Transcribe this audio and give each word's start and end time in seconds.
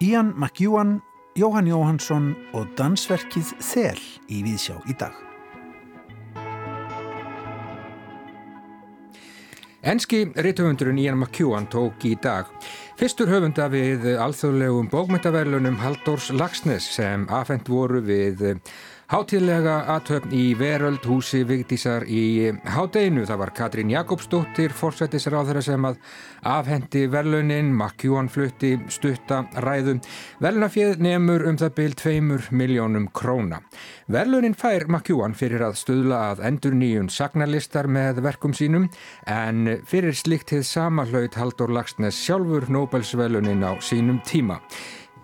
Ian 0.00 0.32
McEwan, 0.36 1.02
Jóhann 1.36 1.66
Jóhannsson 1.68 2.30
og 2.56 2.70
dansverkið 2.78 3.50
Þel 3.60 4.00
í 4.32 4.38
Víðsjá 4.46 4.78
í 4.88 4.96
dag. 4.96 5.12
Enski 9.84 10.22
ritthöfundurinn 10.32 11.02
Ian 11.02 11.20
McEwan 11.20 11.68
tók 11.68 12.06
í 12.08 12.14
dag 12.16 12.48
fyrstur 12.96 13.28
höfunda 13.28 13.68
við 13.68 14.06
alþjóðlegum 14.16 14.88
bókmyndaverlunum 14.88 15.76
Haldórs 15.84 16.30
Lagsnes 16.32 16.88
sem 16.96 17.28
afhengt 17.28 17.68
voru 17.68 18.00
við 18.00 18.46
Hátíðlega 19.14 19.74
aðtöfn 19.94 20.32
í 20.34 20.56
Veröld 20.58 21.04
húsi 21.06 21.44
Vigdísar 21.46 22.02
í 22.10 22.50
Hádeginu. 22.66 23.22
Það 23.28 23.38
var 23.44 23.52
Katrín 23.54 23.92
Jakobsdóttir, 23.92 24.72
fórsættisráðara 24.74 25.60
sem 25.62 25.86
að 25.86 26.00
afhendi 26.50 27.04
verðlunin, 27.12 27.68
Makkjúan 27.78 28.26
flutti 28.26 28.72
stutta 28.90 29.44
ræðum. 29.62 30.00
Verðlunafjöð 30.42 31.04
nefnur 31.06 31.46
um 31.46 31.60
það 31.62 31.70
byrj 31.76 31.94
2 32.00 32.56
miljónum 32.58 33.06
króna. 33.14 33.60
Verðlunin 34.10 34.58
fær 34.58 34.88
Makkjúan 34.90 35.38
fyrir 35.38 35.62
að 35.62 35.78
stöðla 35.84 36.24
að 36.32 36.42
endur 36.50 36.74
nýjun 36.74 37.12
sagnarlistar 37.14 37.86
með 37.86 38.18
verkum 38.26 38.58
sínum 38.58 38.90
en 39.30 39.76
fyrir 39.86 40.18
slikt 40.18 40.56
hefð 40.56 40.66
sama 40.72 41.06
hlaut 41.06 41.38
Haldur 41.38 41.70
Lagsnes 41.70 42.18
sjálfur 42.18 42.66
Nobelsverðlunin 42.66 43.62
á 43.62 43.78
sínum 43.78 44.18
tíma. 44.26 44.58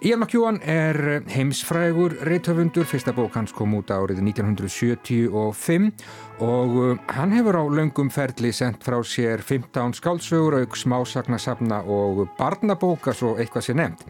Ian 0.01 0.23
McEwan 0.23 0.63
er 0.65 0.97
heimsfrægur 1.29 2.15
reithöfundur, 2.25 2.87
fyrsta 2.89 3.13
bók 3.13 3.35
hans 3.37 3.53
kom 3.53 3.75
út 3.77 3.91
árið 3.93 4.23
1975 4.25 5.91
og 6.41 6.77
uh, 6.81 6.95
hann 7.13 7.35
hefur 7.37 7.59
á 7.61 7.65
laungum 7.69 8.09
ferli 8.09 8.49
sendt 8.57 8.81
frá 8.81 8.97
sér 9.05 9.45
15 9.45 9.93
skálsögur, 10.01 10.57
auk 10.63 10.79
smásagnasafna 10.81 11.83
og 11.85 12.25
barnabóka 12.39 13.13
svo 13.13 13.35
eitthvað 13.37 13.67
sé 13.67 13.77
nefnt. 13.77 14.07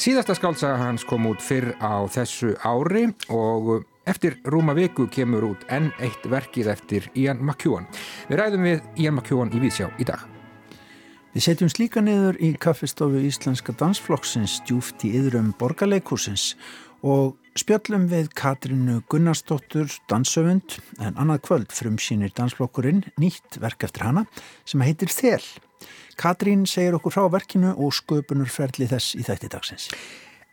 Síðasta 0.00 0.32
skálsaga 0.38 0.80
hans 0.80 1.04
kom 1.04 1.28
út 1.28 1.44
fyrr 1.44 1.74
á 1.76 2.08
þessu 2.08 2.56
ári 2.64 3.10
og 3.28 3.68
uh, 3.68 3.82
eftir 4.08 4.40
rúma 4.48 4.72
viku 4.72 5.10
kemur 5.12 5.50
út 5.52 5.68
enn 5.68 5.92
eitt 6.00 6.24
verkið 6.24 6.72
eftir 6.72 7.12
Ian 7.12 7.44
McEwan. 7.44 7.84
Við 8.32 8.40
ræðum 8.40 8.70
við 8.70 8.80
Ian 8.96 9.20
McEwan 9.20 9.52
í 9.52 9.60
Vísjá 9.60 9.92
í 10.00 10.08
dag. 10.08 10.24
Við 11.34 11.42
setjum 11.48 11.70
slíka 11.72 11.98
niður 11.98 12.36
í 12.38 12.52
kaffistofu 12.62 13.18
Íslenska 13.26 13.72
dansflokksins 13.74 14.60
djúft 14.68 15.02
í 15.02 15.08
yðrum 15.18 15.48
borgarleikursins 15.58 16.52
og 17.02 17.32
spjöllum 17.58 18.04
við 18.12 18.28
Katrinu 18.38 19.00
Gunnarsdóttur 19.10 19.90
dansöfund 20.06 20.76
en 21.02 21.18
annað 21.18 21.42
kvöld 21.48 21.74
frum 21.74 21.96
sínir 21.98 22.30
dansflokkurinn 22.38 23.02
nýtt 23.18 23.58
verk 23.58 23.82
eftir 23.82 24.06
hana 24.06 24.22
sem 24.62 24.86
heitir 24.86 25.10
Þel. 25.10 25.42
Katrín 26.14 26.68
segir 26.70 26.94
okkur 27.00 27.16
frá 27.16 27.26
verkinu 27.34 27.74
og 27.74 27.90
sköpunurferðli 27.98 28.86
þess 28.94 29.18
í 29.18 29.26
þætti 29.26 29.50
dagsins. 29.56 29.90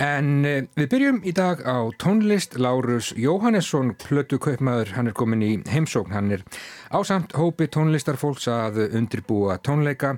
En 0.01 0.45
eh, 0.49 0.63
við 0.73 0.87
byrjum 0.89 1.19
í 1.29 1.31
dag 1.37 1.59
á 1.61 1.77
tónlist 2.01 2.55
Lárus 2.57 3.11
Jóhannesson, 3.13 3.93
plötu 4.01 4.39
kaupmaður, 4.41 4.95
hann 4.95 5.11
er 5.11 5.15
komin 5.17 5.45
í 5.45 5.51
heimsókn, 5.69 6.15
hann 6.15 6.33
er 6.33 6.45
ásamt 6.89 7.35
hópi 7.37 7.69
tónlistarfólks 7.69 8.49
að 8.49 8.81
undirbúa 8.87 9.59
tónleika 9.61 10.15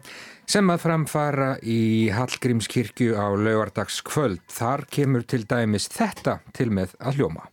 sem 0.48 0.72
að 0.72 0.86
framfara 0.88 1.52
í 1.60 2.08
Hallgrímskirkju 2.16 3.20
á 3.20 3.28
laugardagskvöld. 3.36 4.46
Þar 4.48 4.88
kemur 4.88 5.28
til 5.28 5.44
dæmis 5.44 5.92
þetta 5.92 6.40
til 6.56 6.72
með 6.72 6.96
að 7.04 7.20
hljóma. 7.20 7.50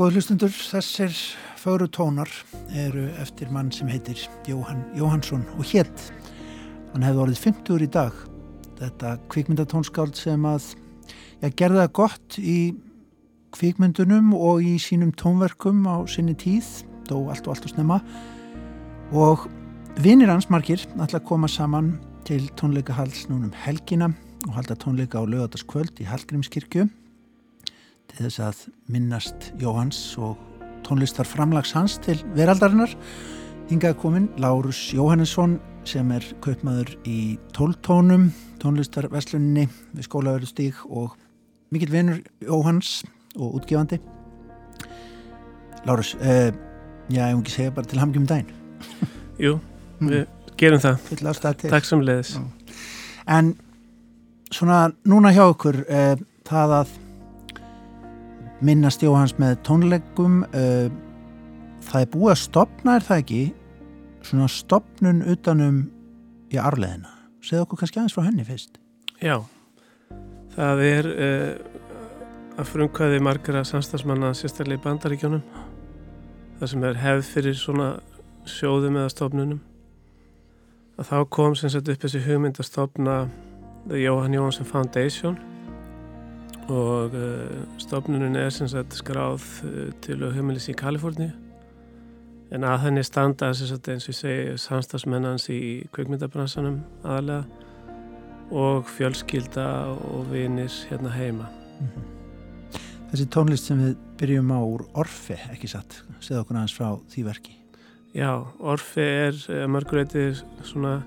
Já, 0.00 0.06
góður 0.06 0.16
hlustundur, 0.16 0.52
þessir 0.56 1.16
föru 1.60 1.86
tónar 1.92 2.30
eru 2.72 3.02
eftir 3.20 3.50
mann 3.52 3.68
sem 3.68 3.88
heitir 3.92 4.16
Jóhann 4.48 4.80
Jóhannsson 4.96 5.42
og 5.58 5.66
hétt. 5.68 6.06
Hann 6.94 7.04
hefði 7.04 7.20
orðið 7.20 7.42
50 7.42 7.84
í 7.84 7.88
dag. 7.92 8.14
Þetta 8.78 9.10
kvikmyndatónskáld 9.28 10.16
sem 10.16 10.46
að 10.48 10.70
ja, 11.42 11.50
gerða 11.52 11.84
gott 11.92 12.38
í 12.40 12.72
kvikmyndunum 13.52 14.32
og 14.38 14.64
í 14.64 14.78
sínum 14.80 15.12
tónverkum 15.12 15.84
á 15.84 16.00
sinni 16.08 16.32
tíð, 16.32 16.70
dó 17.04 17.18
allt 17.28 17.44
og 17.44 17.58
allt 17.58 17.68
og 17.68 17.74
snemma. 17.74 18.00
Og 19.12 19.44
vinnir 20.00 20.32
hans 20.32 20.48
margir 20.48 20.80
ætla 20.96 21.20
að 21.20 21.28
koma 21.28 21.50
saman 21.52 21.98
til 22.24 22.48
tónleika 22.56 22.96
hals 22.96 23.26
núnum 23.28 23.52
helgina 23.52 24.08
og 24.48 24.56
halda 24.62 24.80
tónleika 24.80 25.20
á 25.20 25.28
lögataskvöld 25.28 26.00
í 26.00 26.08
Hallgrímskirkju 26.08 26.88
til 28.20 28.28
þess 28.28 28.40
að 28.44 28.58
minnast 28.92 29.46
Jóhans 29.56 29.98
og 30.20 30.36
tónlistar 30.84 31.24
framlags 31.24 31.70
hans 31.72 31.94
til 32.04 32.18
veraldarinnar. 32.36 32.92
Hingað 33.70 33.96
kominn 34.02 34.26
Lárus 34.36 34.90
Jóhannesson 34.92 35.54
sem 35.88 36.10
er 36.12 36.26
kaupmaður 36.44 36.92
í 37.08 37.38
tóltónum, 37.56 38.28
tónlistarvesluninni 38.60 39.64
við 39.96 40.08
skólaverðustík 40.10 40.84
og 40.90 41.16
mikill 41.72 41.94
vinnur 41.94 42.20
Jóhans 42.44 43.06
og 43.38 43.62
útgefandi. 43.62 44.02
Lárus, 45.88 46.12
eh, 46.20 46.52
já, 47.08 47.24
ég 47.24 47.36
má 47.38 47.40
ekki 47.40 47.56
segja 47.56 47.72
bara 47.72 47.88
til 47.88 48.04
hamgjum 48.04 48.28
dæn. 48.28 48.52
Jú, 49.46 49.60
mm. 50.00 50.08
við 50.12 50.26
gerum 50.60 50.84
það. 50.84 51.70
Takk 51.70 51.88
sem 51.88 52.04
leiðis. 52.04 52.36
En 53.24 53.54
svona 54.52 54.90
núna 55.08 55.32
hjá 55.32 55.46
okkur, 55.48 55.86
eh, 55.88 56.18
það 56.44 56.82
að 56.82 56.98
minnast 58.64 59.02
Jóhans 59.04 59.36
með 59.40 59.56
tónleikum 59.66 60.42
uh, 60.50 60.90
það 61.86 62.04
er 62.04 62.12
búið 62.12 62.34
að 62.34 62.42
stopna 62.42 62.96
er 62.98 63.06
það 63.06 63.22
ekki 63.24 63.40
svona 64.26 64.50
stopnun 64.52 65.24
utanum 65.32 65.80
í 66.52 66.60
arleðina 66.60 67.14
segð 67.44 67.64
okkur 67.64 67.80
kannski 67.80 68.00
aðeins 68.00 68.16
frá 68.16 68.26
henni 68.26 68.44
fyrst. 68.44 68.76
Já, 69.24 69.40
það 70.52 70.84
er 70.84 71.08
uh, 71.10 71.80
að 72.60 72.70
frumkvæði 72.74 73.20
margara 73.24 73.64
samstagsmanna 73.64 74.34
sérstaklega 74.36 74.80
í 74.80 74.84
bandaríkjónum 74.84 75.42
það 76.60 76.72
sem 76.72 76.86
er 76.90 77.00
hefð 77.00 77.28
fyrir 77.34 77.56
svona 77.56 77.90
sjóðum 78.48 78.98
eða 79.00 79.12
stopnunum 79.14 79.60
að 81.00 81.08
þá 81.08 81.16
kom 81.32 81.56
sem 81.56 81.72
sett 81.72 81.88
upp 81.88 82.02
þessi 82.02 82.20
hugmynd 82.26 82.60
að 82.60 82.68
stopna 82.68 83.14
The 83.86 84.02
Jóhann 84.02 84.36
Jóhansson 84.36 84.68
Foundation 84.68 85.38
og 86.70 87.14
uh, 87.14 87.62
stofnunin 87.82 88.36
er 88.38 88.50
sem 88.54 88.68
sagt 88.70 88.94
skráð 88.94 89.42
uh, 89.66 89.88
til 90.04 90.22
heimilis 90.34 90.68
í 90.70 90.76
Kaliforni 90.78 91.30
en 92.54 92.66
að 92.66 92.84
henni 92.84 93.02
standa 93.06 93.52
sagt, 93.54 93.88
eins 93.90 94.08
og 94.08 94.14
ég 94.14 94.18
segi 94.18 94.54
samstagsmennans 94.58 95.48
í 95.52 95.60
kveikmyndabransanum 95.94 96.80
aðalega 97.04 97.44
og 98.50 98.88
fjölskylda 98.90 99.66
og 100.10 100.24
vinir 100.32 100.72
hérna 100.90 101.10
heima. 101.14 101.46
Mm 101.80 101.86
-hmm. 101.86 102.08
Þessi 103.10 103.26
tónlist 103.26 103.66
sem 103.66 103.78
við 103.78 103.96
byrjum 104.18 104.50
á 104.50 104.58
úr 104.62 104.86
Orfi, 104.94 105.36
ekki 105.52 105.68
satt? 105.68 106.02
Segð 106.20 106.40
okkur 106.40 106.56
aðeins 106.56 106.74
frá 106.74 106.98
því 107.10 107.24
verki. 107.24 107.56
Já, 108.14 108.46
Orfi 108.58 109.00
er 109.00 109.34
uh, 109.48 109.66
mörgureiti 109.66 110.34
svona 110.62 111.02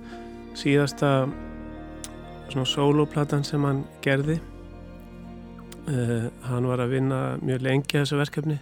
síðasta 0.55 1.29
svona 2.49 2.65
soloplatan 2.65 3.43
sem 3.43 3.63
hann 3.63 3.83
gerði 4.01 4.39
Uh, 5.83 6.29
hann 6.47 6.63
var 6.63 6.79
að 6.79 6.93
vinna 6.95 7.17
mjög 7.43 7.63
lengi 7.65 7.97
þessu 7.97 8.15
verkefni. 8.15 8.55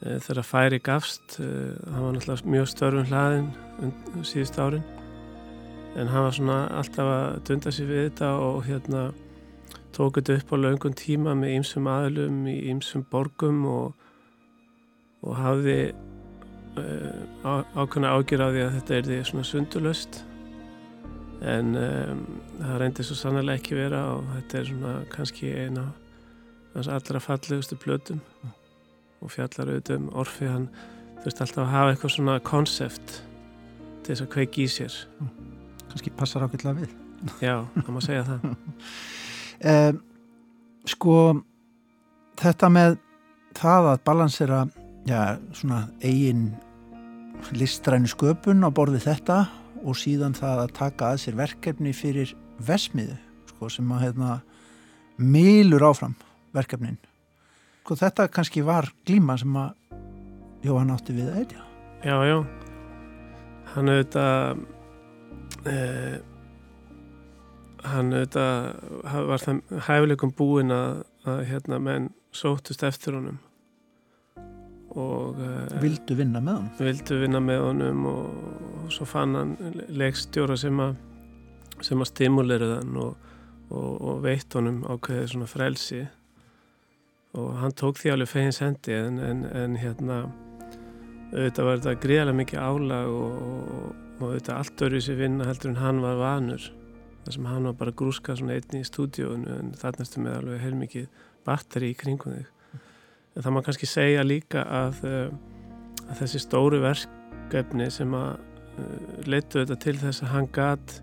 Uh, 0.00 0.16
þegar 0.24 0.46
færi 0.48 0.78
gafst 0.80 1.36
uh, 1.42 1.74
hann 1.92 2.06
var 2.06 2.14
náttúrulega 2.16 2.52
mjög 2.54 2.68
störfum 2.72 3.10
hlaðin 3.10 3.50
um, 3.84 3.92
síðust 4.24 4.56
árin. 4.56 4.86
En 5.98 6.08
hann 6.08 6.24
var 6.24 6.36
svona 6.36 6.58
alltaf 6.78 7.10
að 7.12 7.36
dunda 7.50 7.72
sér 7.74 7.90
við 7.90 8.02
þetta 8.06 8.30
og 8.40 8.62
hérna 8.64 9.02
tók 9.92 10.16
þetta 10.16 10.38
upp 10.38 10.54
á 10.54 10.56
laungum 10.62 10.96
tíma 10.96 11.36
með 11.36 11.58
ýmsum 11.58 11.90
aðlum 11.92 12.40
í 12.48 12.56
ýmsum 12.72 13.04
borgum 13.12 13.60
og, 13.68 14.08
og 15.26 15.36
hafði 15.36 15.78
ákveðna 16.78 18.14
ágjur 18.14 18.44
á 18.44 18.48
því 18.48 18.64
að 18.64 18.74
þetta 18.78 18.96
er 18.96 19.08
því 19.08 19.20
svona 19.26 19.48
sundulöst 19.48 20.22
en 21.42 21.74
um, 21.78 22.22
það 22.58 22.78
reyndi 22.82 23.06
svo 23.06 23.16
sannlega 23.18 23.60
ekki 23.60 23.76
vera 23.78 24.02
og 24.16 24.28
þetta 24.34 24.58
er 24.58 24.70
svona 24.72 24.94
kannski 25.12 25.50
eina 25.54 25.86
af 26.78 26.88
allra 26.94 27.20
fallegustu 27.22 27.78
blötum 27.78 28.20
mm. 28.20 28.54
og 29.22 29.32
fjallar 29.34 29.70
auðvitað 29.72 30.00
um 30.00 30.08
orfi 30.18 30.48
hann 30.50 30.68
þurft 31.22 31.42
alltaf 31.44 31.62
að 31.64 31.72
hafa 31.72 31.92
eitthvað 31.92 32.14
svona 32.14 32.38
konsept 32.46 33.14
til 34.02 34.12
þess 34.12 34.24
að 34.26 34.32
kveiki 34.34 34.66
í 34.66 34.72
sér 34.72 34.98
mm. 35.18 35.30
kannski 35.92 36.14
passar 36.18 36.46
ákveðlega 36.46 36.82
við 36.82 37.42
já, 37.42 37.54
það 37.74 37.92
má 37.94 38.00
segja 38.04 38.26
það 38.28 38.48
um, 38.50 40.00
sko 40.94 41.18
þetta 42.38 42.72
með 42.72 42.98
það 43.58 43.92
að 43.92 44.02
balansera 44.06 44.62
já, 45.08 45.38
svona 45.54 45.86
eigin 46.02 46.50
listræni 47.54 48.10
sköpun 48.10 48.66
á 48.66 48.70
borði 48.74 49.00
þetta 49.02 49.44
og 49.84 49.98
síðan 49.98 50.36
það 50.36 50.62
að 50.64 50.74
taka 50.78 51.12
að 51.12 51.22
sér 51.24 51.38
verkefni 51.38 51.92
fyrir 51.96 52.34
vesmiðu 52.64 53.16
sko, 53.52 53.70
sem 53.72 53.92
að 53.94 54.04
hefna, 54.06 54.38
milur 55.18 55.84
áfram 55.88 56.16
verkefnin. 56.56 56.98
Sko, 57.82 57.96
þetta 57.98 58.28
kannski 58.32 58.64
var 58.66 58.90
glíma 59.06 59.38
sem 59.40 59.56
að 59.58 59.74
Jóhann 60.66 60.90
átti 60.90 61.14
við 61.14 61.28
að 61.30 61.36
eitthvað 61.42 61.66
Já, 62.02 62.14
já. 62.26 62.38
Hann 63.74 63.90
auðvitað 63.90 64.60
eh, 65.70 66.16
hann 67.86 68.12
auðvitað 68.14 69.28
var 69.30 69.42
það 69.42 69.60
hæfileikum 69.86 70.34
búin 70.38 70.74
að, 70.74 71.02
að 71.26 71.44
hérna 71.50 71.80
menn 71.82 72.08
sótust 72.34 72.84
eftir 72.86 73.18
honum 73.18 73.38
og 74.96 75.36
uh, 75.42 75.80
Vildu 75.82 76.16
vinna 76.16 76.40
með 76.40 76.60
honum? 76.60 76.70
Vildu 76.80 77.20
vinna 77.20 77.40
með 77.44 77.60
honum 77.66 78.06
og, 78.08 78.40
og 78.84 78.92
svo 78.94 79.08
fann 79.08 79.36
hann 79.36 79.56
leikstjóra 79.92 80.56
sem 80.58 80.80
að 80.80 80.96
sem 81.84 82.00
að 82.02 82.10
stimulera 82.10 82.68
þann 82.78 82.96
og, 82.98 83.28
og, 83.70 83.90
og 84.10 84.22
veitt 84.24 84.54
honum 84.58 84.80
ákveðið 84.88 85.30
svona 85.32 85.50
frelsi. 85.50 86.02
Og 87.38 87.52
hann 87.60 87.76
tók 87.76 88.00
því 88.00 88.14
alveg 88.14 88.30
fegins 88.32 88.60
hendi 88.64 88.96
en, 88.96 89.18
en, 89.22 89.44
en 89.46 89.76
hérna 89.78 90.18
auðvitað 91.28 91.68
var 91.68 91.80
þetta 91.80 92.02
gríðarlega 92.02 92.40
mikið 92.40 92.64
álag 92.64 93.12
og 93.12 94.20
auðvitað 94.22 94.54
allt 94.56 94.84
öru 94.88 95.02
sér 95.04 95.18
vinna 95.20 95.46
heldur 95.46 95.74
en 95.74 95.82
hann 95.82 96.02
var 96.02 96.18
vanur. 96.18 96.70
Þar 97.24 97.36
sem 97.36 97.48
hann 97.50 97.68
var 97.68 97.80
bara 97.82 97.96
grúskað 98.00 98.40
svona 98.40 98.56
einni 98.56 98.80
í 98.82 98.88
stúdíónu 98.88 99.58
en 99.58 99.74
þarnastu 99.78 100.22
með 100.24 100.38
alveg 100.40 100.64
heilmikið 100.64 101.26
batteri 101.46 101.92
í 101.92 101.98
kringum 101.98 102.38
þig 102.38 102.54
en 103.36 103.44
það 103.44 103.54
má 103.54 103.60
kannski 103.66 103.88
segja 103.88 104.24
líka 104.26 104.64
að, 104.64 105.02
eh, 105.08 105.28
að 106.08 106.22
þessi 106.22 106.42
stóru 106.42 106.80
verkefni 106.82 107.90
sem 107.92 108.14
að 108.16 108.32
uh, 108.38 109.20
letu 109.26 109.62
þetta 109.62 109.78
til 109.84 109.96
þess 110.00 110.24
að 110.24 110.34
hann 110.34 110.50
gæt 110.54 110.98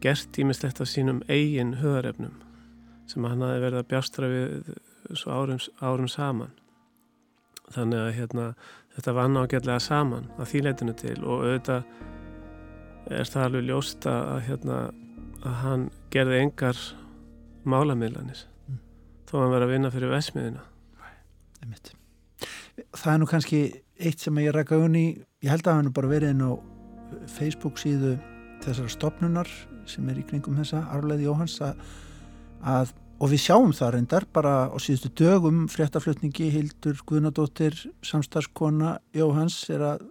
gert 0.00 0.38
ímislegt 0.40 0.80
af 0.80 0.88
sínum 0.88 1.20
eigin 1.28 1.76
höðarefnum 1.80 2.38
sem 3.10 3.26
hann 3.26 3.42
hafi 3.44 3.64
verið 3.64 3.82
að 3.82 3.90
bjástra 3.90 4.30
við 4.30 4.70
svo 5.18 5.34
árum, 5.34 5.60
árum 5.82 6.08
saman 6.08 6.54
þannig 7.74 8.00
að 8.02 8.14
hérna, 8.18 8.46
þetta 8.96 9.16
vann 9.16 9.38
ágætlega 9.38 9.82
saman 9.82 10.30
að 10.38 10.48
því 10.52 10.62
leitinu 10.66 10.94
til 10.98 11.18
og 11.20 11.44
auðvitað 11.44 11.82
er 13.10 13.30
það 13.30 13.46
alveg 13.46 13.68
ljósta 13.68 14.16
að, 14.34 14.40
hérna, 14.48 14.80
að 15.42 15.60
hann 15.64 15.86
gerði 16.14 16.40
engar 16.44 16.82
málamiðlanir 17.68 18.44
mm. 18.68 18.80
þó 19.28 19.34
að 19.36 19.42
hann 19.42 19.54
verið 19.54 19.66
að 19.66 19.74
vinna 19.74 19.92
fyrir 19.94 20.14
vesmiðina 20.14 20.66
Einmitt. 21.60 21.92
Það 22.96 23.12
er 23.12 23.20
nú 23.20 23.28
kannski 23.28 23.60
eitt 24.00 24.22
sem 24.22 24.38
ég 24.40 24.54
rækka 24.56 24.78
unni, 24.80 25.20
ég 25.44 25.52
held 25.52 25.66
að 25.66 25.72
það 25.72 25.82
hefur 25.82 25.96
bara 25.98 26.12
verið 26.14 26.34
inn 26.34 26.46
á 26.46 26.52
Facebook 27.28 27.80
síðu 27.80 28.14
þessara 28.64 28.92
stopnunar 28.92 29.50
sem 29.88 30.08
er 30.08 30.20
í 30.20 30.24
kringum 30.28 30.58
þessa 30.60 30.84
arfleði 30.94 31.26
Jóhans 31.26 31.56
að, 31.64 31.80
að 32.60 32.92
og 33.20 33.28
við 33.28 33.42
sjáum 33.44 33.72
það 33.76 33.92
reyndar 33.96 34.26
bara 34.32 34.54
á 34.72 34.76
síðustu 34.80 35.10
dögum 35.20 35.66
fréttaflutningi 35.68 36.48
Hildur 36.54 37.00
Guðnadóttir 37.08 37.76
samstarskona 38.06 38.96
Jóhans 39.16 39.58
er 39.72 39.84
að 39.84 40.06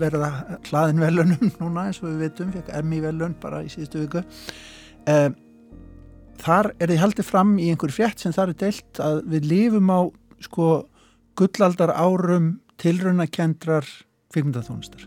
verða 0.00 0.58
hlaðin 0.68 1.00
velunum 1.00 1.52
núna 1.62 1.86
eins 1.88 2.02
og 2.02 2.10
við 2.10 2.26
veitum, 2.26 2.50
fekk 2.52 2.74
emmi 2.76 3.00
velun 3.00 3.36
bara 3.40 3.62
í 3.64 3.70
síðustu 3.72 4.02
viku 4.02 4.20
eh, 5.08 5.30
þar 6.40 6.74
er 6.76 6.92
þið 6.92 7.02
haldið 7.06 7.28
fram 7.30 7.54
í 7.56 7.70
einhver 7.72 7.94
frétt 7.94 8.20
sem 8.20 8.36
þar 8.36 8.52
er 8.52 8.60
deilt 8.66 9.00
að 9.00 9.22
við 9.32 9.48
lifum 9.54 9.92
á 9.92 10.00
sko 10.40 10.70
gullaldar 11.38 11.92
árum 11.94 12.58
tilrunakendrar 12.80 13.86
kvikmyndaþónustar 14.32 15.06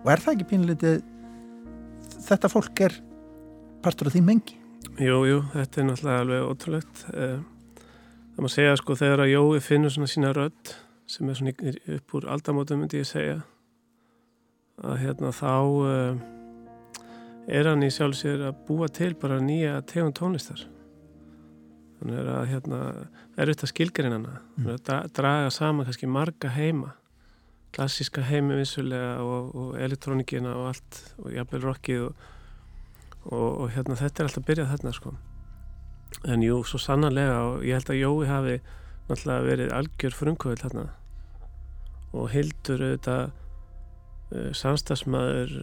og 0.00 0.10
er 0.12 0.22
það 0.24 0.36
ekki 0.36 0.50
pínleitið 0.54 1.00
þetta 2.24 2.50
fólk 2.52 2.82
er 2.86 2.96
partur 3.84 4.10
af 4.10 4.16
því 4.16 4.24
mengi? 4.24 4.56
Jú, 5.00 5.22
jú, 5.28 5.40
þetta 5.54 5.80
er 5.80 5.86
náttúrulega 5.88 6.24
alveg 6.24 6.46
ótrúlegt. 6.48 7.04
Eh, 7.14 7.38
það 8.34 8.44
má 8.44 8.48
segja 8.52 8.76
sko 8.80 8.96
þegar 8.98 9.24
að 9.24 9.32
Jói 9.34 9.62
finnur 9.64 9.94
svona 9.94 10.10
sína 10.10 10.32
rödd 10.36 10.74
sem 11.10 11.28
er 11.28 11.38
svona 11.38 11.72
upp 11.96 12.14
úr 12.16 12.28
aldamótum 12.30 12.82
myndi 12.82 13.00
ég 13.00 13.08
segja 13.08 13.40
að 14.80 15.00
hérna 15.02 15.32
þá 15.34 15.54
uh, 15.84 16.20
er 17.50 17.68
hann 17.68 17.82
í 17.84 17.90
sjálfsér 17.92 18.46
að 18.48 18.60
búa 18.68 18.88
til 18.88 19.10
bara 19.18 19.40
nýja 19.42 19.80
tegund 19.90 20.16
tónlistar 20.16 20.62
þannig 22.00 22.30
að 22.32 22.46
hérna 22.48 22.80
er 23.36 23.50
auðvitað 23.50 23.72
skilgarinn 23.74 24.16
hana. 24.16 24.38
Mm. 24.56 24.68
að 24.72 25.08
draga 25.16 25.50
saman 25.52 25.88
kannski 25.88 26.08
marga 26.08 26.52
heima. 26.54 26.94
Klassíska 27.76 28.24
heimi 28.26 28.56
vissulega 28.58 29.20
og, 29.22 29.50
og 29.54 29.74
elektrónikina 29.78 30.54
og 30.58 30.70
allt 30.72 31.00
og 31.20 31.34
jafnvel 31.34 31.66
rockið 31.68 32.06
og, 32.08 32.22
og, 33.28 33.48
og 33.48 33.66
hérna 33.76 33.98
þetta 34.00 34.22
er 34.22 34.30
alltaf 34.30 34.46
byrjað 34.48 34.72
þarna 34.72 34.94
sko. 34.96 35.12
En 36.26 36.42
jú, 36.42 36.62
svo 36.66 36.80
sannarlega 36.82 37.36
og 37.50 37.66
ég 37.68 37.78
held 37.78 37.92
að 37.92 38.00
Jói 38.00 38.30
hafi 38.30 38.56
náttúrulega 39.10 39.46
verið 39.46 39.76
algjör 39.76 40.16
frumkvöld 40.16 40.64
þarna. 40.64 40.88
Og 42.16 42.32
hildur 42.32 42.82
auðvitað 42.88 43.28
uh, 43.28 44.50
samstagsmaður 44.56 45.54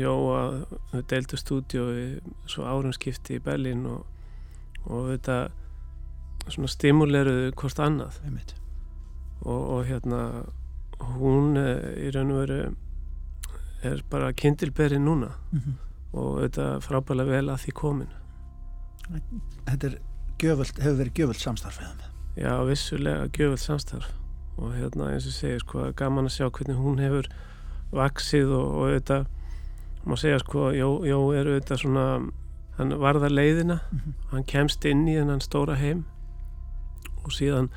Jóa 0.00 0.62
deildu 1.10 1.36
stúdiói 1.36 2.22
svo 2.48 2.64
árum 2.64 2.94
skipti 2.96 3.36
í 3.36 3.42
Berlin 3.44 3.82
og 3.90 4.06
auðvitað 4.88 5.50
svona 6.48 6.68
stimuleruðu 6.68 7.52
hvort 7.56 7.78
annað. 7.78 8.18
Og, 9.42 9.60
og 9.76 9.84
hérna 9.86 10.22
hún 11.18 11.56
eh, 11.58 12.06
í 12.06 12.10
raun 12.14 12.32
og 12.32 12.42
veru 12.42 12.58
er 13.82 14.02
bara 14.10 14.32
kindilberi 14.32 14.98
núna. 14.98 15.32
Mm 15.52 15.58
-hmm. 15.58 15.74
og 16.12 16.40
þetta 16.42 16.80
frábæðilega 16.80 17.30
vel 17.30 17.50
að 17.50 17.60
því 17.64 17.72
komin. 17.72 18.08
Þetta 19.66 19.86
er 19.86 19.98
gjöfult, 20.38 20.78
hefur 20.78 20.98
verið 20.98 21.14
gjöfult 21.14 21.40
samstarf 21.40 21.80
Já, 22.36 22.64
vissulega 22.64 23.28
gjöfult 23.28 23.60
samstarf. 23.60 24.14
Og 24.56 24.74
hérna 24.74 25.12
eins 25.12 25.26
og 25.26 25.32
segir 25.32 25.60
sko 25.60 25.92
gaman 25.96 26.24
að 26.24 26.30
sjá 26.30 26.50
hvernig 26.50 26.76
hún 26.76 26.98
hefur 26.98 27.26
vaksið 27.92 28.48
og, 28.52 28.74
og 28.74 28.90
þetta 28.92 29.26
má 30.06 30.16
segja 30.16 30.38
sko, 30.38 30.70
Jó, 30.70 31.04
Jó 31.04 31.32
er 31.34 31.46
auðvitað 31.46 31.78
svona 31.78 32.30
hann 32.78 33.00
varða 33.00 33.28
leiðina. 33.28 33.78
Mm 33.90 33.98
-hmm. 33.98 34.12
hann 34.30 34.44
kemst 34.44 34.84
inn 34.84 35.08
í 35.08 35.16
þennan 35.18 35.40
stóra 35.40 35.74
heim 35.74 36.04
og 37.28 37.34
síðan 37.36 37.70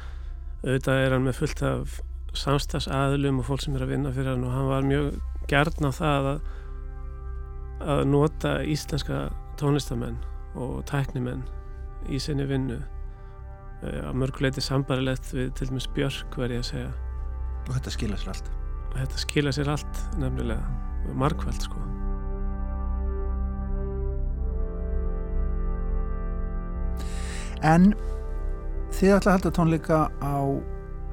auðvitað 0.65 1.01
er 1.03 1.15
hann 1.15 1.25
með 1.27 1.39
fullt 1.39 1.63
af 1.65 1.99
samstagsaðlum 2.35 3.39
og 3.41 3.47
fólk 3.49 3.63
sem 3.63 3.75
er 3.77 3.85
að 3.85 3.93
vinna 3.93 4.13
fyrir 4.15 4.33
hann 4.33 4.45
og 4.47 4.55
hann 4.55 4.69
var 4.71 4.87
mjög 4.87 5.11
gert 5.49 5.79
á 5.79 5.91
það 5.93 6.29
að, 6.31 6.39
að 7.95 8.03
nota 8.09 8.55
íslenska 8.65 9.27
tónlistamenn 9.59 10.17
og 10.59 10.83
tæknimenn 10.89 11.43
í 12.11 12.19
sinni 12.21 12.45
vinnu. 12.49 12.79
Eh, 13.83 14.01
að 14.07 14.19
mörguleiti 14.21 14.63
sambarilegt 14.63 15.33
við 15.35 15.51
til 15.57 15.69
dæmis 15.69 15.87
Björk 15.95 16.37
verði 16.39 16.61
að 16.61 16.69
segja. 16.71 16.91
Og 17.65 17.73
þetta 17.75 17.93
skila 17.95 18.19
sér 18.19 18.33
allt. 18.33 18.51
Og 18.91 18.97
þetta 19.01 19.21
skila 19.25 19.53
sér 19.55 19.71
allt 19.75 20.01
nefnilega. 20.21 20.73
Markvælt 21.15 21.67
sko. 21.67 21.81
En 27.65 27.93
Þið 28.95 29.11
ætla 29.11 29.31
að 29.33 29.35
halda 29.35 29.49
tónleika 29.51 29.95
á 30.23 30.39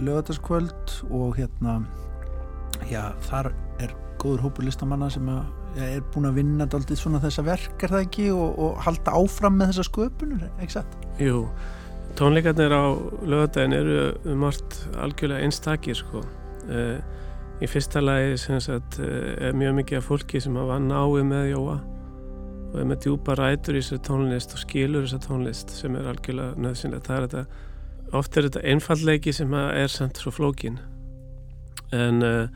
lögataskvöld 0.07 0.93
og 1.11 1.33
hérna 1.35 1.81
já, 2.87 3.09
þar 3.27 3.49
er 3.83 3.95
góður 4.23 4.45
hópur 4.45 4.69
listamanna 4.69 5.09
sem 5.11 5.27
að, 5.27 5.41
ja, 5.75 5.89
er 5.97 6.05
búin 6.15 6.29
að 6.29 6.39
vinna 6.39 6.69
aldrei 6.79 6.95
svona 7.01 7.19
þessa 7.25 7.43
verk, 7.49 7.75
er 7.83 7.91
það 7.91 8.05
ekki? 8.05 8.29
Og, 8.37 8.55
og 8.55 8.79
halda 8.87 9.17
áfram 9.19 9.59
með 9.59 9.73
þessa 9.73 9.87
sköpunur, 9.89 10.47
ekki 10.63 10.77
satt? 10.77 10.95
Jú, 11.19 11.43
tónleikarnir 12.21 12.71
á 12.71 12.87
lögatagin 13.27 13.75
eru 13.75 13.99
um 14.31 14.47
allt 14.47 14.79
algjörlega 15.03 15.43
einstakir 15.43 15.99
sko. 15.99 16.23
Uh, 16.71 17.03
í 17.59 17.67
fyrsta 17.67 17.99
lagi 17.99 18.39
sagt, 18.39 19.01
uh, 19.03 19.33
er 19.43 19.59
mjög 19.59 19.81
mikið 19.81 19.99
af 19.99 20.07
fólki 20.07 20.45
sem 20.45 20.55
hafa 20.61 20.79
náið 20.87 21.27
með 21.35 21.51
Jóa 21.57 21.81
og 22.73 22.81
er 22.81 22.89
með 22.89 23.05
djúpa 23.05 23.37
rætur 23.37 23.77
í 23.77 23.83
þessari 23.83 24.05
tónlist 24.09 24.55
og 24.57 24.63
skilur 24.63 25.05
þessari 25.05 25.27
tónlist 25.27 25.75
sem 25.77 25.97
er 25.99 26.09
algjörlega 26.09 26.57
nöðsynlega 26.65 27.07
það 27.07 27.17
er 27.17 27.27
þetta 27.27 28.19
oft 28.19 28.37
er 28.37 28.49
þetta 28.49 28.65
einfallleiki 28.73 29.35
sem 29.37 29.55
er 29.61 29.93
samt 29.93 30.21
svo 30.21 30.33
flókin 30.33 30.79
en 31.93 32.25
uh, 32.25 32.47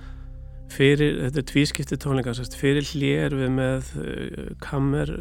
fyrir, 0.73 1.21
þetta 1.27 1.43
er 1.43 1.49
tvískipti 1.53 1.99
tónleika 2.01 2.35
fyrir 2.57 2.89
hlér 2.95 3.37
við 3.37 3.53
með 3.59 3.93
uh, 4.01 4.51
kammer 4.65 5.13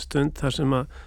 stund 0.00 0.36
þar 0.40 0.56
sem 0.56 0.74
að 0.76 0.98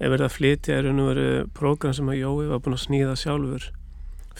ef 0.00 0.08
verið 0.08 0.26
að 0.26 0.36
flytja 0.36 0.78
er 0.80 0.90
nú 0.96 1.10
verið 1.10 1.50
prógram 1.56 1.94
sem 1.96 2.08
að 2.08 2.22
Jói 2.22 2.48
var 2.50 2.62
búin 2.64 2.76
að 2.78 2.84
snýða 2.86 3.16
sjálfur 3.20 3.66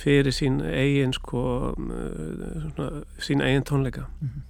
fyrir 0.01 0.33
sín 0.33 0.61
eigin 0.65 1.13
sko 1.13 1.43
svona, 1.77 3.03
sín 3.21 3.43
eigin 3.45 3.67
tónleika 3.69 4.07
mm 4.09 4.29
-hmm. 4.29 4.50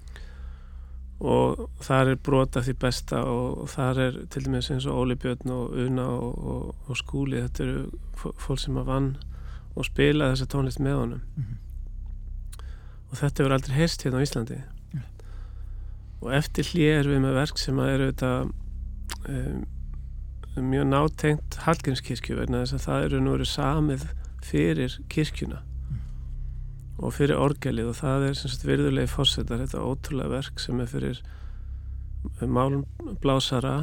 Og 1.20 1.66
þar 1.84 2.14
er 2.14 2.20
brota 2.24 2.62
því 2.64 2.74
besta 2.80 3.20
og 3.28 3.66
þar 3.68 3.98
er 4.06 4.14
til 4.32 4.44
dæmis 4.46 4.70
eins 4.72 4.86
og 4.88 5.02
Óli 5.02 5.18
Björn 5.20 5.52
og 5.52 5.74
Una 5.76 6.06
og, 6.08 6.38
og, 6.52 6.76
og 6.88 6.96
Skúli 6.96 7.42
þetta 7.42 7.66
eru 7.66 7.82
fólk 8.16 8.62
sem 8.62 8.78
að 8.80 8.88
vann 8.88 9.10
og 9.76 9.84
spila 9.84 10.30
þessa 10.32 10.48
tónlist 10.48 10.80
með 10.80 10.96
honum 10.96 11.20
mm 11.20 11.44
-hmm. 11.44 12.64
og 13.10 13.18
þetta 13.18 13.42
verður 13.42 13.56
aldrei 13.58 13.76
heist 13.76 14.04
hérna 14.04 14.18
á 14.18 14.24
Íslandi 14.24 14.58
yeah. 14.94 15.04
og 16.20 16.32
eftir 16.34 16.64
hlýjar 16.64 17.08
við 17.08 17.20
með 17.20 17.34
verk 17.34 17.58
sem 17.58 17.78
að 17.78 17.92
eru 17.94 18.12
þetta 18.12 18.32
um, 19.28 19.66
mjög 20.56 20.86
nátengt 20.86 21.56
Hallgrímskirkju 21.66 22.36
verna 22.36 22.64
þess 22.64 22.72
að 22.72 22.86
það 22.86 23.04
eru 23.04 23.20
nú 23.20 23.30
verið 23.30 23.46
samið 23.46 24.06
fyrir 24.42 25.00
kirkjuna 25.08 25.60
mm. 25.60 25.69
Og 27.00 27.14
fyrir 27.16 27.40
orgelið 27.40 27.92
og 27.92 27.96
það 28.00 28.26
er 28.28 28.36
sem 28.38 28.52
sagt 28.52 28.66
virðulegi 28.68 29.10
fórsetar 29.10 29.62
þetta 29.62 29.84
ótrúlega 29.84 30.34
verk 30.34 30.60
sem 30.60 30.80
er 30.82 30.90
fyrir 30.90 31.22
málblásara 32.44 33.76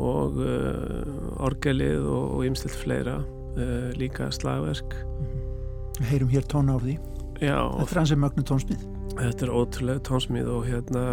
og 0.00 0.38
uh, 0.40 1.42
orgelið 1.44 2.06
og 2.08 2.44
ymstilt 2.46 2.76
fleira 2.78 3.18
uh, 3.20 3.90
líka 3.98 4.30
slagverk. 4.32 4.96
Mm. 5.18 6.06
Heyrum 6.08 6.32
hér 6.32 6.46
tóna 6.48 6.78
á 6.78 6.80
því. 6.80 6.96
Já, 7.42 7.58
Þetta 7.58 7.90
er 7.90 8.00
hans 8.00 8.12
sem 8.14 8.22
mögnu 8.22 8.46
tónsmíð. 8.48 8.84
Þetta 9.18 9.46
er 9.46 9.52
ótrúlega 9.52 10.04
tónsmíð 10.08 10.50
og 10.54 10.66
hérna 10.70 11.06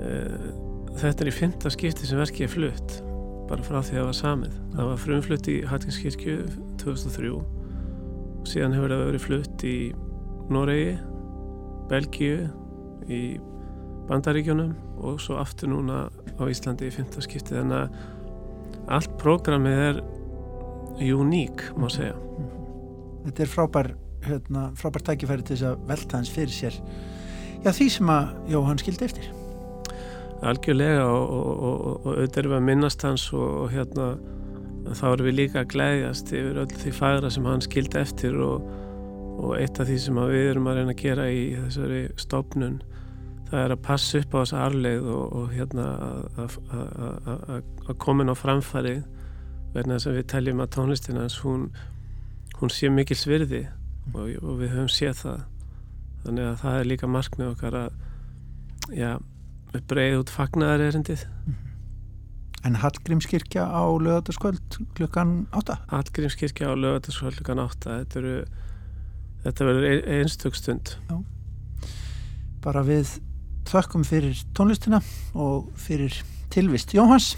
uh, 0.00 0.46
þetta 0.98 1.26
er 1.26 1.30
í 1.30 1.36
fymta 1.36 1.72
skipti 1.72 2.08
sem 2.08 2.18
verkið 2.20 2.48
er 2.48 2.54
flutt 2.56 2.96
bara 3.44 3.64
frá 3.64 3.82
því 3.84 3.98
að 3.98 4.00
það 4.00 4.08
var 4.08 4.18
samið. 4.22 4.56
Það 4.74 4.90
var 4.90 5.02
frumflutt 5.04 5.52
í 5.52 5.58
Hattingskirkju 5.68 6.38
2003 6.80 7.34
og 7.36 7.53
síðan 8.48 8.76
hefur 8.76 8.94
það 8.94 9.04
verið 9.08 9.24
flutt 9.24 9.64
í 9.66 9.76
Noregi 10.52 10.94
Belgíu 11.90 12.48
í 13.12 13.22
Bandaríkjónum 14.08 14.74
og 15.04 15.20
svo 15.22 15.38
aftur 15.40 15.72
núna 15.72 16.06
á 16.36 16.42
Íslandi 16.48 16.88
í 16.88 16.94
fymta 16.94 17.22
skipti 17.24 17.56
þannig 17.56 17.84
að 17.84 18.92
allt 18.98 19.14
prógramið 19.20 19.80
er 19.88 20.00
uník 21.14 21.64
má 21.80 21.88
segja. 21.92 22.16
Þetta 23.24 23.44
er 23.44 23.50
frábær 23.50 23.90
hérna, 24.24 24.66
frábær 24.78 25.04
tækifæri 25.08 25.44
til 25.44 25.56
þess 25.56 25.70
að 25.70 25.88
velta 25.88 26.20
hans 26.20 26.32
fyrir 26.32 26.52
sér. 26.52 26.76
Já 27.64 27.72
því 27.72 27.88
sem 27.94 28.12
að 28.12 28.52
Jóhann 28.52 28.80
skildi 28.80 29.08
eftir. 29.08 29.30
Algjörlega 30.44 31.06
og, 31.08 31.30
og, 31.32 31.64
og, 31.64 32.08
og 32.12 32.52
að 32.52 32.64
minnast 32.66 33.04
hans 33.06 33.24
og 33.32 33.70
hérna 33.72 34.14
þá 34.92 35.04
erum 35.12 35.28
við 35.28 35.38
líka 35.38 35.62
að 35.62 35.70
glæðjast 35.74 36.32
yfir 36.34 36.58
öll 36.64 36.72
því 36.82 36.92
fagra 36.98 37.30
sem 37.32 37.46
hann 37.48 37.64
skildi 37.64 38.00
eftir 38.00 38.36
og 38.44 39.54
eitt 39.58 39.80
af 39.80 39.88
því 39.88 39.96
sem 40.00 40.18
við 40.30 40.50
erum 40.50 40.68
að 40.70 40.80
reyna 40.80 40.94
að 40.94 41.00
gera 41.00 41.30
í 41.32 41.44
þessari 41.56 42.02
stopnun 42.20 42.76
það 43.48 43.64
er 43.64 43.74
að 43.74 43.82
passa 43.86 44.20
upp 44.20 44.34
á 44.34 44.38
þessa 44.40 44.62
arleið 44.66 45.08
og 45.14 45.52
hérna 45.54 45.86
að 46.44 47.98
komin 48.02 48.32
á 48.32 48.34
framfari 48.36 48.96
verðin 49.74 49.96
þess 49.96 50.10
að 50.10 50.18
við 50.18 50.28
teljum 50.32 50.62
að 50.62 50.72
tónlistinans 50.76 51.40
hún, 51.44 51.68
hún 52.60 52.72
sé 52.72 52.90
mikil 52.92 53.18
svirði 53.18 53.64
og 54.14 54.58
við 54.60 54.74
höfum 54.74 54.90
séð 54.92 55.20
það. 55.22 55.44
Þannig 56.24 56.48
að 56.48 56.58
það 56.62 56.78
er 56.78 56.90
líka 56.90 57.10
markmið 57.10 57.52
okkar 57.52 57.78
að 57.78 58.00
já 58.94 59.10
breið 59.90 60.20
út 60.20 60.30
fagnar 60.30 60.82
erindið 60.82 61.24
En 62.64 62.78
Hallgrímskirkja 62.80 63.66
á 63.68 63.84
lögataskvöld 64.00 64.78
klukkan 64.96 65.46
8? 65.52 65.76
Hallgrímskirkja 65.92 66.72
á 66.72 66.74
lögataskvöld 66.74 67.36
klukkan 67.36 67.60
8 67.60 67.98
þetta, 68.00 68.22
eru, 68.22 68.34
þetta 69.44 69.68
verður 69.68 70.08
einstökstund 70.18 70.94
Já. 71.10 71.18
Bara 72.64 72.84
við 72.86 73.18
þakkum 73.68 74.06
fyrir 74.08 74.40
tónlistina 74.56 75.02
og 75.36 75.68
fyrir 75.76 76.16
tilvist 76.54 76.96
Jóhans 76.96 77.34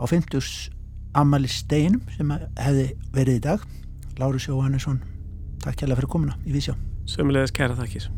á 0.00 0.04
50. 0.08 0.72
Amali 1.12 1.50
Steinum 1.52 2.00
sem 2.16 2.32
hefði 2.56 2.86
verið 3.12 3.40
í 3.42 3.44
dag 3.50 3.68
Lárus 4.16 4.48
Jóhannesson 4.48 5.02
Takk 5.60 5.82
kærlega 5.82 6.00
fyrir 6.00 6.14
komuna 6.16 6.40
í 6.48 6.56
Vísjá 6.56 6.78
Sömulegis 7.04 7.52
kæra 7.52 7.76
takkir 7.76 8.08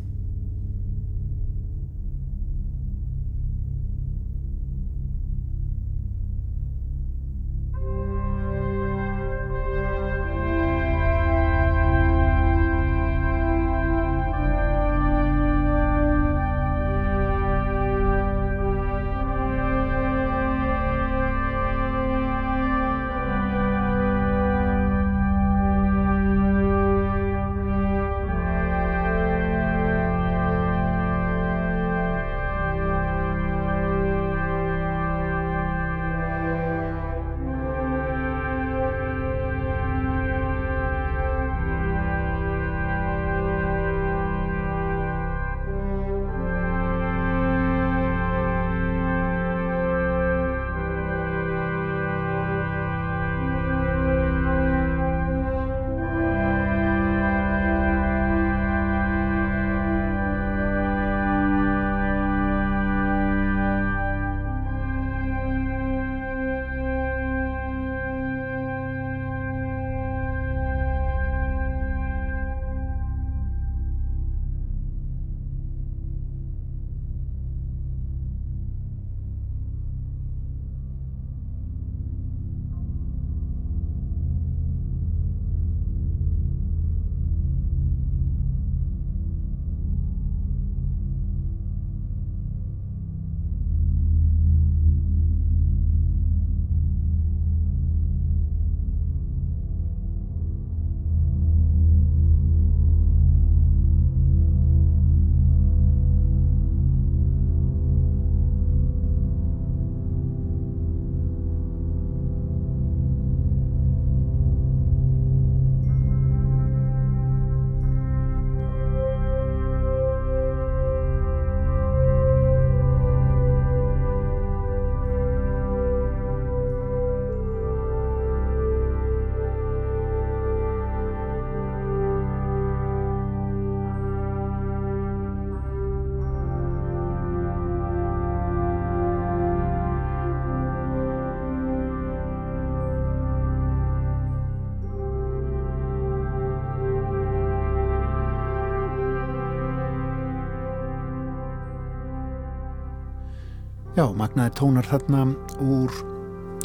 Já, 153.95 154.09
magnaði 154.11 154.51
tónar 154.59 154.83
þarna 154.89 155.21
úr 155.63 155.93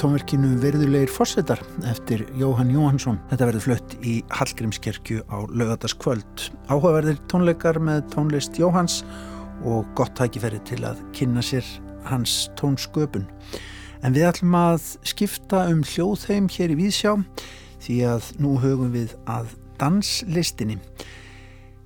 tónverkinu 0.00 0.56
Verðulegir 0.58 1.12
fórsetar 1.14 1.60
eftir 1.87 2.25
Jóhann 2.34 2.72
Jóhansson. 2.75 3.20
Þetta 3.30 3.46
verður 3.46 3.62
flutt 3.68 3.94
í 4.02 4.14
Hallgrímskerkju 4.34 5.22
á 5.30 5.46
lögataskvöld. 5.46 6.49
Áhugaverðir 6.66 7.20
tónleikar 7.30 7.78
með 7.78 8.02
tónlist 8.16 8.58
Jóhanns 8.58 9.04
og 9.62 9.87
gott 9.94 10.16
tækifæri 10.18 10.58
til 10.66 10.80
að 10.88 10.99
kynna 11.14 11.46
sér 11.46 11.70
hans 12.10 12.49
tónsköpun. 12.58 13.28
En 14.02 14.18
við 14.18 14.26
ætlum 14.32 14.58
að 14.58 14.90
skipta 15.06 15.68
um 15.70 15.87
hljóðheim 15.87 16.50
hér 16.50 16.75
í 16.75 16.80
Víðsjá 16.82 17.14
því 17.87 18.00
að 18.10 18.32
nú 18.42 18.56
höfum 18.58 18.90
við 18.99 19.14
að 19.30 19.54
danslistinni. 19.78 20.80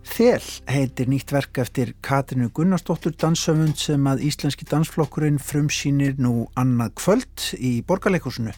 Þel 0.04 0.44
heitir 0.68 1.08
nýtt 1.08 1.32
verk 1.32 1.58
eftir 1.62 1.94
Katrinu 2.04 2.50
Gunnarsdóttur 2.54 3.14
dansöfund 3.16 3.78
sem 3.80 4.04
að 4.06 4.26
Íslenski 4.28 4.66
dansflokkurinn 4.68 5.40
frumsýnir 5.40 6.18
nú 6.20 6.44
annað 6.60 6.92
kvöld 7.00 7.46
í 7.56 7.78
borgarleikursinu. 7.88 8.52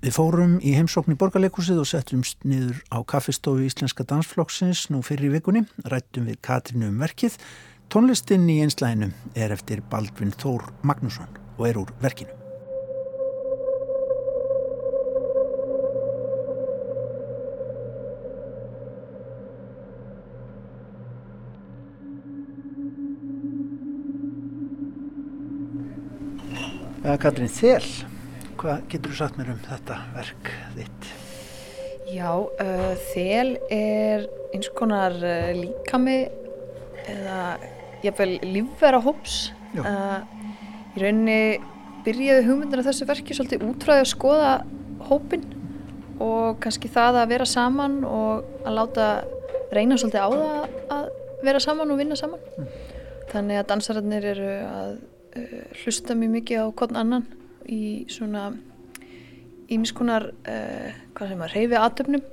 Við 0.00 0.16
fórum 0.16 0.56
í 0.64 0.72
heimsókn 0.78 1.12
í 1.12 1.18
borgarleikursið 1.20 1.82
og 1.82 1.90
settumst 1.90 2.40
niður 2.48 2.80
á 2.88 3.04
kaffestofu 3.04 3.66
Íslenska 3.66 4.06
dansflokksins 4.08 4.86
nú 4.94 5.02
fyrir 5.04 5.34
vikunni, 5.36 5.66
rættum 5.84 6.30
við 6.30 6.40
Katrinu 6.48 6.88
um 6.88 7.04
verkið. 7.04 7.36
Tónlistinn 7.92 8.48
í 8.48 8.60
einslæðinu 8.64 9.12
er 9.36 9.54
eftir 9.54 9.84
Baldvin 9.92 10.32
Þór 10.40 10.70
Magnússon 10.88 11.40
og 11.58 11.64
er 11.68 11.82
úr 11.84 11.96
verkinu. 12.00 12.37
Katrín 26.98 27.46
Þél, 27.46 27.84
hvað 28.58 28.80
getur 28.90 29.12
þú 29.12 29.16
sagt 29.20 29.36
mér 29.38 29.52
um 29.52 29.58
þetta 29.62 29.96
verk 30.16 30.48
þitt? 30.74 31.10
Já, 32.10 32.30
uh, 32.34 32.94
Þél 33.12 33.52
er 33.70 34.24
eins 34.56 34.70
konar 34.74 35.14
uh, 35.20 35.52
líkami 35.54 36.16
eða 37.08 37.40
jáfnveil 38.02 38.40
lífvera 38.42 38.98
hóps. 39.04 39.52
Uh, 39.78 40.24
í 40.96 41.02
rauninni 41.04 41.38
byrjaði 42.06 42.46
hugmyndina 42.48 42.86
þessu 42.86 43.06
verki 43.06 43.36
svolítið 43.36 43.66
útfræði 43.68 44.02
að 44.02 44.10
skoða 44.10 44.52
hópin 45.06 45.44
og 46.18 46.58
kannski 46.64 46.90
það 46.90 47.20
að 47.22 47.34
vera 47.34 47.46
saman 47.46 48.00
og 48.08 48.64
að 48.64 48.78
láta 48.80 49.06
reyna 49.70 50.00
svolítið 50.00 50.24
á 50.24 50.30
það 50.34 50.90
að 50.96 51.06
vera 51.46 51.62
saman 51.62 51.94
og 51.94 52.02
vinna 52.02 52.18
saman. 52.18 52.42
Mm. 52.58 52.74
Þannig 53.28 53.60
að 53.60 53.70
dansararnir 53.70 54.28
eru 54.32 54.50
að 54.66 54.98
uh, 55.38 55.60
hlusta 55.82 56.16
mjög 56.18 56.34
mikið 56.38 56.64
á 56.64 56.66
hvern 56.80 57.02
annan 57.02 57.28
í 57.68 57.82
svona 58.10 58.50
ímiskonar 59.68 60.30
uh, 60.32 60.90
hvað 61.14 61.32
sem 61.34 61.44
að 61.44 61.54
reyfi 61.54 61.78
aðtöfnum 61.78 62.24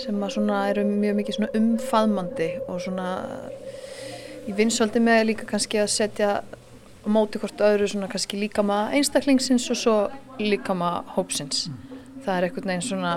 sem 0.00 0.24
að 0.24 0.34
svona 0.36 0.62
eru 0.70 0.84
mjög 0.88 1.18
mikið 1.20 1.36
svona 1.36 1.54
umfaðmandi 1.58 2.50
og 2.66 2.80
svona 2.82 3.08
vinn 4.56 4.72
svolítið 4.72 5.04
með 5.06 5.24
líka 5.28 5.46
kannski 5.48 5.80
að 5.82 5.92
setja 5.92 6.30
á 6.42 7.08
móti 7.10 7.40
hvort 7.42 7.60
öðru 7.62 7.88
svona 7.90 8.08
kannski 8.10 8.40
líka 8.40 8.64
maður 8.66 8.98
einstaklingsins 8.98 9.68
og 9.70 9.78
svo 9.78 9.96
líka 10.40 10.74
maður 10.74 11.12
hópsins. 11.16 11.68
Mm. 11.68 11.98
það 12.22 12.36
er 12.36 12.46
einhvern 12.46 12.70
veginn 12.70 12.86
svona 12.86 13.14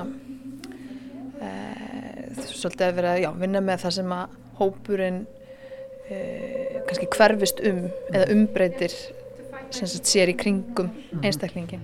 uh, 1.46 2.44
svolítið 2.50 2.88
að 2.88 2.96
vera 3.00 3.18
já, 3.22 3.30
vinna 3.38 3.62
með 3.62 3.84
það 3.86 3.98
sem 4.00 4.16
að 4.16 4.38
hópurinn 4.60 5.20
uh, 5.26 6.82
kannski 6.88 7.12
hverfist 7.14 7.62
um 7.70 7.86
eða 8.12 8.30
umbreytir 8.34 8.98
sem 9.76 10.08
sér 10.08 10.32
í 10.32 10.40
kringum 10.40 10.90
einstaklingin 11.22 11.84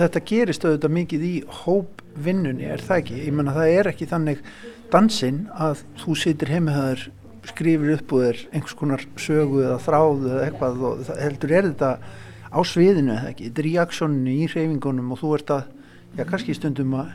þetta 0.00 0.22
gerist 0.24 0.64
auðvitað 0.64 0.94
mikið 0.96 1.24
í 1.26 1.32
hópvinnunni, 1.60 2.68
er 2.72 2.82
það 2.84 3.02
ekki? 3.02 3.22
Ég 3.26 3.36
menna 3.36 3.56
það 3.56 3.72
er 3.76 3.90
ekki 3.90 4.08
þannig 4.10 4.44
dansinn 4.92 5.40
að 5.52 5.82
þú 6.00 6.16
situr 6.22 6.52
heimihæður, 6.54 7.08
skrifir 7.48 7.94
upp 7.96 8.12
og 8.16 8.26
er 8.28 8.42
einhvers 8.50 8.76
konar 8.76 9.04
sögu 9.20 9.62
eða 9.64 9.78
þráðu 9.80 10.32
eða 10.34 10.44
eitthvað 10.48 10.84
og 10.88 11.02
það 11.08 11.22
heldur 11.24 11.54
er 11.56 11.68
þetta 11.70 11.90
á 12.50 12.58
sviðinu 12.66 13.14
eða 13.14 13.32
ekki, 13.32 13.48
þetta 13.48 13.62
er 13.62 13.70
í 13.70 13.74
aksjóninu, 13.84 14.34
í 14.34 14.48
hreyfingunum 14.50 15.12
og 15.14 15.20
þú 15.22 15.34
ert 15.38 15.52
að, 15.54 15.74
já 16.18 16.24
kannski 16.28 16.56
stundum 16.58 16.96
að 17.00 17.12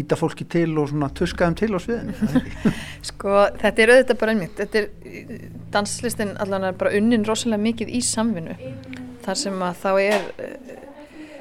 íta 0.00 0.14
fólki 0.14 0.46
til 0.46 0.68
og 0.78 0.86
svona 0.92 1.08
tuskaðum 1.18 1.56
til 1.58 1.72
á 1.74 1.78
sviðinu. 1.82 2.42
sko 3.10 3.38
þetta 3.58 3.82
er 3.82 3.92
auðvitað 3.94 4.20
bara 4.20 4.34
einmitt, 4.36 4.60
þetta 4.60 4.84
er 4.84 5.48
danslistin 5.74 6.36
allan 6.42 6.68
er 6.68 6.78
bara 6.78 6.94
unnin 6.98 7.26
rosalega 7.26 7.64
mikið 7.64 7.90
í 7.98 8.02
samvinnu 8.06 8.54
þar 9.24 9.40
sem 9.40 9.64
að 9.66 9.82
þá 9.82 9.90
er 10.04 10.28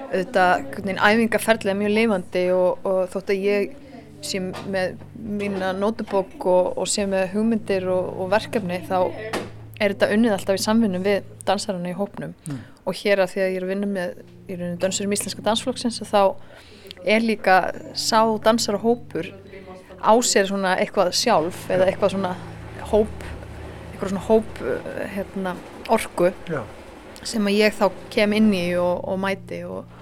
auðvitað 0.10 0.98
æfingarferðlega 0.98 1.78
mjög 1.78 1.94
leifandi 1.94 2.44
og, 2.56 2.90
og 2.90 3.04
þótt 3.14 3.36
að 3.36 3.46
ég 3.46 3.78
sé 4.26 4.42
með 4.42 4.98
mína 5.16 5.72
nótubók 5.78 6.46
og, 6.50 6.72
og 6.80 6.90
sé 6.90 7.06
með 7.10 7.30
hugmyndir 7.36 7.88
og, 7.92 8.10
og 8.20 8.32
verkefni 8.34 8.82
þá 8.88 8.98
er 9.80 9.94
þetta 9.94 10.10
unnið 10.16 10.36
alltaf 10.36 10.60
í 10.60 10.64
samfunnu 10.64 11.02
við 11.04 11.30
dansarana 11.48 11.92
í 11.92 11.98
hópnum 11.98 12.34
mm. 12.36 12.64
og 12.84 13.00
hér 13.00 13.24
að 13.24 13.34
því 13.34 13.44
að 13.44 13.52
ég 13.52 13.60
er 13.60 13.68
að 13.68 13.74
vinna 13.74 13.92
með 13.94 14.18
í 14.50 14.58
rauninu 14.58 14.80
dansurum 14.82 15.16
íslenska 15.16 15.46
dansflokksins 15.46 16.02
þá 16.10 16.24
er 17.08 17.24
líka 17.24 17.60
sá 17.96 18.22
dansara 18.44 18.82
hópur 18.82 19.32
á 20.04 20.14
sér 20.24 20.50
svona 20.50 20.76
eitthvað 20.80 21.14
sjálf 21.16 21.68
eða 21.72 21.88
eitthvað 21.88 22.16
svona 22.18 22.34
hóp 22.92 23.24
eitthvað 23.94 24.12
svona 24.12 24.26
hóp 24.28 24.62
hérna, 25.14 25.56
orgu 25.92 26.34
Já. 26.50 26.62
sem 27.24 27.48
að 27.48 27.60
ég 27.60 27.80
þá 27.80 27.88
kem 28.12 28.36
inn 28.36 28.52
í 28.56 28.66
og, 28.80 29.00
og 29.08 29.20
mæti 29.24 29.64
og 29.68 29.96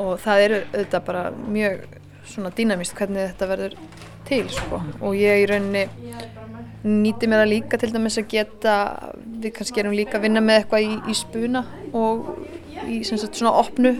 og 0.00 0.16
það 0.22 0.44
eru 0.44 0.60
auðvitað 0.72 1.04
bara 1.06 1.22
mjög 1.34 1.82
svona 2.28 2.52
dýnamist 2.54 2.96
hvernig 2.98 3.30
þetta 3.32 3.50
verður 3.50 3.76
til 4.28 4.44
sko. 4.52 4.80
Og 5.04 5.16
ég 5.18 5.44
í 5.44 5.46
rauninni 5.50 5.84
nýti 6.84 7.28
mér 7.28 7.44
það 7.44 7.52
líka 7.52 7.80
til 7.80 7.92
dæmis 7.94 8.18
að 8.20 8.28
geta 8.34 8.74
við 9.24 9.54
kannski 9.56 9.80
erum 9.80 9.96
líka 9.96 10.18
að 10.18 10.26
vinna 10.26 10.42
með 10.44 10.60
eitthvað 10.60 10.84
í, 10.84 10.98
í 11.08 11.14
spuna 11.16 11.64
og 11.96 12.34
í 12.84 12.98
sagt, 13.06 13.38
svona 13.38 13.54
opnu, 13.56 13.94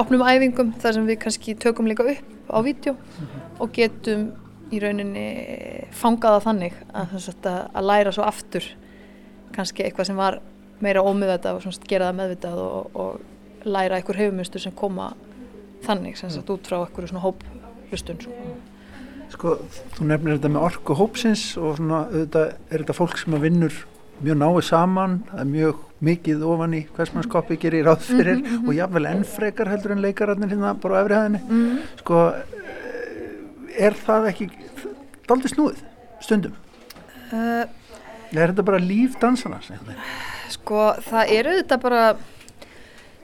opnum 0.00 0.24
æfingum 0.24 0.72
þar 0.80 0.96
sem 0.96 1.08
við 1.08 1.20
kannski 1.24 1.56
tökum 1.60 1.88
líka 1.90 2.06
upp 2.14 2.48
á 2.48 2.58
vídeo 2.64 2.96
og 3.60 3.74
getum 3.76 4.30
í 4.72 4.80
rauninni 4.80 5.26
fangaða 5.94 6.40
þannig 6.48 6.80
að, 6.96 7.18
sagt, 7.26 7.46
að 7.46 7.86
læra 7.90 8.14
svo 8.14 8.24
aftur 8.24 8.66
kannski 9.54 9.84
eitthvað 9.84 10.08
sem 10.10 10.18
var 10.18 10.40
meira 10.82 11.04
ómiðvitað 11.04 11.60
og 11.60 11.86
gera 11.88 12.08
það 12.08 12.18
meðvitað 12.22 12.62
og, 12.64 12.96
og 13.04 13.68
læra 13.68 14.00
einhver 14.00 14.18
hefumunstur 14.18 14.64
sem 14.64 14.74
koma 14.76 15.12
þannig 15.86 16.18
sem 16.20 16.30
sagt 16.32 16.52
út 16.54 16.68
frá 16.68 16.80
einhverju 16.80 17.12
svona 17.12 17.24
hóphlustun 17.24 18.20
sko. 18.22 18.52
sko, 19.34 19.56
þú 19.96 20.08
nefnir 20.10 20.38
þetta 20.38 20.52
með 20.54 20.68
orku 20.68 20.96
hópsins 20.98 21.44
og 21.60 21.76
svona 21.78 22.04
auðvitað 22.10 22.54
er 22.70 22.84
þetta 22.84 22.98
fólk 23.00 23.18
sem 23.20 23.36
að 23.36 23.46
vinnur 23.48 23.80
mjög 24.24 24.36
náið 24.38 24.60
saman, 24.68 25.16
það 25.30 25.40
er 25.42 25.48
mjög 25.50 25.80
mikið 26.04 26.42
ofan 26.46 26.76
í 26.78 26.82
hversmannskoppi 26.94 27.56
gerir 27.60 27.88
ráð 27.88 28.04
fyrir 28.06 28.36
mm 28.36 28.44
-hmm. 28.44 28.68
og 28.68 28.74
jáfnvel 28.74 29.06
ennfrekar 29.10 29.68
heldur 29.68 29.92
en 29.92 30.02
leikararnir 30.02 30.48
hérna 30.48 30.74
bara 30.74 30.94
á 30.94 31.02
efrihæðinni 31.04 31.40
mm 31.48 31.64
-hmm. 31.64 31.78
sko, 31.98 32.32
er 33.78 33.94
það 34.06 34.28
ekki 34.28 34.50
daldi 35.28 35.48
snúið 35.48 35.82
stundum 36.20 36.54
uh, 37.32 37.64
er 38.32 38.52
þetta 38.52 38.62
bara 38.62 38.78
líf 38.78 39.18
dansana? 39.20 39.60
Sko, 40.48 40.94
það 41.10 41.32
er 41.32 41.48
auðvitað 41.50 41.80
bara 41.80 42.16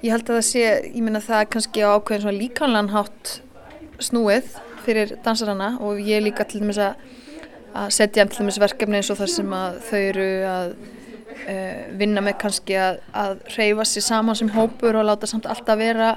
Ég 0.00 0.14
held 0.14 0.30
að 0.30 0.38
það 0.38 0.46
sé, 0.48 0.60
ég 0.94 1.02
minna 1.04 1.20
það 1.20 1.42
kannski 1.52 1.82
á 1.84 1.92
ákveðin 1.92 2.22
svona 2.24 2.38
líkanlanhátt 2.38 3.32
snúið 4.00 4.54
fyrir 4.80 5.12
dansarana 5.24 5.74
og 5.84 6.00
ég 6.00 6.22
líka 6.24 6.46
til 6.48 6.62
dæmis 6.62 6.80
að, 6.80 7.02
að 7.76 7.92
setja 7.98 8.24
til 8.24 8.40
dæmis 8.40 8.60
verkefni 8.62 8.96
eins 8.96 9.12
og 9.12 9.20
þar 9.20 9.32
sem 9.34 9.54
að 9.58 9.78
þau 9.90 10.00
eru 10.00 10.28
að 10.48 10.72
uh, 10.72 11.78
vinna 12.00 12.24
með 12.24 12.38
kannski 12.46 12.80
að, 12.80 13.02
að 13.12 13.44
reyfa 13.58 13.88
sér 13.92 14.08
saman 14.08 14.40
sem 14.40 14.52
hópur 14.56 14.96
og 14.96 15.08
láta 15.10 15.28
samt 15.28 15.48
alltaf 15.50 15.80
vera 15.80 16.14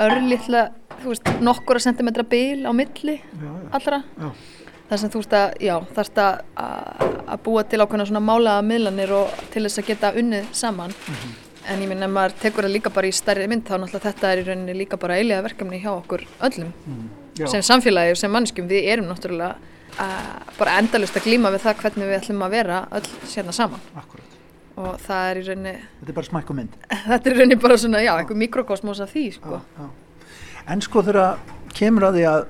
örlittlega, 0.00 0.70
þú 1.02 1.12
veist, 1.12 1.32
nokkura 1.44 1.80
sentimetra 1.84 2.24
bil 2.24 2.64
á 2.64 2.72
milli 2.76 3.20
já, 3.20 3.40
já, 3.44 3.54
allra. 3.76 4.02
Já. 4.16 4.30
Það 4.86 5.00
sem 5.02 5.12
þú 5.12 5.20
veist 5.20 5.34
að, 5.36 5.56
já, 5.66 5.74
þarfst 5.96 6.20
að, 6.22 6.36
að 7.26 7.40
búa 7.44 7.64
til 7.68 7.80
ákveðina 7.82 8.06
svona 8.08 8.22
málaða 8.22 8.68
miðlanir 8.68 9.12
og 9.18 9.42
til 9.52 9.66
þess 9.66 9.82
að 9.82 9.90
geta 9.90 10.12
unnið 10.16 10.54
saman. 10.56 10.94
Mm 10.94 11.18
-hmm. 11.18 11.42
En 11.66 11.80
ég 11.82 11.88
minna, 11.90 12.06
ef 12.06 12.12
maður 12.14 12.34
tekur 12.42 12.66
það 12.66 12.74
líka 12.76 12.92
bara 12.94 13.08
í 13.08 13.14
stærri 13.16 13.46
mynd, 13.50 13.64
þá 13.66 13.80
náttúrulega 13.82 14.04
þetta 14.04 14.28
er 14.30 14.40
í 14.40 14.44
rauninni 14.46 14.76
líka 14.76 14.98
bara 15.02 15.16
eilega 15.18 15.42
verkefni 15.46 15.80
hjá 15.82 15.90
okkur 15.96 16.22
öllum. 16.46 16.70
Mm, 16.86 17.08
sem 17.42 17.64
samfélagi 17.66 18.14
og 18.14 18.20
sem 18.20 18.32
mannskjum, 18.32 18.68
við 18.70 18.86
erum 18.92 19.08
náttúrulega 19.10 19.56
uh, 19.98 20.52
bara 20.60 20.76
endalust 20.82 21.18
að 21.18 21.26
glíma 21.26 21.50
við 21.54 21.64
það 21.66 21.82
hvernig 21.82 22.10
við 22.10 22.18
ætlum 22.20 22.44
að 22.46 22.54
vera 22.54 22.80
öll 22.98 23.10
sérna 23.32 23.54
saman. 23.56 23.82
Akkurat. 23.98 24.36
og 24.76 24.98
það 25.00 25.30
er 25.30 25.38
í 25.40 25.42
rauninni 25.46 25.74
Þetta 25.80 26.10
er 26.12 26.16
bara 26.18 26.28
smæk 26.28 26.50
og 26.52 26.56
mynd. 26.58 26.74
þetta 27.10 27.30
er 27.30 27.34
í 27.34 27.38
rauninni 27.40 27.60
bara 27.62 27.78
svona, 27.80 28.02
já, 28.04 28.12
einhver 28.14 28.40
mikrokosmos 28.44 29.00
af 29.02 29.14
því, 29.14 29.24
sko. 29.38 29.60
Já, 29.60 29.80
já. 29.80 30.26
En 30.74 30.82
sko 30.84 31.02
þegar 31.06 31.38
kemur 31.76 32.08
að 32.08 32.18
því 32.18 32.26
að, 32.30 32.46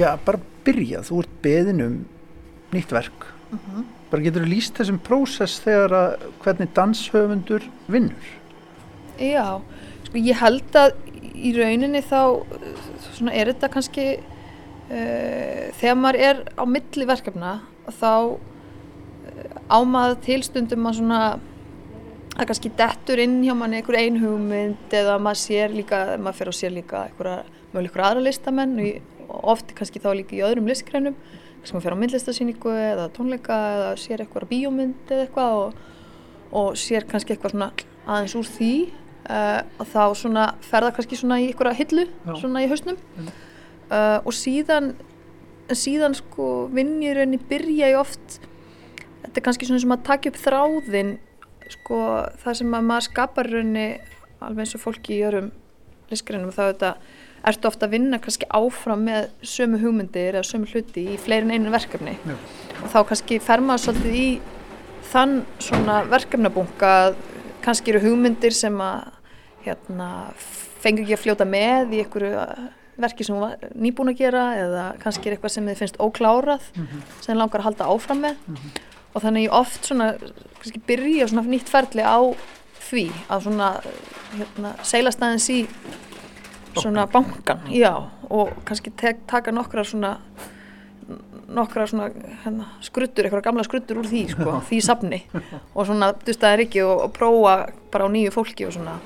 já, 0.00 0.08
bara 0.26 0.42
byrja, 0.66 1.02
þú 1.06 1.22
ert 1.22 1.36
beðin 1.44 1.84
um 1.86 1.96
nýtt 2.74 2.92
verk. 2.96 3.28
Bara 4.10 4.22
getur 4.22 4.44
þú 4.44 4.52
lýst 4.52 4.78
þessum 4.78 5.00
prósess 5.02 5.58
þegar 5.64 5.94
að 5.98 6.26
hvernig 6.44 6.72
danshöfundur 6.76 7.64
vinnur? 7.90 8.28
Já, 9.18 9.58
sko 10.06 10.20
ég 10.20 10.38
held 10.38 10.78
að 10.78 10.94
í 11.36 11.52
rauninni 11.56 12.02
þá 12.06 12.20
svona 13.16 13.34
er 13.34 13.50
þetta 13.50 13.70
kannski 13.72 14.06
uh, 14.20 15.64
þegar 15.80 15.98
maður 15.98 16.20
er 16.28 16.44
á 16.54 16.64
milli 16.70 17.08
verkefna 17.08 17.58
þá 17.98 18.12
uh, 18.36 18.38
ámaða 19.72 20.20
tilstundum 20.26 20.86
að 20.86 20.98
svona 21.00 21.20
að 22.36 22.48
kannski 22.50 22.72
dettur 22.76 23.20
inn 23.22 23.40
hjá 23.44 23.54
manni 23.56 23.80
einhver 23.80 23.98
ein 23.98 24.20
hugmynd 24.20 24.94
eða 24.94 25.16
maður 25.22 25.40
sér 25.40 25.72
líka, 25.72 26.00
maður 26.20 26.38
fer 26.40 26.50
og 26.52 26.56
sér 26.56 26.74
líka 26.74 27.06
einhverja, 27.08 27.42
mjög 27.72 27.86
líkur 27.86 28.04
aðra 28.04 28.24
listamenn 28.26 28.76
og 29.26 29.50
oft 29.56 29.72
kannski 29.76 30.02
þá 30.04 30.10
líka 30.18 30.36
í 30.36 30.44
öðrum 30.44 30.68
listgrænum 30.68 31.16
kannski 31.66 31.76
maður 31.76 31.86
fer 31.88 31.96
á 31.98 32.02
myndlistasýningu 32.02 32.72
eða 32.78 33.08
tónleika 33.16 33.56
eða 33.74 33.90
sér 33.98 34.22
einhverja 34.22 34.50
bíómynd 34.52 35.10
eða 35.10 35.26
eitthvað 35.26 35.58
og, 35.58 35.82
og 36.62 36.78
sér 36.78 37.06
kannski 37.10 37.34
eitthvað 37.34 37.56
svona 37.56 37.68
aðeins 38.06 38.36
úr 38.38 38.46
því 38.54 38.70
uh, 39.26 39.60
og 39.82 39.90
þá 39.90 40.02
svona 40.22 40.44
fer 40.62 40.86
það 40.86 40.94
kannski 41.00 41.18
svona 41.18 41.40
í 41.42 41.48
einhverja 41.50 41.78
hillu 41.80 42.06
Já. 42.06 42.32
svona 42.40 42.62
í 42.64 42.70
hausnum 42.70 42.98
Mm. 43.16 43.28
uh, 43.90 44.18
og 44.22 44.32
síðan 44.36 44.92
síðan 45.74 46.14
sko 46.14 46.68
vinn 46.70 47.00
ég 47.02 47.16
rauninni 47.18 47.40
byrja 47.50 47.88
ég 47.90 47.98
oft 47.98 48.36
þetta 49.24 49.40
er 49.40 49.44
kannski 49.48 49.66
svona 49.66 49.82
sem 49.82 49.94
að 49.96 50.04
taka 50.06 50.30
upp 50.30 50.38
þráðinn 50.38 51.16
sko 51.74 51.98
það 52.44 52.58
sem 52.60 52.74
að 52.78 52.84
maður 52.86 53.06
skapar 53.08 53.48
í 53.50 53.54
rauninni 53.56 53.86
alveg 54.38 54.62
eins 54.66 54.76
og 54.78 54.84
fólki 54.84 55.16
í 55.18 55.24
örum 55.26 55.48
listgreinum 56.12 56.52
þá 56.54 56.62
þetta 56.70 56.92
ertu 57.46 57.70
ofta 57.70 57.86
að 57.86 57.96
vinna 57.96 58.20
kannski 58.22 58.48
áfram 58.54 59.04
með 59.06 59.28
sömu 59.46 59.80
hugmyndir 59.82 60.36
eða 60.36 60.46
sömu 60.48 60.68
hluti 60.70 61.06
í 61.14 61.18
fleirin 61.20 61.52
einu 61.54 61.72
verkefni? 61.74 62.16
Já. 62.26 62.36
og 62.82 62.88
þá 62.92 62.98
kannski 63.10 63.40
fer 63.42 63.62
maður 63.64 63.84
svolítið 63.86 64.16
í 64.20 64.28
þann 65.12 65.36
svona 65.62 66.00
verkefnabunga 66.10 66.94
kannski 67.64 67.94
eru 67.94 68.02
hugmyndir 68.04 68.54
sem 68.54 68.74
að 68.82 69.12
hérna, 69.66 70.08
fengur 70.82 71.06
ekki 71.06 71.16
að 71.16 71.22
fljóta 71.22 71.46
með 71.48 71.94
í 71.96 72.02
einhverju 72.04 72.34
uh, 72.38 72.66
verki 72.96 73.26
sem 73.26 73.36
hún 73.36 73.44
var 73.44 73.72
nýbúin 73.76 74.12
að 74.12 74.20
gera 74.20 74.44
eða 74.56 74.84
kannski 75.02 75.28
er 75.28 75.36
eitthvað 75.36 75.54
sem 75.56 75.66
þið 75.68 75.80
finnst 75.82 75.98
óklárað 76.00 76.68
sem 76.72 77.26
þið 77.26 77.40
langar 77.40 77.62
að 77.62 77.68
halda 77.70 77.88
áfram 77.92 78.22
með. 78.24 78.38
Og 79.12 79.24
þannig 79.24 79.46
ég 79.46 79.56
oft 79.56 79.88
svona 79.88 80.06
kannski 80.60 80.82
byrja 80.88 81.28
svona 81.28 81.44
nýtt 81.50 81.72
ferli 81.72 82.04
á 82.04 82.20
því 82.86 83.04
að 83.32 83.46
svona 83.48 83.68
hérna, 84.36 84.72
seilast 84.86 85.22
aðeins 85.22 85.48
í 85.52 85.60
svona 86.82 87.06
bankan, 87.10 87.64
já 87.72 87.92
og 88.30 88.52
kannski 88.68 88.92
tek, 88.96 89.24
taka 89.30 89.54
nokkra 89.54 89.84
svona 89.86 90.16
nokkra 91.46 91.86
svona 91.86 92.08
hérna, 92.42 92.66
skruttur, 92.82 93.26
eitthvað 93.26 93.44
gamla 93.46 93.64
skruttur 93.66 94.00
úr 94.00 94.08
því 94.10 94.22
sko, 94.32 94.56
því 94.68 94.80
safni. 94.82 95.20
Og 95.74 95.86
svona 95.86 96.10
dustaðir 96.26 96.64
ekki 96.66 96.82
og, 96.82 97.04
og 97.06 97.12
prófa 97.14 97.56
bara 97.92 98.08
á 98.08 98.10
nýju 98.10 98.34
fólki 98.34 98.66
og 98.66 98.74
svona. 98.74 98.96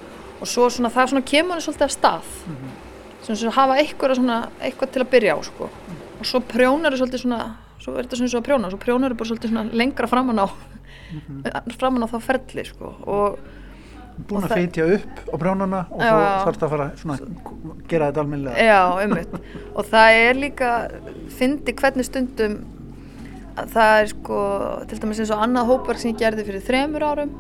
Og 0.40 0.48
svo 0.48 0.70
svona 0.72 0.92
það 0.92 1.12
svona 1.12 1.26
kemur 1.28 1.58
henni 1.58 1.66
svolítið 1.66 1.86
af 1.86 1.94
stað. 1.94 2.30
Sem 3.26 3.36
svona 3.36 3.56
hafa 3.58 3.76
eitthvað, 3.82 4.16
svona, 4.16 4.38
eitthvað 4.64 4.94
til 4.94 5.04
að 5.04 5.10
byrja 5.12 5.36
á 5.36 5.38
sko. 5.44 5.68
Og 6.20 6.28
svo 6.28 6.40
prjónar 6.40 6.94
er 6.94 7.02
svolítið 7.02 7.26
svona 7.26 7.42
svo 7.80 7.96
er 7.96 8.04
þetta 8.04 8.20
svona 8.20 8.32
svo 8.32 8.40
að 8.42 8.48
prjóna, 8.48 8.70
svo 8.72 8.80
prjónar 8.80 9.12
er 9.12 9.16
bara 9.16 9.30
svolítið 9.30 9.52
svona 9.54 9.80
lengra 9.80 10.08
framan 10.10 10.42
á 10.44 10.46
framan 11.80 12.04
á 12.04 12.08
þá 12.12 12.18
ferli 12.24 12.64
sko. 12.68 12.92
Og 13.08 13.38
Búin 14.28 14.44
Og 14.44 14.48
að 14.48 14.56
flytja 14.56 14.86
upp 14.96 15.20
á 15.30 15.34
brjónana 15.40 15.80
og 15.90 16.02
Já. 16.02 16.10
svo 16.10 16.20
þarf 16.44 16.58
það 16.60 16.66
að 16.66 16.74
fara 16.74 16.88
svona, 17.00 17.16
gera 17.90 18.10
þetta 18.10 18.22
almennilega. 18.24 18.66
Já, 18.66 18.80
ummitt. 19.04 19.34
Og 19.74 19.88
það 19.90 20.18
er 20.24 20.40
líka, 20.40 20.70
fyndi 21.38 21.74
hvernig 21.80 22.08
stundum 22.08 22.56
að 23.60 23.74
það 23.74 23.94
er 24.00 24.10
sko, 24.12 24.40
til 24.90 25.00
dæmis 25.02 25.22
eins 25.22 25.32
og 25.34 25.44
annað 25.44 25.70
hópverk 25.70 26.02
sem 26.02 26.12
ég 26.12 26.20
gerði 26.20 26.46
fyrir 26.48 26.64
þremur 26.66 27.06
árum, 27.06 27.34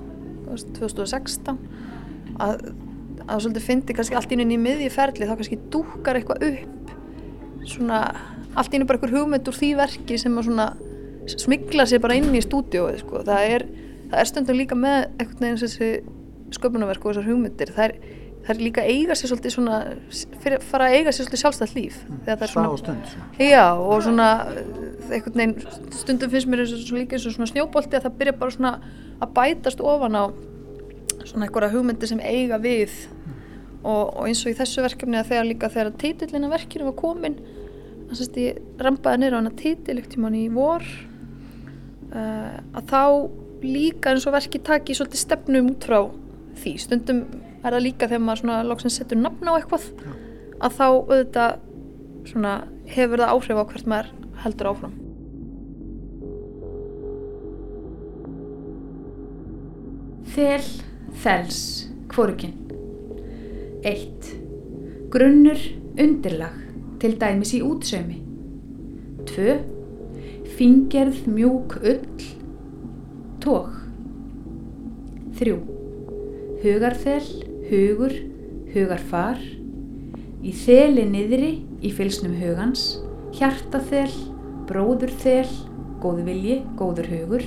þú 0.44 0.54
veist, 0.54 0.72
2016, 0.78 1.60
að, 2.42 2.64
að 3.26 3.44
svolítið 3.44 3.66
fyndi 3.68 3.96
kannski 3.96 4.18
allt 4.18 4.34
inn 4.34 4.44
í 4.44 4.60
miðji 4.60 4.90
ferli, 4.94 5.28
þá 5.28 5.36
kannski 5.38 5.60
dúkar 5.72 6.20
eitthvað 6.20 6.46
upp, 6.50 6.94
svona, 7.70 8.02
allt 8.58 8.74
inn 8.74 8.86
bara 8.88 8.98
einhver 8.98 9.14
hugmynd 9.14 9.50
úr 9.50 9.58
því 9.60 9.74
verki 9.78 10.18
sem 10.20 10.38
að 10.40 10.48
svona 10.50 10.70
smigla 11.30 11.86
sér 11.86 12.02
bara 12.02 12.16
inn 12.18 12.32
í 12.34 12.42
stúdíóið, 12.42 13.02
sko. 13.04 13.22
Það 13.28 13.52
er, 13.54 13.66
það 14.10 14.22
er 14.22 14.30
stundum 14.32 14.58
líka 14.58 14.78
með 14.78 14.98
einhvern 15.20 15.44
veginn 15.44 15.60
þessi 15.62 15.90
sköpunarverk 16.56 17.04
og 17.04 17.14
þessar 17.14 17.28
hugmyndir, 17.28 17.72
það 17.76 17.86
er, 17.86 17.94
það 18.44 18.52
er 18.54 18.62
líka 18.64 18.84
eiga 18.86 19.16
sér 19.18 19.32
svolítið 19.32 19.54
svona, 19.56 19.78
fyrir, 20.42 20.64
fara 20.70 20.88
að 20.88 20.96
eiga 20.98 21.14
sér 21.14 21.26
svolítið 21.26 21.42
sjálfstætt 21.44 21.76
líf. 21.78 22.00
Er 22.26 22.44
Stað 22.50 22.70
og 22.70 22.80
stund. 22.80 23.14
Já, 23.42 23.64
og 23.76 24.04
svona 24.06 24.28
eh, 24.54 25.30
veginn, 25.30 25.56
stundum 25.94 26.32
finnst 26.32 26.50
mér 26.50 26.64
eins 26.64 26.74
og 26.76 26.98
líka 26.98 27.18
eins 27.18 27.28
og 27.28 27.36
svona 27.36 27.50
snjóbolti 27.52 27.98
að 27.98 28.08
það 28.08 28.18
byrja 28.22 28.36
bara 28.40 28.56
svona 28.56 28.74
að 29.20 29.34
bætast 29.36 29.84
ofan 29.84 30.18
á 30.18 30.24
svona 31.24 31.46
einhverja 31.46 31.72
hugmyndir 31.74 32.10
sem 32.10 32.22
eiga 32.24 32.58
við 32.62 32.94
og, 33.82 34.16
og 34.16 34.26
eins 34.28 34.42
og 34.44 34.52
í 34.52 34.56
þessu 34.58 34.84
verkefni 34.84 35.20
að 35.20 35.32
þegar 35.32 35.48
líka 35.48 35.72
þegar 35.72 35.92
titillin 36.00 36.46
af 36.48 36.54
verkinu 36.56 36.88
var 36.88 36.96
komin 36.98 37.38
þannig 38.10 38.24
að 38.24 38.40
ég 38.42 38.82
rampaði 38.82 39.20
niður 39.20 39.36
á 39.36 39.40
hana 39.40 39.52
titil 39.58 39.96
ekkert 39.98 40.16
tímann 40.16 40.38
í 40.38 40.46
vor 40.52 40.86
uh, 42.10 42.56
að 42.74 42.90
þá 42.90 43.02
líka 43.60 44.14
eins 44.14 44.26
og 44.26 44.34
verki 44.34 44.62
taki 44.64 44.96
svolítið 44.96 45.22
stefnum 45.22 45.70
út 45.74 45.86
frá 45.86 46.00
því, 46.62 46.74
stundum 46.84 47.22
er 47.60 47.74
það 47.74 47.84
líka 47.84 48.08
þegar 48.08 48.24
maður 48.24 48.42
svona 48.44 48.62
loksins 48.68 48.98
setur 49.00 49.20
nafn 49.20 49.50
á 49.50 49.52
eitthvað 49.56 49.86
að 50.60 50.76
þá 50.76 50.86
auðvitað 50.88 51.60
svona 52.30 52.54
hefur 52.90 53.22
það 53.22 53.32
áhrif 53.34 53.60
á 53.60 53.64
hvert 53.70 53.90
maður 53.90 54.10
heldur 54.44 54.70
áfram. 54.70 54.96
Þel, 60.30 60.66
þels, 61.24 61.60
hvorukinn. 62.12 62.56
1. 63.82 64.30
Grunnur, 65.10 65.58
undirlag, 65.98 66.60
til 67.02 67.16
dæmis 67.18 67.54
í 67.56 67.62
útsaumi. 67.66 68.20
2. 69.32 69.58
Fingerð, 70.60 71.24
mjúk, 71.26 71.80
ull, 71.82 72.30
tók. 73.42 73.74
3. 75.40 75.69
Hugarþel, 76.60 77.24
hugur, 77.70 78.12
hugarfar. 78.74 79.38
Í 80.44 80.50
þeli 80.52 81.06
niðri, 81.08 81.52
í 81.80 81.88
fylsnum 81.96 82.34
hugans. 82.36 82.98
Hjartaþel, 83.32 84.12
bróðurþel, 84.68 85.48
góðvilji, 86.02 86.58
góður 86.76 87.08
hugur. 87.14 87.46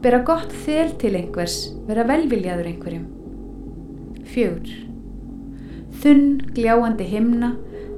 Bera 0.00 0.22
gott 0.24 0.54
þel 0.64 0.94
til 1.02 1.10
einhvers, 1.18 1.58
vera 1.84 2.06
velviljaður 2.08 2.70
einhverjum. 2.70 3.04
Fjögur. 4.32 4.72
Þunn, 6.00 6.38
gljáandi 6.56 7.04
himna 7.10 7.50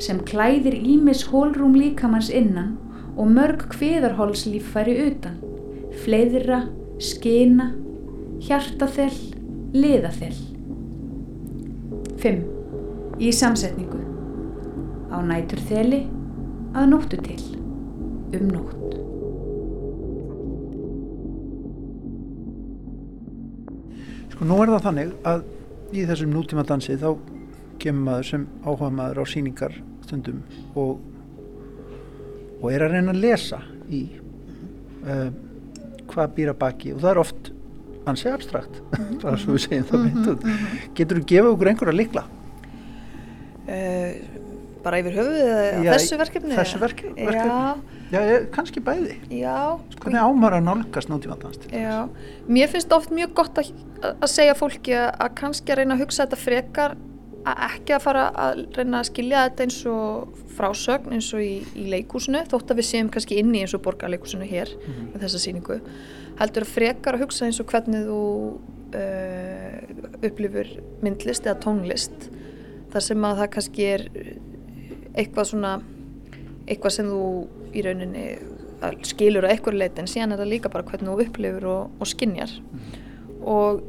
sem 0.02 0.18
klæðir 0.26 0.74
ímis 0.74 1.22
hólrúm 1.30 1.76
líkamanns 1.78 2.32
innan 2.34 2.74
og 3.14 3.30
mörg 3.30 3.68
kviðarhólslíffæri 3.76 4.98
utan. 5.06 5.38
Fleiðra, 6.02 6.64
skina, 6.98 7.70
hjartaþel, 8.42 9.31
liðaþel. 9.72 10.34
Fimm. 12.22 12.42
Í 13.22 13.32
samsetningu. 13.34 14.00
Á 15.12 15.18
nætur 15.24 15.60
þeli, 15.68 16.02
að 16.76 16.88
nóttu 16.92 17.20
til. 17.24 17.40
Um 18.32 18.48
nótt. 18.48 18.96
Sko 24.32 24.48
nú 24.48 24.58
er 24.62 24.72
það 24.72 24.86
þannig 24.88 25.14
að 25.28 25.44
í 25.92 26.04
þessum 26.08 26.32
nútíma 26.32 26.64
dansi 26.66 26.96
þá 27.00 27.10
kemur 27.82 28.06
maður 28.06 28.28
sem 28.30 28.46
áhuga 28.64 28.90
maður 28.94 29.22
á 29.22 29.24
síningar 29.28 29.74
stundum 30.06 30.40
og, 30.78 31.00
og 32.62 32.68
er 32.72 32.86
að 32.86 32.96
reyna 32.96 33.12
að 33.12 33.20
lesa 33.26 33.60
í 33.92 34.02
uh, 35.04 35.28
hvað 36.08 36.34
býr 36.38 36.52
að 36.54 36.60
baki 36.62 36.94
og 36.94 37.02
það 37.02 37.12
er 37.12 37.22
oft 37.22 37.51
ansi 38.10 38.28
abstrakt 38.32 38.80
bara 39.22 39.36
svo 39.38 39.54
við 39.56 39.64
segjum 39.68 39.84
það 39.90 40.04
mynd 40.08 40.30
út. 40.32 40.46
getur 40.98 41.20
þú 41.20 41.26
gefið 41.32 41.50
okkur 41.54 41.72
einhverja 41.72 41.98
likla 42.02 42.24
Uh, 43.62 44.16
bara 44.82 44.98
yfir 44.98 45.14
höfuðið 45.14 45.50
eða 45.52 45.82
Já, 45.86 45.90
þessu 45.94 46.16
verkefni? 46.18 46.54
þessu 46.58 46.78
verke- 46.82 47.12
verkefni. 47.14 47.52
Já, 48.10 48.16
já, 48.16 48.22
ég, 48.26 48.46
kannski 48.50 48.80
bæði. 48.82 49.12
Já. 49.30 49.78
hvernig 50.02 50.18
ámar 50.18 50.56
að 50.56 50.64
nálgast 50.66 51.08
Já, 51.70 52.08
mér 52.50 52.72
finnst 52.72 52.90
oft 52.96 53.12
mjög 53.14 53.36
gott 53.38 53.60
að, 53.62 53.70
að 54.10 54.26
segja 54.32 54.56
fólki 54.58 54.96
að, 54.98 55.06
að 55.22 55.30
kannski 55.38 55.70
að 55.72 55.78
reyna 55.78 55.94
að 55.94 56.02
hugsa 56.02 56.26
þetta 56.26 56.40
frekar 56.42 56.96
að 57.42 57.62
ekki 57.66 57.94
að 57.96 58.04
fara 58.04 58.24
að 58.38 58.60
reyna 58.76 59.00
að 59.00 59.08
skilja 59.08 59.44
þetta 59.46 59.64
eins 59.66 59.78
og 59.90 60.42
frásögn 60.56 61.14
eins 61.16 61.30
og 61.34 61.42
í, 61.42 61.54
í 61.74 61.86
leikúsinu 61.90 62.44
þótt 62.50 62.70
að 62.70 62.80
við 62.80 62.88
séum 62.88 63.10
kannski 63.12 63.38
inni 63.40 63.62
eins 63.64 63.74
og 63.74 63.82
borgarleikúsinu 63.86 64.46
hér 64.46 64.70
mm 64.70 64.92
-hmm. 64.92 65.08
með 65.12 65.24
þessa 65.26 65.42
síningu 65.42 65.80
heldur 66.38 66.66
að 66.66 66.74
frekar 66.74 67.14
að 67.14 67.24
hugsa 67.24 67.46
eins 67.46 67.60
og 67.60 67.66
hvernig 67.66 68.06
þú 68.06 68.20
uh, 68.94 69.78
upplifur 70.22 70.68
myndlist 71.02 71.46
eða 71.46 71.60
tónlist 71.64 72.30
þar 72.92 73.02
sem 73.08 73.24
að 73.24 73.36
það 73.42 73.52
kannski 73.56 73.84
er 73.84 74.08
eitthvað 75.14 75.50
svona 75.50 75.80
eitthvað 76.66 76.96
sem 76.96 77.06
þú 77.06 77.24
í 77.72 77.82
rauninni 77.82 78.26
skilur 79.06 79.46
á 79.46 79.52
eitthvað 79.52 79.78
leiti 79.78 80.02
en 80.02 80.10
síðan 80.10 80.32
er 80.34 80.42
það 80.42 80.52
líka 80.52 80.70
bara 80.72 80.86
hvernig 80.86 81.10
þú 81.10 81.26
upplifur 81.26 81.66
og, 81.66 81.90
og 81.98 82.06
skinnjar 82.06 82.50
mm 82.50 82.78
-hmm. 82.78 83.00
og 83.46 83.82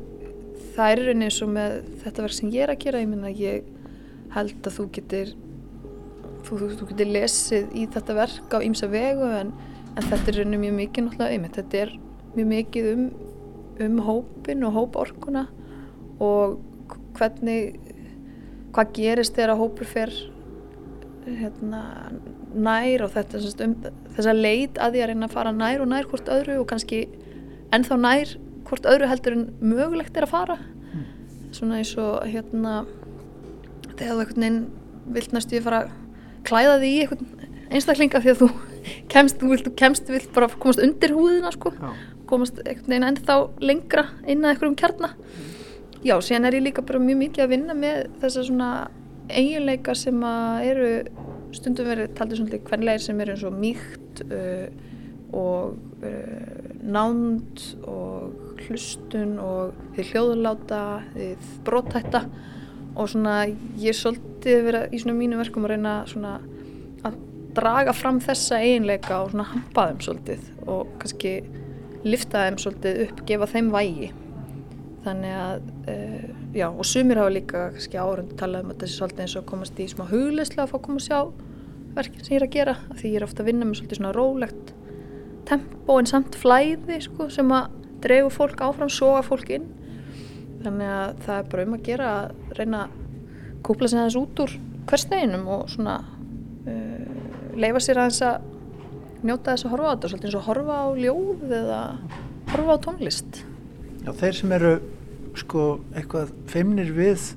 það 0.74 0.92
er 0.92 1.02
rauninni 1.04 1.30
eins 1.30 1.40
og 1.46 1.52
með 1.54 1.76
þetta 2.04 2.26
verk 2.26 2.38
sem 2.38 2.54
ég 2.54 2.66
er 2.66 2.74
að 2.74 2.82
gera, 2.84 3.02
ég 3.04 3.12
minna 3.12 3.32
ég 3.34 3.68
held 4.34 4.68
að 4.68 4.78
þú 4.78 4.88
getur 4.98 5.34
þú, 6.44 6.58
þú, 6.58 6.70
þú 6.80 6.90
getur 6.92 7.14
lesið 7.14 7.78
í 7.78 7.86
þetta 7.94 8.18
verk 8.18 8.58
á 8.58 8.60
ýmsa 8.66 8.90
vegu 8.92 9.30
en, 9.40 9.54
en 9.94 10.10
þetta 10.10 10.32
er 10.32 10.40
rauninni 10.42 10.62
mjög 10.66 10.78
mikið 10.82 11.08
náttúrulega 11.08 11.38
einmitt, 11.38 11.60
þetta 11.60 11.82
er 11.84 11.96
mjög 12.34 12.52
mikið 12.54 12.92
um, 12.94 13.08
um 13.88 13.98
hópin 14.08 14.68
og 14.68 14.78
hóporkuna 14.78 15.48
og 16.24 16.60
hvernig 17.18 17.80
hvað 18.74 18.94
gerist 18.98 19.36
þegar 19.38 19.60
hópur 19.60 19.90
fer 19.90 20.14
hérna, 21.24 21.84
nær 22.54 23.06
og 23.06 23.14
þetta 23.14 23.42
um, 23.66 23.76
þess 24.16 24.30
að 24.30 24.42
leit 24.42 24.80
að 24.82 24.96
því 24.96 25.04
að 25.04 25.12
reyna 25.12 25.30
að 25.30 25.36
fara 25.38 25.54
nær 25.56 25.84
og 25.84 25.92
nær 25.92 26.10
hvort 26.10 26.32
öðru 26.34 26.60
og 26.62 26.68
kannski 26.72 27.06
ennþá 27.74 28.00
nær 28.02 28.34
hvort 28.68 28.88
öðru 28.90 29.10
heldur 29.12 29.38
en 29.38 29.46
mögulegt 29.62 30.18
er 30.18 30.28
að 30.28 30.34
fara 30.34 30.58
mm. 30.60 31.06
svona 31.56 31.82
eins 31.82 31.94
og 32.02 32.24
hérna 32.30 32.84
þegar 33.94 34.14
þú 34.14 34.24
einhvern 34.24 34.46
veginn 34.46 34.62
vilt 35.14 35.36
næstu 35.36 35.60
að 35.60 35.68
fara 35.68 35.82
að 35.84 35.96
klæða 36.48 36.80
því 36.84 36.94
einstaklinga 37.74 38.22
því 38.24 38.34
að 38.34 38.44
þú 38.44 38.50
kemst, 39.14 39.40
þú 39.40 39.54
vilt, 39.54 39.72
kemst, 39.80 40.12
vilt 40.12 40.34
bara 40.36 40.52
komast 40.56 40.84
undir 40.84 41.16
húðina 41.16 41.54
sko, 41.56 41.74
Já. 41.76 41.92
komast 42.30 42.62
einhvern 42.64 42.92
veginn 42.92 43.10
ennþá 43.12 43.38
lengra 43.64 44.08
inn 44.28 44.44
að 44.44 44.54
einhverjum 44.54 44.80
kjarna 44.80 45.14
Já, 46.04 46.18
síðan 46.20 46.50
er 46.50 46.58
ég 46.58 46.66
líka 46.66 46.84
bara 46.84 47.00
mjög 47.00 47.20
mikið 47.22 47.46
að 47.46 47.54
vinna 47.54 47.76
með 47.78 48.00
þessar 48.20 48.48
svona 48.50 48.72
eiginleika 49.32 49.94
sem 49.96 50.18
að 50.28 50.66
eru 50.68 50.90
stundum 51.56 51.88
verið 51.88 52.16
taldið 52.18 52.42
svona 52.42 52.60
hvernig 52.68 53.04
sem 53.04 53.22
eru 53.24 53.36
eins 53.36 53.46
og 53.48 53.56
mýkt 53.56 54.24
uh, 54.26 54.66
og 55.34 56.04
uh, 56.04 56.74
nánd 56.84 57.64
og 57.88 58.43
hlustun 58.68 59.38
og 59.42 59.78
því 59.96 60.08
hljóðuláta, 60.12 60.82
því 61.14 61.30
brótætta 61.68 62.24
og 62.94 63.10
svona 63.10 63.44
ég 63.48 63.92
er 63.92 63.98
svolítið 63.98 64.66
verið 64.68 64.94
í 64.94 65.02
svona 65.02 65.18
mínu 65.18 65.40
verkum 65.40 65.66
að 65.66 65.74
reyna 65.74 65.94
svona 66.10 66.34
að 67.08 67.20
draga 67.58 67.94
fram 67.96 68.20
þessa 68.24 68.60
eiginleika 68.62 69.22
og 69.24 69.34
svona 69.34 69.48
hampa 69.50 69.88
þeim 69.90 70.04
svolítið 70.08 70.50
og 70.68 70.92
kannski 71.02 71.34
lifta 72.04 72.46
þeim 72.46 72.60
svolítið 72.62 73.02
upp, 73.08 73.24
gefa 73.30 73.50
þeim 73.54 73.72
vægi. 73.74 74.12
Þannig 75.04 75.34
að 75.36 75.66
uh, 75.92 76.28
já 76.56 76.68
og 76.70 76.86
sumir 76.88 77.20
hafa 77.20 77.34
líka 77.34 77.64
kannski 77.74 78.00
árundu 78.00 78.38
talað 78.40 78.66
um 78.66 78.74
að 78.74 78.84
þessi 78.84 79.00
svolítið 79.00 79.26
eins 79.26 79.36
og 79.40 79.50
komast 79.50 79.82
í 79.82 79.90
smá 79.92 80.06
hugleislega 80.12 80.66
að 80.68 80.72
fá 80.72 80.78
að 80.78 80.86
koma 80.88 81.02
og 81.02 81.08
sjá 81.08 81.20
verkinn 81.94 82.24
sem 82.24 82.36
ég 82.36 82.40
er 82.40 82.48
að 82.48 82.56
gera 82.56 82.76
því 82.94 83.12
ég 83.12 83.20
er 83.20 83.26
ofta 83.28 83.44
að 83.44 83.50
vinna 83.52 83.68
með 83.68 83.80
svolítið 83.80 84.00
svona 84.00 84.14
rólegt 84.16 84.74
tempo 85.50 85.98
en 86.00 86.10
samt 86.10 86.38
flæði 86.40 87.00
sko, 87.04 87.28
sem 87.34 87.52
að 87.54 87.80
dregu 88.04 88.32
fólk 88.34 88.62
áfram, 88.66 88.92
soga 88.92 89.22
fólk 89.26 89.52
inn. 89.58 89.70
Þannig 90.64 90.92
að 90.96 91.22
það 91.26 91.38
er 91.38 91.48
bara 91.52 91.66
um 91.68 91.76
að 91.78 91.86
gera 91.88 92.10
að 92.18 92.58
reyna 92.60 92.82
að 92.86 92.98
kúpla 93.64 93.90
sig 93.90 94.00
aðeins 94.00 94.20
út 94.20 94.42
úr 94.44 94.56
hversteginum 94.90 95.46
og 95.56 95.70
svona 95.72 95.96
uh, 96.04 97.14
leifa 97.60 97.84
sér 97.84 98.02
aðeins 98.04 98.22
að 98.28 98.50
njóta 99.24 99.54
þess 99.54 99.68
að 99.68 99.76
horfa 99.76 99.88
á 99.88 99.94
þetta 99.94 100.12
svolítið 100.12 100.30
eins 100.30 100.40
og 100.40 100.48
horfa 100.50 100.80
á 100.84 100.88
ljóð 101.00 101.56
eða 101.60 101.82
horfa 102.54 102.76
á 102.76 102.84
tónlist. 102.88 103.42
Já, 104.04 104.12
þeir 104.20 104.40
sem 104.40 104.56
eru 104.60 104.74
sko 105.40 105.68
eitthvað 105.96 106.34
feimnir 106.52 106.92
við 106.94 107.32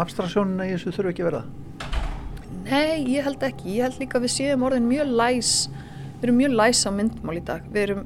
abstraktsjónuna 0.00 0.66
í 0.66 0.74
þessu 0.74 0.92
þurfu 0.96 1.12
ekki 1.12 1.24
verða 1.26 1.44
Nei, 2.62 3.02
ég 3.10 3.24
held 3.26 3.42
ekki, 3.44 3.76
ég 3.76 3.86
held 3.86 3.98
líka 4.00 4.18
að 4.18 4.26
við 4.26 4.32
séum 4.34 4.64
orðin 4.66 4.86
mjög 4.88 5.10
læs 5.18 5.52
við 6.22 6.28
erum 6.28 6.38
mjög 6.38 6.52
læs 6.54 6.80
á 6.86 6.90
myndmál 6.94 7.34
í 7.34 7.42
dag. 7.42 7.64
Við 7.74 7.82
erum 7.82 8.02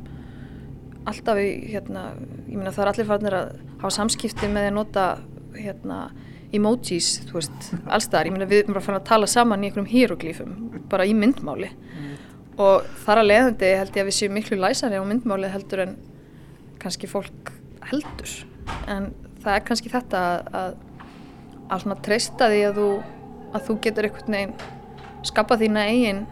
alltaf 1.06 1.40
í 1.40 1.48
hérna, 1.72 2.08
ég 2.48 2.56
meina 2.58 2.72
það 2.74 2.84
er 2.84 2.90
allir 2.92 3.08
farnir 3.08 3.36
að 3.38 3.50
hafa 3.80 3.92
samskipti 3.98 4.48
með 4.50 4.70
að 4.70 4.76
nota 4.76 5.04
hérna 5.56 5.98
emojis, 6.56 7.10
þú 7.28 7.38
veist, 7.38 7.68
allstaðar, 7.94 8.30
ég 8.30 8.36
meina 8.36 8.48
við 8.50 8.64
erum 8.64 8.76
bara 8.76 8.86
fann 8.86 8.98
að 8.98 9.08
tala 9.10 9.30
saman 9.30 9.64
í 9.64 9.70
einhverjum 9.70 9.90
hieroglífum 9.92 10.56
bara 10.90 11.06
í 11.08 11.14
myndmáli. 11.18 11.72
Mm. 11.96 12.12
og 12.62 12.86
þar 13.04 13.20
að 13.20 13.30
leiðandi 13.30 13.72
held 13.76 13.96
ég 13.98 14.04
að 14.04 14.10
við 14.10 14.18
séum 14.18 14.36
miklu 14.36 14.58
læsari 14.60 15.00
á 15.00 15.04
myndmáli 15.04 15.50
heldur 15.52 15.82
en 15.84 15.96
kannski 16.80 17.10
fólk 17.10 17.52
heldur. 17.90 18.32
En 18.90 19.10
það 19.42 19.52
er 19.58 19.66
kannski 19.66 19.92
þetta 19.92 20.22
að, 20.30 20.48
að, 20.60 20.78
að 21.68 21.84
svona 21.84 21.98
treysta 22.06 22.48
því 22.52 22.62
að 22.70 22.80
þú, 22.80 22.88
að 23.52 23.68
þú 23.68 23.76
getur 23.84 24.08
einhvern 24.08 24.38
veginn 24.38 24.56
skapa 25.26 25.58
þína 25.60 25.84
eigin 25.90 26.24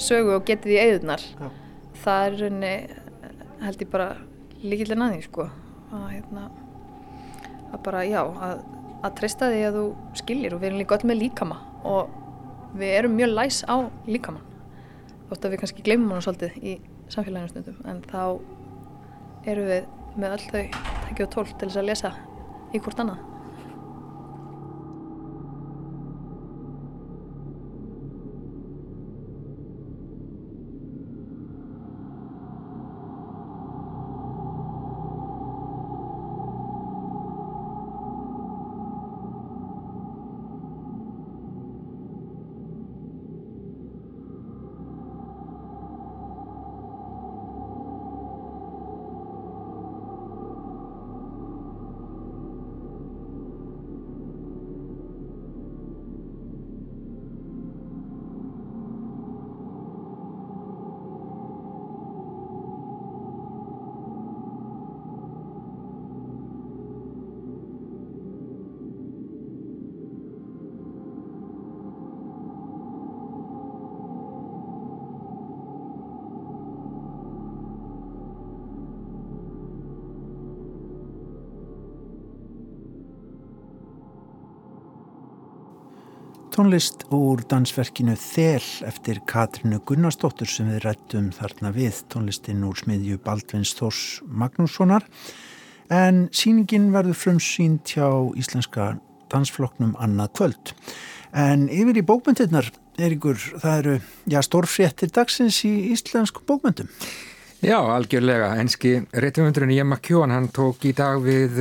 sögu 0.00 0.36
og 0.36 0.46
getið 0.48 0.74
í 0.74 0.80
eigðunar 0.84 1.24
það 2.00 2.26
er 2.26 2.36
raunni 2.40 2.74
held 3.60 3.82
ég 3.84 3.90
bara 3.92 4.10
líkilinn 4.60 5.04
að 5.04 5.16
því 5.16 5.24
sko. 5.26 5.48
Að, 5.90 6.04
hérna, 6.12 6.44
að 7.70 7.82
bara 7.86 8.04
já 8.06 8.20
að, 8.22 8.62
að 9.02 9.16
treysta 9.18 9.50
því 9.50 9.62
að 9.66 9.78
þú 9.78 9.84
skiljir 10.20 10.54
og 10.54 10.62
við 10.62 10.70
erum 10.70 10.82
líka 10.82 10.98
öll 10.98 11.10
með 11.10 11.22
líkama 11.24 11.58
og 11.90 12.12
við 12.78 12.94
erum 12.98 13.16
mjög 13.18 13.34
læs 13.34 13.62
á 13.66 13.76
líkaman 14.06 14.46
þótt 15.30 15.46
að 15.46 15.54
við 15.54 15.62
kannski 15.62 15.86
glemum 15.86 16.14
hann 16.14 16.24
svolítið 16.26 16.60
í 16.62 16.76
samfélaginu 17.10 17.50
stundum 17.50 17.90
en 17.90 18.04
þá 18.06 18.22
eru 19.50 19.66
við 19.66 19.90
með 20.20 20.36
öll 20.36 20.46
þau 20.46 20.62
tekið 21.08 21.26
og 21.26 21.34
tól 21.34 21.46
til 21.50 21.66
þess 21.66 21.80
að 21.82 21.90
lesa 21.90 22.12
í 22.70 22.82
hvort 22.82 23.02
annað 23.02 23.29
tónlist 86.60 87.06
úr 87.08 87.40
dansverkinu 87.48 88.12
Þel 88.20 88.84
eftir 88.84 89.22
Katrinu 89.24 89.78
Gunnarsdóttur 89.88 90.48
sem 90.50 90.66
við 90.68 90.82
rættum 90.84 91.30
þarna 91.32 91.70
við 91.72 92.02
tónlistin 92.12 92.66
úr 92.68 92.76
smiðju 92.76 93.16
Baldvins 93.24 93.72
Þors 93.78 94.00
Magnússonar 94.28 95.06
en 95.88 96.26
síningin 96.36 96.90
verður 96.92 97.16
frumsýnt 97.16 97.94
hjá 97.94 98.04
íslenska 98.36 98.90
dansfloknum 99.32 99.94
annað 100.04 100.34
kvöld. 100.36 100.74
En 101.32 101.64
yfir 101.72 102.02
í 102.02 102.04
bókmyndirnar, 102.04 102.68
Eiríkur, 103.00 103.40
það 103.62 103.78
eru 103.78 103.96
já, 104.28 104.42
stórfréttir 104.44 105.14
dagsins 105.16 105.62
í 105.64 105.72
íslensku 105.94 106.44
bókmyndum. 106.44 106.92
Já, 107.60 107.76
algjörlega. 107.76 108.54
Enski 108.56 108.94
réttumundurinn 109.12 109.74
Jemma 109.74 109.98
Kjón, 110.00 110.32
hann 110.32 110.46
tók 110.48 110.80
í 110.88 110.94
dag 110.96 111.20
við 111.20 111.58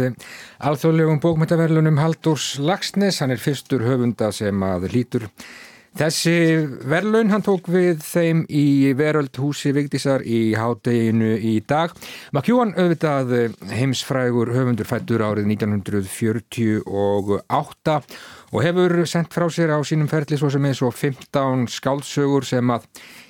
alþjóðlegum 0.64 1.20
bókmyndaverlunum 1.20 2.00
Haldurs 2.00 2.54
Lagsnes. 2.64 3.20
Hann 3.20 3.36
er 3.36 3.42
fyrstur 3.44 3.84
höfunda 3.84 4.32
sem 4.32 4.64
að 4.64 4.88
lítur 4.94 5.28
Þessi 5.98 6.68
verðlaun 6.86 7.32
hann 7.34 7.42
tók 7.44 7.66
við 7.74 8.04
þeim 8.06 8.44
í 8.46 8.94
veröldhúsi 8.96 9.72
Vigdísar 9.74 10.22
í 10.22 10.54
hádeginu 10.56 11.34
í 11.42 11.60
dag. 11.66 11.90
McEwan 12.32 12.76
auðvitað 12.78 13.58
heimsfrægur 13.74 14.54
höfundur 14.54 14.86
fættur 14.88 15.22
árið 15.26 15.48
1948 15.50 18.02
og 18.54 18.64
hefur 18.64 19.06
sendt 19.10 19.34
frá 19.34 19.50
sér 19.50 19.74
á 19.74 19.82
sínum 19.82 20.08
ferli 20.12 20.38
svo 20.38 20.50
sem 20.54 20.66
eins 20.70 20.82
og 20.86 20.94
15 20.94 21.66
skáldsögur 21.74 22.46
sem 22.48 22.70
að, 22.70 22.86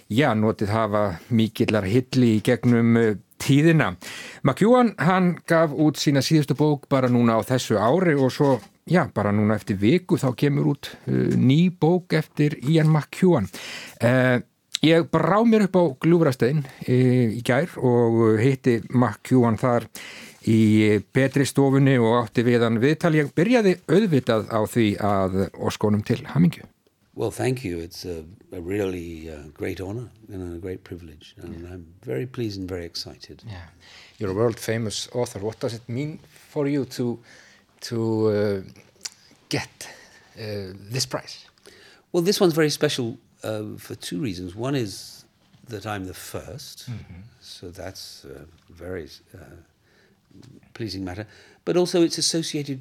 já, 0.10 0.34
notið 0.36 0.74
hafa 0.74 1.04
mikillar 1.30 1.88
hilli 1.90 2.36
í 2.38 2.44
gegnum 2.46 2.98
tíðina. 3.40 3.94
McEwan 4.44 4.94
hann 5.00 5.38
gaf 5.48 5.72
út 5.72 6.00
sína 6.02 6.24
síðustu 6.26 6.58
bók 6.60 6.90
bara 6.92 7.10
núna 7.12 7.40
á 7.40 7.42
þessu 7.48 7.80
ári 7.80 8.18
og 8.18 8.34
svo 8.34 8.58
já, 8.90 9.06
bara 9.14 9.32
núna 9.32 9.58
eftir 9.60 9.80
viku 9.80 10.18
þá 10.20 10.32
kemur 10.38 10.74
út 10.74 10.92
uh, 11.08 11.36
ný 11.38 11.70
bók 11.70 12.14
eftir 12.18 12.58
Ian 12.68 12.90
McEwan. 12.92 13.50
Uh, 14.02 14.42
ég 14.86 15.08
brá 15.12 15.40
mér 15.46 15.68
upp 15.68 15.78
á 15.78 15.84
Glúbrastein 16.02 16.64
uh, 16.66 16.90
í 16.90 17.44
gær 17.46 17.78
og 17.78 18.40
hitti 18.42 18.80
McEwan 18.90 19.60
þar 19.62 19.88
í 20.50 20.98
betri 21.14 21.46
stofunni 21.46 21.98
og 22.00 22.24
átti 22.24 22.46
við 22.48 22.66
hann 22.66 22.82
viðtal. 22.82 23.14
Ég 23.20 23.32
byrjaði 23.36 23.78
auðvitað 23.92 24.50
á 24.50 24.60
því 24.66 24.90
að 25.04 25.40
oskonum 25.60 26.04
til 26.08 26.24
Hamingju. 26.34 26.66
Well, 27.20 27.32
thank 27.32 27.66
you. 27.66 27.80
It's 27.80 28.06
a, 28.06 28.24
a 28.54 28.62
really 28.62 29.30
uh, 29.30 29.50
great 29.54 29.82
honor 29.82 30.10
and 30.30 30.56
a 30.56 30.58
great 30.58 30.86
privilege. 30.86 31.36
And 31.42 31.54
yeah. 31.54 31.74
I'm 31.74 31.86
very 32.02 32.26
pleased 32.26 32.58
and 32.58 32.70
very 32.70 32.86
excited. 32.86 33.44
Yeah. 33.46 33.66
You're 34.18 34.32
a 34.32 34.34
world 34.34 34.58
famous 34.58 35.10
author. 35.12 35.40
What 35.40 35.60
does 35.60 35.74
it 35.74 35.90
mean 35.90 36.20
for 36.50 36.66
you 36.66 36.86
to 36.86 37.20
to 37.82 38.28
uh, 38.30 38.62
get 39.50 39.90
uh, 40.38 40.72
this 40.92 41.06
prize? 41.06 41.46
Well, 42.14 42.24
this 42.24 42.40
one's 42.40 42.54
very 42.54 42.70
special 42.70 43.18
uh, 43.44 43.64
for 43.78 43.96
two 43.96 44.22
reasons. 44.22 44.56
One 44.56 44.76
is 44.76 45.26
that 45.68 45.86
I'm 45.86 46.06
the 46.06 46.14
1st 46.14 46.90
mm-hmm. 46.90 47.22
so 47.42 47.70
that's 47.70 48.26
a 48.26 48.46
very 48.72 49.10
uh, 49.34 49.58
pleasing 50.74 51.04
matter. 51.04 51.28
But 51.66 51.76
also, 51.76 52.02
it's 52.02 52.18
associated 52.18 52.80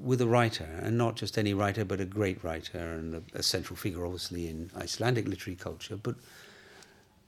with 0.00 0.20
a 0.20 0.26
writer, 0.26 0.68
and 0.82 0.96
not 0.96 1.16
just 1.16 1.38
any 1.38 1.54
writer, 1.54 1.84
but 1.84 2.00
a 2.00 2.04
great 2.04 2.42
writer 2.44 2.78
and 2.78 3.14
a, 3.14 3.22
a 3.34 3.42
central 3.42 3.76
figure, 3.76 4.04
obviously, 4.04 4.48
in 4.48 4.70
Icelandic 4.76 5.26
literary 5.26 5.56
culture. 5.56 5.96
But 5.96 6.16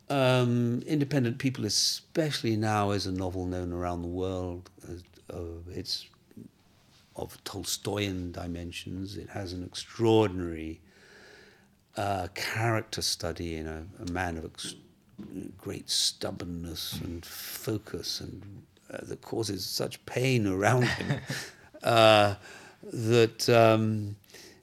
um, 0.09 0.83
independent 0.87 1.39
people, 1.39 1.65
especially 1.65 2.57
now, 2.57 2.91
as 2.91 3.07
a 3.07 3.13
novel 3.13 3.47
known 3.47 3.73
around 3.73 4.03
the 4.03 4.09
world. 4.09 4.71
Uh, 5.33 5.35
it's 5.71 6.07
of 7.17 7.43
Tolstoyan 7.45 8.33
dimensions. 8.33 9.17
It 9.17 9.29
has 9.31 9.53
an 9.53 9.63
extraordinary 9.65 10.81
uh, 11.97 12.29
character 12.35 13.03
study 13.03 13.57
in 13.57 13.67
a, 13.67 13.85
a 14.03 14.11
man 14.11 14.37
of 14.37 14.45
ex- 14.47 14.75
great 15.59 15.91
stubbornness 15.91 16.95
and 17.03 17.25
focus 17.25 18.21
and 18.21 18.63
uh, 18.91 18.99
that 19.03 19.21
causes 19.21 19.67
such 19.67 20.05
pain 20.07 20.47
around 20.47 20.85
him 20.85 21.21
uh, 21.83 22.35
that 22.93 23.49
um, 23.49 24.17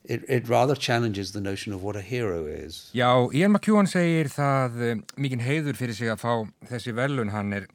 it, 0.04 0.24
it 0.28 0.50
rather 0.50 0.76
challenges 0.76 1.32
the 1.32 1.42
notion 1.42 1.74
of 1.74 1.84
what 1.84 1.96
a 1.96 2.02
hero 2.02 2.46
is. 2.46 2.92
Já, 2.94 3.30
Ian 3.34 3.54
McEwan 3.54 3.88
segir 3.88 4.32
það 4.34 4.82
um, 4.92 5.06
mikinn 5.18 5.44
heiður 5.44 5.78
fyrir 5.78 5.96
sig 5.98 6.12
að 6.12 6.24
fá 6.24 6.34
þessi 6.72 6.96
velun. 6.98 7.34
Hann 7.36 7.54
er 7.54 7.70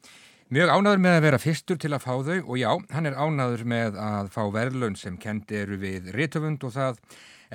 Mjög 0.52 0.68
ánaður 0.68 0.98
með 1.00 1.14
að 1.16 1.22
vera 1.24 1.36
fyrstur 1.40 1.78
til 1.80 1.88
að 1.96 2.02
fá 2.04 2.10
þau 2.26 2.34
og 2.42 2.56
já, 2.60 2.68
hann 2.92 3.08
er 3.08 3.14
ánaður 3.16 3.62
með 3.72 3.94
að 3.96 4.26
fá 4.34 4.42
verðlun 4.52 4.98
sem 5.00 5.14
kendi 5.16 5.56
eru 5.62 5.78
við 5.80 6.10
réttöfund 6.12 6.66
og 6.68 6.74
það 6.74 6.98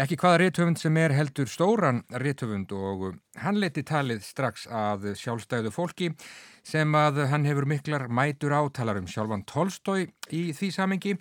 ekki 0.02 0.18
hvaða 0.18 0.40
réttöfund 0.42 0.82
sem 0.82 0.98
er 0.98 1.14
heldur 1.14 1.52
stóran 1.52 2.00
réttöfund 2.10 2.74
og 2.74 3.20
hann 3.44 3.60
leti 3.62 3.84
talið 3.86 4.24
strax 4.26 4.66
að 4.66 5.12
sjálfstæðu 5.22 5.76
fólki 5.76 6.10
sem 6.66 6.98
að 6.98 7.22
hann 7.30 7.46
hefur 7.46 7.70
miklar 7.70 8.08
mætur 8.10 8.58
átalar 8.58 8.98
um 8.98 9.06
sjálfan 9.06 9.46
Tolstói 9.46 10.08
í 10.34 10.48
því 10.58 10.72
samengi. 10.74 11.14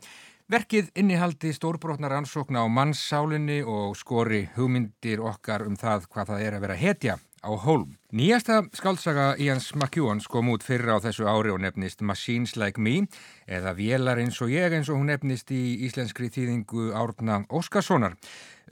Verkið 0.47 0.93
innihaldi 0.95 1.51
stórbrotnar 1.51 2.13
ansókna 2.15 2.61
á 2.63 2.71
mannssálinni 2.71 3.65
og 3.67 3.97
skori 3.99 4.45
hugmyndir 4.55 5.19
okkar 5.19 5.65
um 5.67 5.75
það 5.75 6.05
hvað 6.07 6.29
það 6.29 6.45
er 6.45 6.55
að 6.55 6.63
vera 6.63 6.77
hetja 6.79 7.17
á 7.43 7.51
hólm. 7.51 7.97
Nýjasta 8.15 8.61
skaldsaga 8.71 9.25
Ians 9.43 9.73
McEwan 9.75 10.23
kom 10.31 10.53
út 10.55 10.63
fyrra 10.63 11.03
á 11.03 11.03
þessu 11.03 11.27
ári 11.27 11.51
og 11.51 11.59
nefnist 11.67 11.99
Machines 11.99 12.55
Like 12.55 12.79
Me 12.79 13.09
eða 13.51 13.75
Vélar 13.75 14.23
eins 14.23 14.39
og 14.39 14.55
ég 14.55 14.71
eins 14.71 14.87
og 14.87 15.01
hún 15.03 15.11
nefnist 15.11 15.51
í 15.51 15.83
íslenskri 15.89 16.31
þýðingu 16.31 16.93
Árna 16.95 17.43
Óskarssonar. 17.51 18.15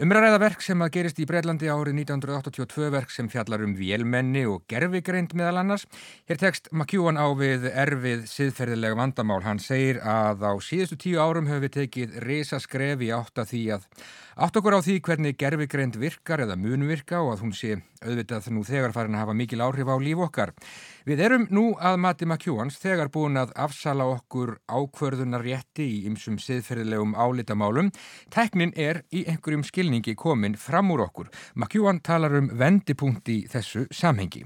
Umræða 0.02 0.40
verk 0.42 0.62
sem 0.66 0.80
að 0.82 0.88
gerist 0.96 1.18
í 1.22 1.24
Breitlandi 1.30 1.68
árið 1.70 2.00
1982 2.00 2.88
verk 2.90 3.12
sem 3.14 3.28
fjallar 3.30 3.62
um 3.62 3.76
vélmenni 3.78 4.40
og 4.50 4.64
gerfigreind 4.66 5.36
meðal 5.38 5.60
annars. 5.60 5.84
Hér 6.26 6.40
tekst 6.40 6.66
McEwan 6.72 7.14
á 7.14 7.30
við 7.38 7.68
erfið 7.70 8.24
siðferðilega 8.26 8.98
vandamál. 8.98 9.38
Hann 9.46 9.62
segir 9.62 10.00
að 10.02 10.42
á 10.50 10.52
síðustu 10.58 10.98
tíu 10.98 11.22
árum 11.22 11.46
höfum 11.46 11.62
við 11.68 11.76
tekið 11.76 12.18
resa 12.26 12.58
skref 12.58 13.06
í 13.06 13.12
átt 13.14 13.38
að 13.38 13.52
því 13.52 13.62
að 13.76 13.86
átt 14.36 14.56
okkur 14.58 14.74
á 14.74 14.80
því 14.82 14.98
hvernig 15.06 15.36
gerfigreind 15.38 15.96
virkar 16.00 16.42
eða 16.44 16.56
munvirka 16.58 17.20
og 17.22 17.34
að 17.34 17.42
hún 17.44 17.52
sé 17.54 17.76
auðvitað 18.04 18.48
nú 18.52 18.64
þegar 18.66 18.94
farin 18.94 19.14
að 19.16 19.22
hafa 19.24 19.36
mikil 19.38 19.62
áhrif 19.64 19.90
á 19.90 19.96
líf 20.02 20.22
okkar. 20.26 20.52
Við 21.06 21.22
erum 21.26 21.46
nú 21.54 21.64
að 21.78 21.98
Matti 22.02 22.26
McEwans 22.26 22.78
þegar 22.82 23.10
búin 23.14 23.38
að 23.40 23.54
afsala 23.54 24.06
okkur 24.16 24.56
ákvörðunar 24.66 25.44
rétti 25.44 25.86
í 25.86 26.00
ymsum 26.08 26.38
siðferðilegum 26.42 27.14
álitamálum. 27.14 27.92
Teknin 28.34 28.74
er 28.76 29.04
í 29.12 29.24
einhverjum 29.28 29.64
skilningi 29.64 30.16
komin 30.18 30.58
fram 30.58 30.92
úr 30.94 31.06
okkur. 31.06 31.30
McEwan 31.54 32.02
talar 32.02 32.34
um 32.40 32.50
vendipunkt 32.52 33.28
í 33.28 33.44
þessu 33.50 33.86
samhengi. 33.92 34.44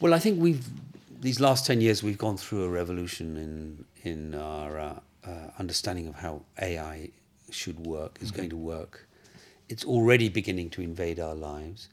Well, 0.00 0.14
I 0.14 0.18
think 0.18 0.40
we've, 0.40 0.66
these 1.20 1.40
last 1.40 1.66
10 1.66 1.80
years 1.80 2.02
we've 2.02 2.18
gone 2.18 2.36
through 2.36 2.64
a 2.64 2.68
revolution 2.68 3.36
in, 3.36 3.84
in 4.02 4.34
our 4.34 4.78
uh, 4.78 4.94
uh, 5.24 5.30
understanding 5.58 6.08
of 6.08 6.16
how 6.16 6.42
AI 6.60 7.10
should 7.50 7.78
work, 7.86 8.18
is 8.20 8.30
mm 8.30 8.34
-hmm. 8.34 8.36
going 8.36 8.50
to 8.50 8.56
work. 8.56 9.06
It's 9.72 9.86
already 9.86 10.28
beginning 10.28 10.68
to 10.70 10.82
invade 10.82 11.18
our 11.18 11.34
lives. 11.34 11.88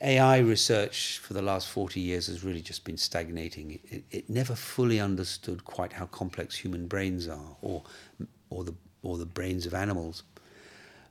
AI 0.00 0.38
research 0.38 1.18
for 1.18 1.34
the 1.34 1.42
last 1.42 1.68
40 1.68 1.98
years 1.98 2.28
has 2.28 2.44
really 2.44 2.60
just 2.60 2.84
been 2.84 2.96
stagnating. 2.96 3.80
It, 3.90 4.04
it 4.12 4.30
never 4.30 4.54
fully 4.54 5.00
understood 5.00 5.64
quite 5.64 5.92
how 5.92 6.06
complex 6.06 6.54
human 6.54 6.86
brains 6.86 7.26
are 7.26 7.56
or, 7.62 7.82
or, 8.48 8.62
the, 8.62 8.74
or 9.02 9.18
the 9.18 9.26
brains 9.26 9.66
of 9.66 9.74
animals. 9.74 10.22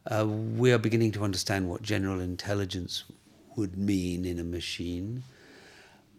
Uh, 0.09 0.25
we 0.25 0.71
are 0.71 0.77
beginning 0.77 1.11
to 1.11 1.23
understand 1.25 1.69
what 1.69 1.81
general 1.81 2.21
intelligence 2.21 3.03
would 3.57 3.77
mean 3.77 4.23
in 4.23 4.39
a 4.39 4.43
machine. 4.45 5.21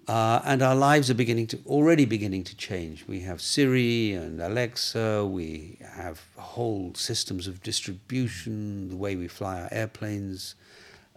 Uh, 0.08 0.40
and 0.44 0.62
our 0.62 0.76
lives 0.76 1.10
are 1.10 1.14
beginning 1.14 1.48
to 1.48 1.58
already 1.66 2.04
beginning 2.04 2.44
to 2.44 2.56
change. 2.56 3.04
We 3.08 3.20
have 3.20 3.40
Siri 3.40 4.12
and 4.12 4.40
Alexa. 4.40 5.26
We 5.26 5.78
have 5.94 6.22
whole 6.36 6.92
systems 6.94 7.48
of 7.48 7.60
distribution, 7.62 8.88
the 8.88 8.96
way 8.96 9.16
we 9.16 9.26
fly 9.26 9.62
our 9.62 9.68
airplanes, 9.72 10.54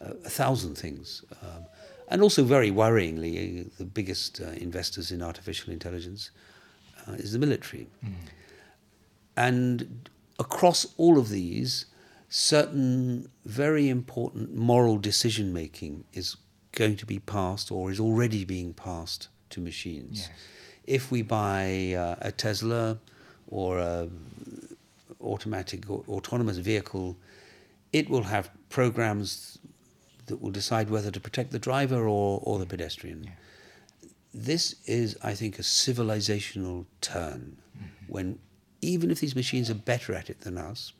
uh, 0.01 0.13
a 0.25 0.29
thousand 0.29 0.75
things. 0.75 1.23
Um, 1.43 1.65
and 2.07 2.23
also, 2.23 2.43
very 2.43 2.71
worryingly, 2.71 3.67
uh, 3.67 3.69
the 3.77 3.85
biggest 3.85 4.41
uh, 4.41 4.45
investors 4.51 5.11
in 5.11 5.21
artificial 5.21 5.71
intelligence 5.71 6.31
uh, 7.07 7.11
is 7.11 7.33
the 7.33 7.39
military. 7.39 7.87
Mm. 8.03 8.13
And 9.37 10.09
across 10.39 10.87
all 10.97 11.19
of 11.19 11.29
these, 11.29 11.85
certain 12.27 13.29
very 13.45 13.87
important 13.87 14.55
moral 14.55 14.97
decision 14.97 15.53
making 15.53 16.05
is 16.13 16.37
going 16.83 16.97
to 17.03 17.05
be 17.05 17.19
passed 17.19 17.67
or 17.71 17.91
is 17.91 17.99
already 17.99 18.43
being 18.45 18.73
passed 18.73 19.27
to 19.51 19.57
machines. 19.71 20.17
Yes. 20.19 20.29
If 20.97 21.11
we 21.11 21.21
buy 21.21 21.93
uh, 21.93 22.29
a 22.29 22.31
Tesla 22.31 22.97
or 23.47 23.69
a 23.79 24.09
automatic 25.21 25.89
or 25.89 26.03
autonomous 26.07 26.57
vehicle, 26.71 27.17
it 27.91 28.09
will 28.09 28.23
have 28.23 28.49
programs 28.69 29.59
that 30.27 30.37
will 30.41 30.55
decide 30.61 30.89
whether 30.89 31.11
to 31.11 31.19
protect 31.19 31.51
the 31.51 31.59
driver 31.69 32.01
or, 32.07 32.39
or 32.43 32.55
the 32.59 32.65
pedestrian. 32.65 33.23
Yeah. 33.23 33.31
This 34.33 34.75
is, 34.85 35.17
I 35.31 35.33
think, 35.33 35.59
a 35.59 35.63
civilizational 35.63 36.85
turn 37.01 37.57
mm-hmm. 37.77 38.13
when 38.13 38.39
even 38.81 39.11
if 39.11 39.19
these 39.19 39.35
machines 39.35 39.69
are 39.69 39.81
better 39.93 40.13
at 40.13 40.29
it 40.29 40.39
than 40.41 40.57
us, 40.57 40.93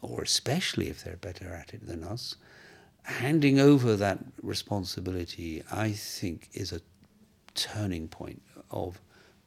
or 0.00 0.22
especially 0.22 0.88
if 0.88 1.02
they're 1.02 1.16
better 1.16 1.48
at 1.52 1.74
it 1.74 1.86
than 1.86 2.04
us, 2.04 2.36
handing 3.06 3.60
over 3.60 3.96
that 3.96 4.18
responsibility, 4.42 5.62
I 5.70 5.92
think, 5.92 6.48
is 6.52 6.72
a 6.72 6.80
turning 7.54 8.08
point 8.08 8.42
of 8.70 9.00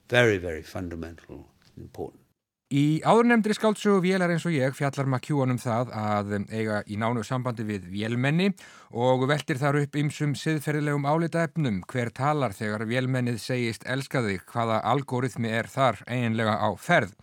very, 0.08 0.38
very 0.38 0.64
fundamental 0.64 1.46
importance. 1.78 2.24
Í 2.70 3.02
áðurnemndri 3.02 3.56
skáltsugu 3.58 3.98
Vélar 4.04 4.30
eins 4.30 4.44
og 4.46 4.54
ég 4.54 4.76
fjallar 4.78 5.08
McEwan 5.10 5.56
um 5.56 5.58
það 5.58 5.88
að 5.90 6.36
eiga 6.54 6.84
í 6.86 7.00
nánu 7.02 7.24
sambandi 7.26 7.64
við 7.66 7.88
vélmenni 7.90 8.52
og 8.94 9.26
veldir 9.32 9.58
þar 9.58 9.80
upp 9.80 9.98
ymsum 9.98 10.36
siðferðilegum 10.38 11.08
álitaefnum 11.10 11.80
hver 11.90 12.14
talar 12.14 12.54
þegar 12.54 12.86
vélmennið 12.86 13.42
segist 13.42 13.88
elska 13.90 14.22
þig 14.22 14.46
hvaða 14.54 14.84
algoritmi 14.86 15.50
er 15.50 15.66
þar 15.66 16.04
eiginlega 16.06 16.60
á 16.62 16.70
ferð. 16.78 17.18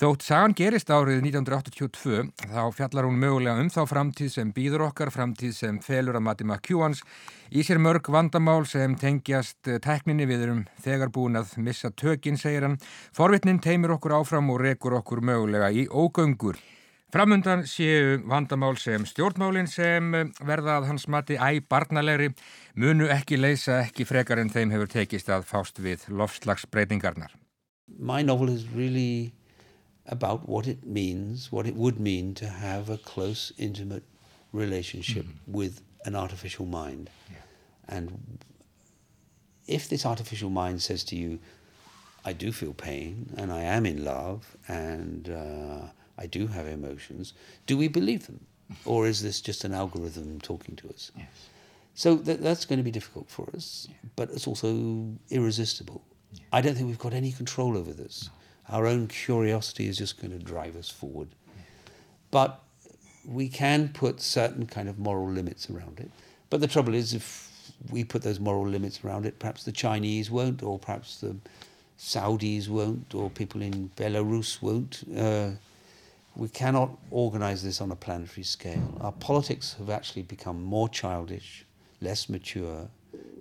Þótt 0.00 0.22
sagan 0.24 0.54
gerist 0.56 0.88
árið 0.88 1.18
1982 1.26 2.22
þá 2.48 2.62
fjallar 2.72 3.04
hún 3.04 3.18
mögulega 3.20 3.60
um 3.60 3.66
þá 3.68 3.82
framtíð 3.84 4.30
sem 4.32 4.52
býður 4.56 4.86
okkar, 4.86 5.10
framtíð 5.12 5.50
sem 5.52 5.80
felur 5.84 6.16
að 6.16 6.22
mati 6.24 6.44
McEwans 6.46 7.02
í 7.52 7.60
sér 7.68 7.76
mörg 7.84 8.06
vandamál 8.08 8.62
sem 8.64 8.94
tengjast 8.96 9.68
tekninni 9.84 10.24
við 10.24 10.46
erum 10.46 10.62
þegar 10.80 11.10
búin 11.12 11.36
að 11.36 11.50
missa 11.60 11.90
tökinn, 11.92 12.40
segir 12.40 12.64
hann. 12.64 12.78
Forvitnin 13.12 13.60
teimir 13.60 13.92
okkur 13.92 14.14
áfram 14.16 14.48
og 14.54 14.62
rekur 14.64 14.96
okkur 15.02 15.20
mögulega 15.20 15.68
í 15.68 15.84
ógöngur. 15.92 16.56
Framundan 17.12 17.66
séu 17.68 18.22
vandamál 18.24 18.78
sem 18.80 19.04
stjórnmálinn 19.04 19.68
sem 19.68 20.14
verða 20.40 20.78
að 20.78 20.86
hans 20.94 21.04
mati 21.12 21.36
æg 21.36 21.66
barnalegri 21.68 22.30
munu 22.72 23.10
ekki 23.12 23.36
leysa 23.36 23.82
ekki 23.82 24.08
frekar 24.08 24.40
en 24.40 24.48
þeim 24.48 24.72
hefur 24.72 24.94
tekist 24.96 25.28
að 25.28 25.44
fást 25.50 25.76
við 25.84 26.08
lofslagsbreytingarnar. 26.08 27.36
My 27.98 28.22
novel 28.22 28.48
is 28.48 28.64
really 28.72 29.34
about 30.06 30.48
what 30.48 30.66
it 30.66 30.84
means, 30.84 31.52
what 31.52 31.66
it 31.66 31.74
would 31.74 32.00
mean 32.00 32.34
to 32.34 32.46
have 32.46 32.88
a 32.88 32.98
close, 32.98 33.52
intimate 33.58 34.02
relationship 34.52 35.24
mm-hmm. 35.24 35.52
with 35.52 35.82
an 36.04 36.16
artificial 36.16 36.66
mind. 36.66 37.10
Yeah. 37.30 37.36
And 37.88 38.38
if 39.66 39.88
this 39.88 40.04
artificial 40.04 40.50
mind 40.50 40.82
says 40.82 41.04
to 41.04 41.16
you, 41.16 41.38
I 42.24 42.32
do 42.32 42.52
feel 42.52 42.72
pain 42.72 43.32
and 43.36 43.52
I 43.52 43.62
am 43.62 43.86
in 43.86 44.04
love 44.04 44.56
and 44.68 45.28
uh, 45.30 45.86
I 46.18 46.26
do 46.26 46.46
have 46.48 46.66
emotions, 46.66 47.32
do 47.66 47.76
we 47.76 47.88
believe 47.88 48.26
them? 48.26 48.46
or 48.84 49.06
is 49.06 49.22
this 49.22 49.40
just 49.40 49.64
an 49.64 49.74
algorithm 49.74 50.40
talking 50.40 50.76
to 50.76 50.88
us? 50.88 51.10
Yes. 51.16 51.26
So 51.94 52.18
th- 52.18 52.38
that's 52.38 52.64
going 52.64 52.78
to 52.78 52.84
be 52.84 52.90
difficult 52.90 53.28
for 53.28 53.48
us, 53.54 53.88
yeah. 53.88 53.96
but 54.16 54.30
it's 54.30 54.46
also 54.46 55.12
irresistible. 55.30 56.02
Yeah. 56.32 56.44
I 56.52 56.60
don't 56.60 56.74
think 56.74 56.86
we've 56.86 56.98
got 56.98 57.14
any 57.14 57.32
control 57.32 57.76
over 57.76 57.92
this. 57.92 58.28
No. 58.28 58.39
Our 58.70 58.86
own 58.86 59.08
curiosity 59.08 59.88
is 59.88 59.98
just 59.98 60.20
going 60.20 60.30
to 60.30 60.38
drive 60.38 60.76
us 60.76 60.88
forward. 60.88 61.28
But 62.30 62.62
we 63.26 63.48
can 63.48 63.88
put 63.88 64.20
certain 64.20 64.66
kind 64.66 64.88
of 64.88 64.98
moral 64.98 65.28
limits 65.28 65.68
around 65.68 66.00
it. 66.00 66.10
But 66.48 66.60
the 66.60 66.68
trouble 66.68 66.94
is, 66.94 67.12
if 67.12 67.72
we 67.90 68.04
put 68.04 68.22
those 68.22 68.40
moral 68.40 68.66
limits 68.66 69.04
around 69.04 69.26
it, 69.26 69.38
perhaps 69.38 69.64
the 69.64 69.72
Chinese 69.72 70.30
won't, 70.30 70.62
or 70.62 70.78
perhaps 70.78 71.20
the 71.20 71.36
Saudis 71.98 72.68
won't, 72.68 73.14
or 73.14 73.28
people 73.30 73.60
in 73.62 73.90
Belarus 73.96 74.62
won't. 74.62 75.02
Uh, 75.16 75.50
we 76.36 76.48
cannot 76.48 76.96
organize 77.10 77.62
this 77.62 77.80
on 77.80 77.90
a 77.90 77.96
planetary 77.96 78.44
scale. 78.44 78.96
Our 79.00 79.12
politics 79.12 79.74
have 79.78 79.90
actually 79.90 80.22
become 80.22 80.62
more 80.62 80.88
childish, 80.88 81.64
less 82.00 82.28
mature 82.28 82.88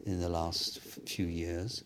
in 0.06 0.20
the 0.20 0.30
last 0.30 0.80
few 0.80 1.26
years. 1.26 1.84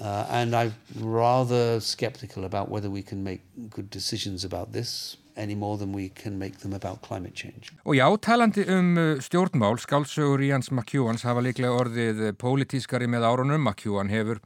Uh, 0.00 0.26
and 0.28 0.54
I'm 0.54 0.74
rather 1.00 1.80
skeptical 1.80 2.44
about 2.44 2.68
whether 2.68 2.90
we 2.90 3.02
can 3.02 3.22
make 3.22 3.42
good 3.70 3.90
decisions 3.90 4.44
about 4.44 4.72
this 4.72 5.16
any 5.36 5.54
more 5.54 5.78
than 5.78 5.92
we 5.92 6.08
can 6.08 6.38
make 6.38 6.58
them 6.58 6.72
about 6.72 7.02
climate 7.02 7.34
change. 7.34 7.72
Og 7.84 7.94
já, 7.96 8.16
talandi 8.18 8.64
um 8.68 8.96
uh, 8.96 9.20
stjórnmál, 9.20 9.78
skálsögur 9.78 10.42
Jans 10.42 10.70
McEwans 10.70 11.22
hafa 11.22 11.42
líklega 11.42 11.74
orðið 11.74 12.32
pólitískari 12.38 13.06
með 13.06 13.26
árunum. 13.26 13.62
McEwan 13.62 14.10
hefur 14.10 14.40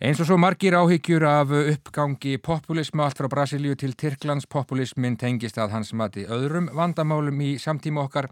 eins 0.00 0.20
og 0.22 0.30
svo 0.30 0.38
margir 0.40 0.74
áhyggjur 0.78 1.26
af 1.28 1.50
uppgangi 1.52 2.38
populismu 2.40 3.04
allt 3.04 3.18
frá 3.20 3.28
Brasilíu 3.28 3.76
til 3.76 3.92
Tyrklands. 3.94 4.46
Populismin 4.46 5.18
tengist 5.20 5.58
að 5.58 5.74
hans 5.76 5.92
mati 5.92 6.24
öðrum 6.24 6.70
vandamálum 6.74 7.42
í 7.44 7.56
samtíma 7.60 8.06
okkar. 8.06 8.30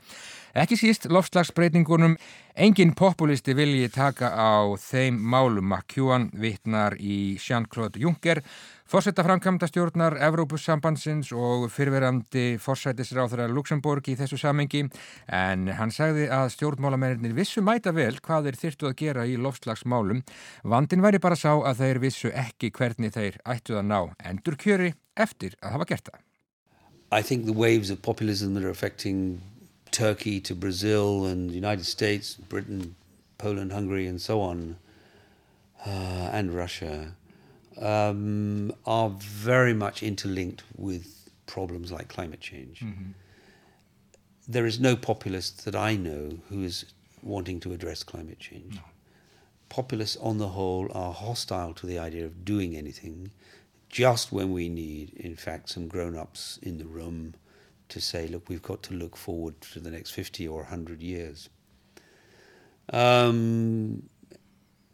Ekki 0.56 0.78
síst 0.80 1.04
lofslagsbreytingunum, 1.12 2.14
engin 2.56 2.94
populisti 2.96 3.52
vilji 3.52 3.90
taka 3.92 4.30
á 4.32 4.72
þeim 4.80 5.18
málum. 5.20 5.68
McEwan 5.68 6.30
vittnar 6.32 6.96
í 6.96 7.36
Jean-Claude 7.36 8.00
Juncker, 8.00 8.40
fórsetta 8.88 9.20
framkvæmda 9.26 9.68
stjórnar 9.68 10.16
Evrópussambandsins 10.24 11.34
og 11.36 11.66
fyrverandi 11.74 12.56
fórsætisráþara 12.64 13.50
Luxemburg 13.52 14.08
í 14.08 14.16
þessu 14.16 14.38
samengi 14.40 14.86
en 15.28 15.68
hann 15.76 15.92
sagði 15.92 16.30
að 16.32 16.54
stjórnmálamennir 16.56 17.36
vissu 17.36 17.60
mæta 17.60 17.92
vel 17.92 18.16
hvað 18.16 18.48
þeir 18.48 18.58
þyrtu 18.62 18.88
að 18.88 18.96
gera 19.02 19.26
í 19.28 19.36
lofslagsmálum. 19.36 20.24
Vandin 20.64 21.04
væri 21.04 21.20
bara 21.20 21.36
sá 21.36 21.52
að 21.52 21.84
þeir 21.84 22.02
vissu 22.06 22.32
ekki 22.32 22.72
hvernig 22.72 23.12
þeir 23.12 23.36
ættuð 23.44 23.82
að 23.82 23.86
ná 23.92 24.00
endur 24.32 24.56
kjöri 24.56 24.94
eftir 25.12 25.60
að 25.60 25.76
hafa 25.76 25.90
gert 25.92 26.08
það. 26.08 26.24
I 30.00 30.14
think 30.14 30.22
the 30.22 30.30
waves 30.30 30.50
of 30.50 30.50
populism 30.50 30.54
that 30.54 30.54
are 30.54 30.54
affecting 30.54 30.54
Turkey 30.54 30.54
to 30.54 30.54
Brazil 30.54 31.26
and 31.26 31.50
the 31.50 31.54
United 31.54 31.84
States, 31.84 32.34
Britain, 32.34 32.94
Poland, 33.38 33.72
Hungary, 33.72 34.06
and 34.06 34.20
so 34.20 34.40
on, 34.40 34.76
uh, 35.86 36.30
and 36.32 36.54
Russia, 36.54 37.14
um, 37.80 38.72
are 38.86 39.10
very 39.10 39.74
much 39.74 40.02
interlinked 40.02 40.62
with 40.76 41.30
problems 41.46 41.92
like 41.92 42.08
climate 42.08 42.40
change. 42.40 42.80
Mm-hmm. 42.80 43.12
There 44.50 44.66
is 44.66 44.80
no 44.80 44.96
populist 44.96 45.64
that 45.64 45.74
I 45.74 45.96
know 45.96 46.38
who 46.48 46.62
is 46.62 46.84
wanting 47.22 47.60
to 47.60 47.72
address 47.72 48.02
climate 48.02 48.38
change. 48.38 48.74
No. 48.74 48.82
Populists, 49.68 50.16
on 50.16 50.38
the 50.38 50.48
whole, 50.48 50.88
are 50.92 51.12
hostile 51.12 51.74
to 51.74 51.86
the 51.86 51.98
idea 51.98 52.24
of 52.24 52.44
doing 52.44 52.76
anything 52.76 53.30
just 53.90 54.32
when 54.32 54.52
we 54.52 54.68
need, 54.68 55.14
in 55.14 55.36
fact, 55.36 55.70
some 55.70 55.88
grown 55.88 56.16
ups 56.16 56.58
in 56.62 56.78
the 56.78 56.86
room 56.86 57.34
to 57.88 58.00
say, 58.00 58.26
look, 58.26 58.48
we've 58.48 58.62
got 58.62 58.82
to 58.84 58.94
look 58.94 59.16
forward 59.16 59.60
to 59.72 59.80
the 59.80 59.90
next 59.90 60.10
50 60.10 60.46
or 60.46 60.60
100 60.60 61.02
years. 61.02 61.48
Um, 62.92 64.08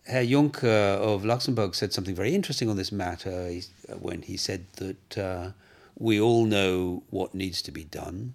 Herr 0.06 0.24
Juncker 0.24 0.98
of 0.98 1.24
Luxembourg 1.24 1.74
said 1.74 1.92
something 1.92 2.14
very 2.14 2.34
interesting 2.34 2.68
on 2.68 2.76
this 2.76 2.92
matter 2.92 3.50
when 3.98 4.22
he 4.22 4.36
said 4.36 4.66
that 4.76 5.18
uh, 5.18 5.50
we 5.98 6.20
all 6.20 6.44
know 6.44 7.02
what 7.10 7.34
needs 7.34 7.62
to 7.62 7.70
be 7.70 7.84
done. 7.84 8.34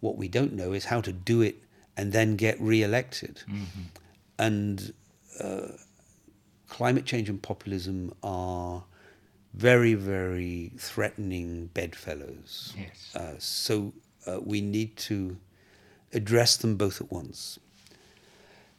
What 0.00 0.16
we 0.16 0.28
don't 0.28 0.52
know 0.52 0.72
is 0.72 0.86
how 0.86 1.00
to 1.02 1.12
do 1.12 1.40
it 1.42 1.56
and 1.96 2.12
then 2.12 2.36
get 2.36 2.60
re-elected. 2.60 3.42
Mm-hmm. 3.48 3.82
And 4.38 4.92
uh, 5.40 5.68
climate 6.68 7.04
change 7.04 7.28
and 7.28 7.40
populism 7.40 8.12
are 8.22 8.82
very, 9.54 9.94
very 9.94 10.72
threatening 10.78 11.66
bedfellows. 11.74 12.74
Yes. 12.76 13.14
Uh, 13.14 13.34
so 13.38 13.92
uh, 14.26 14.40
we 14.42 14.60
need 14.60 14.96
to 14.96 15.36
address 16.12 16.56
them 16.56 16.76
both 16.76 17.00
at 17.00 17.10
once. 17.12 17.58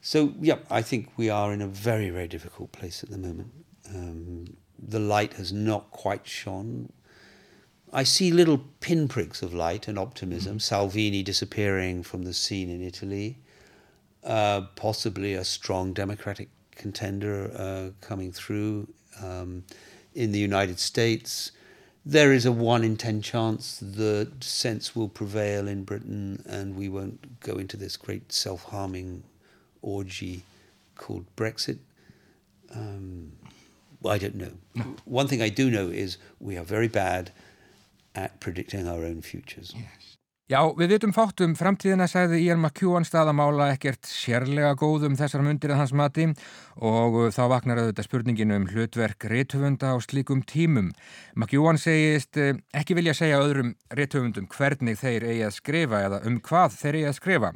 So, 0.02 0.34
yeah, 0.40 0.58
I 0.70 0.82
think 0.82 1.10
we 1.18 1.30
are 1.30 1.52
in 1.52 1.62
a 1.62 1.68
very, 1.68 2.10
very 2.10 2.28
difficult 2.28 2.72
place 2.72 3.04
at 3.04 3.10
the 3.10 3.18
moment. 3.18 3.52
Um, 3.90 4.58
the 4.78 5.00
light 5.00 5.34
has 5.34 5.52
not 5.52 5.90
quite 5.92 6.28
shone. 6.28 6.92
I 7.92 8.04
see 8.04 8.32
little 8.32 8.60
pinpricks 8.82 9.42
of 9.42 9.54
light 9.54 9.88
and 9.88 9.98
optimism. 9.98 10.58
Mm. 10.58 10.62
Salvini 10.62 11.24
disappearing 11.24 12.04
from 12.04 12.24
the 12.24 12.34
scene 12.34 12.70
in 12.70 12.84
Italy, 12.84 13.40
uh, 14.24 14.62
possibly 14.76 15.34
a 15.34 15.44
strong 15.44 15.94
democratic 15.94 16.50
contender 16.72 17.52
uh, 17.58 18.06
coming 18.06 18.32
through. 18.32 18.88
Um, 19.24 19.64
in 20.16 20.32
the 20.32 20.40
United 20.40 20.80
States, 20.80 21.52
there 22.06 22.32
is 22.32 22.46
a 22.46 22.52
one 22.52 22.84
in 22.84 22.98
ten 22.98 23.22
chance 23.22 23.80
that 23.82 24.44
sense 24.44 24.96
will 24.96 25.10
prevail 25.10 25.68
in 25.68 25.84
Britain 25.84 26.42
and 26.48 26.76
we 26.76 26.90
won't 26.90 27.40
go 27.42 27.56
into 27.56 27.78
this 27.78 27.98
great 27.98 28.32
self 28.32 28.64
harming 28.64 29.24
orgy 29.82 30.44
called 30.96 31.26
Brexit. 31.36 31.80
Um, 32.74 33.34
I 34.06 34.18
don't 34.18 34.36
know. 34.36 34.52
One 35.06 35.28
thing 35.28 35.42
I 35.42 35.50
do 35.50 35.70
know 35.70 35.88
is 35.90 36.18
we 36.40 36.58
are 36.58 36.64
very 36.64 36.88
bad 36.88 37.32
at 38.14 38.40
predicting 38.40 38.88
our 38.88 39.04
own 39.04 39.22
futures. 39.22 39.74
Yes. 39.76 40.18
Já, 40.46 40.60
við 40.78 40.92
vitum 40.94 41.10
fátt 41.10 41.42
um 41.42 41.56
framtíðina, 41.58 42.06
sagði 42.06 42.44
Ian 42.44 42.60
McEwan 42.60 43.06
staðamála 43.08 43.72
ekkert 43.74 44.06
sérlega 44.06 44.76
góð 44.78 45.08
um 45.08 45.16
þessar 45.18 45.42
mundir 45.42 45.72
að 45.74 45.80
hans 45.80 45.94
mati 45.98 46.28
og 46.86 47.18
þá 47.34 47.40
vaknar 47.50 47.82
auðvitað 47.82 48.06
spurningin 48.06 48.54
um 48.54 48.68
hlutverk 48.70 49.26
réttöfunda 49.26 49.96
á 49.98 49.98
slíkum 50.06 50.44
tímum. 50.46 50.92
McEwan 51.34 51.82
segist 51.82 52.38
eh, 52.38 52.60
ekki 52.78 52.94
vilja 52.94 53.16
segja 53.18 53.42
öðrum 53.42 53.74
réttöfundum 53.90 54.46
hvernig 54.54 55.02
þeir 55.02 55.26
eigi 55.32 55.48
að 55.48 55.58
skrifa 55.58 56.04
eða 56.12 56.22
um 56.30 56.38
hvað 56.46 56.78
þeir 56.78 57.00
eigi 57.00 57.10
að 57.10 57.18
skrifa. 57.24 57.52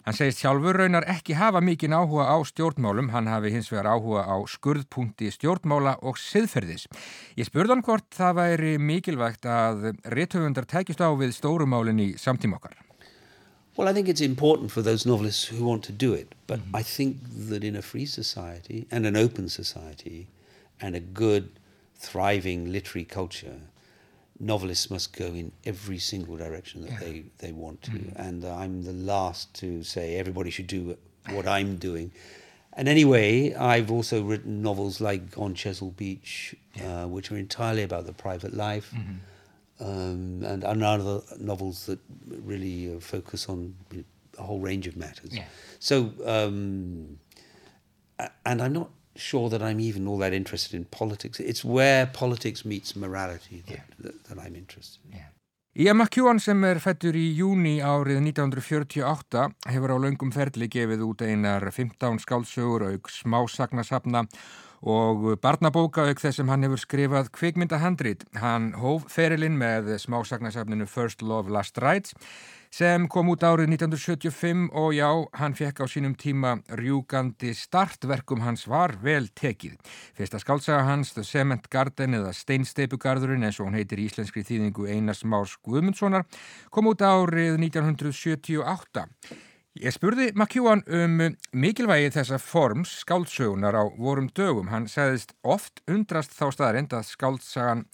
Hann 0.00 0.16
segist 0.16 0.40
sjálfur 0.40 0.78
raunar 0.80 1.04
ekki 1.12 1.34
hafa 1.36 1.60
mikinn 1.60 1.92
áhuga 1.92 2.24
á 2.32 2.40
stjórnmálum, 2.48 3.10
hann 3.12 3.26
hafi 3.28 3.50
hins 3.52 3.66
vegar 3.68 3.90
áhuga 3.92 4.22
á 4.24 4.36
skurðpunkti 4.48 5.28
stjórnmála 5.34 5.98
og 6.00 6.16
siðferðis. 6.16 6.86
Ég 7.36 7.50
spurði 7.50 7.74
hann 7.74 7.84
hvort 7.84 8.08
það 8.16 8.38
væri 8.38 8.70
mikilvægt 8.80 9.44
að 9.44 9.90
réttöfundar 10.08 10.64
tækist 10.64 11.04
á 11.04 11.12
við 11.12 11.34
stórumálinn 11.36 12.00
í 12.00 12.08
samtíma 12.16 12.56
okkar. 12.56 12.78
Well, 13.76 13.88
I 13.88 13.92
think 13.92 14.08
it's 14.08 14.24
important 14.24 14.72
for 14.72 14.80
those 14.80 15.04
novelists 15.04 15.44
who 15.52 15.64
want 15.68 15.84
to 15.84 15.92
do 15.92 16.14
it, 16.14 16.34
but 16.46 16.60
-hmm. 16.60 16.80
I 16.80 16.82
think 16.82 17.16
that 17.50 17.62
in 17.62 17.76
a 17.76 17.82
free 17.82 18.06
society 18.06 18.86
and 18.90 19.04
an 19.04 19.16
open 19.16 19.48
society 19.48 20.28
and 20.80 20.96
a 20.96 21.00
good, 21.00 21.50
thriving 21.98 22.72
literary 22.72 23.04
culture, 23.04 23.60
novelists 24.40 24.90
must 24.90 25.16
go 25.16 25.26
in 25.26 25.52
every 25.64 25.98
single 25.98 26.36
direction 26.36 26.82
that 26.82 26.92
yeah. 26.92 26.98
they, 27.00 27.24
they 27.38 27.52
want 27.52 27.82
to. 27.82 27.90
Mm. 27.90 28.12
And 28.16 28.44
I'm 28.44 28.82
the 28.82 28.92
last 28.92 29.52
to 29.60 29.84
say 29.84 30.16
everybody 30.16 30.50
should 30.50 30.66
do 30.66 30.96
what 31.30 31.46
I'm 31.46 31.76
doing. 31.76 32.10
And 32.72 32.88
anyway, 32.88 33.54
I've 33.54 33.90
also 33.90 34.22
written 34.22 34.62
novels 34.62 35.00
like 35.00 35.22
On 35.36 35.54
Chesil 35.54 35.94
Beach, 35.96 36.54
yeah. 36.74 37.02
uh, 37.02 37.06
which 37.06 37.30
are 37.30 37.36
entirely 37.36 37.82
about 37.82 38.06
the 38.06 38.12
private 38.12 38.54
life. 38.54 38.90
Mm-hmm. 38.94 39.18
um, 39.80 40.42
and, 40.44 40.64
and 40.64 40.82
other 40.82 41.22
novels 41.38 41.86
that 41.86 41.98
really 42.28 42.94
uh, 42.94 43.00
focus 43.00 43.48
on 43.48 43.74
a 44.38 44.42
whole 44.42 44.60
range 44.60 44.86
of 44.86 44.96
matters. 44.96 45.34
Yeah. 45.34 45.44
So, 45.78 46.12
um, 46.24 47.18
and 48.44 48.62
I'm 48.62 48.72
not 48.72 48.90
sure 49.16 49.48
that 49.50 49.62
I'm 49.62 49.80
even 49.80 50.06
all 50.08 50.18
that 50.18 50.32
interested 50.32 50.74
in 50.74 50.84
politics. 50.84 51.40
It's 51.40 51.64
where 51.64 52.06
politics 52.06 52.64
meets 52.64 52.94
morality 52.96 53.62
that, 53.66 53.72
Yeah. 53.74 53.82
that, 54.02 54.24
that 54.24 54.38
I'm 54.38 54.54
interested 54.56 55.00
in. 55.12 55.18
Ian 55.76 55.98
McEwan 55.98 56.40
sem 56.42 56.64
er 56.64 56.80
fættur 56.82 57.14
í 57.14 57.28
júni 57.38 57.76
árið 57.78 58.18
1948 58.26 59.44
hefur 59.70 59.92
á 59.94 59.96
löngum 60.02 60.32
ferli 60.34 60.66
gefið 60.66 61.04
út 61.06 61.22
einar 61.22 61.62
15 61.70 62.18
skálsögur 62.24 62.88
auk 62.90 63.06
smásagnasafna 63.08 64.24
og 64.82 65.38
barnabóka 65.40 66.08
auk 66.08 66.18
þess 66.20 66.40
sem 66.40 66.48
hann 66.50 66.66
hefur 66.66 66.80
skrifað 66.82 67.30
kvikmyndahandrit. 67.36 68.24
Hann 68.42 68.72
hóf 68.82 69.06
ferilinn 69.12 69.58
með 69.60 69.92
smásagnasafninu 70.02 70.88
First 70.90 71.22
Love 71.22 71.52
Last 71.54 71.78
Rides 71.78 72.14
sem 72.70 73.08
kom 73.10 73.32
út 73.32 73.42
árið 73.42 73.72
1975 73.74 74.68
og 74.78 74.94
já, 74.94 75.08
hann 75.40 75.56
fekk 75.58 75.82
á 75.82 75.86
sínum 75.90 76.14
tíma 76.14 76.54
rjúgandi 76.78 77.50
startverkum 77.58 78.44
hans 78.46 78.68
var 78.70 78.94
vel 79.02 79.26
tekið. 79.34 79.74
Fyrsta 80.14 80.38
skálsaga 80.38 80.86
hans, 80.86 81.10
The 81.16 81.26
Cement 81.26 81.66
Garden 81.70 82.14
eða 82.20 82.30
Steinsteipugarðurinn 82.36 83.44
eins 83.48 83.58
og 83.58 83.68
hún 83.68 83.78
heitir 83.78 84.02
íslenskri 84.04 84.46
þýðingu 84.46 84.86
Einars 84.86 85.24
Más 85.26 85.56
Guðmundssonar, 85.66 86.26
kom 86.70 86.90
út 86.92 87.02
árið 87.02 87.58
1978. 87.58 89.06
Ég 89.78 89.94
spurði 89.94 90.32
McEwan 90.34 90.80
um 90.90 91.20
mikilvægi 91.54 92.08
þessa 92.16 92.40
forms 92.42 92.96
skáldsögunar 93.04 93.76
á 93.78 93.86
vorum 93.98 94.26
dögum. 94.34 94.66
Hann 94.70 94.88
segðist 94.90 95.36
oft 95.46 95.78
undrast 95.86 96.34
þá 96.34 96.50
staðarind 96.54 96.94
að 96.98 97.06
skáltsagan 97.06 97.84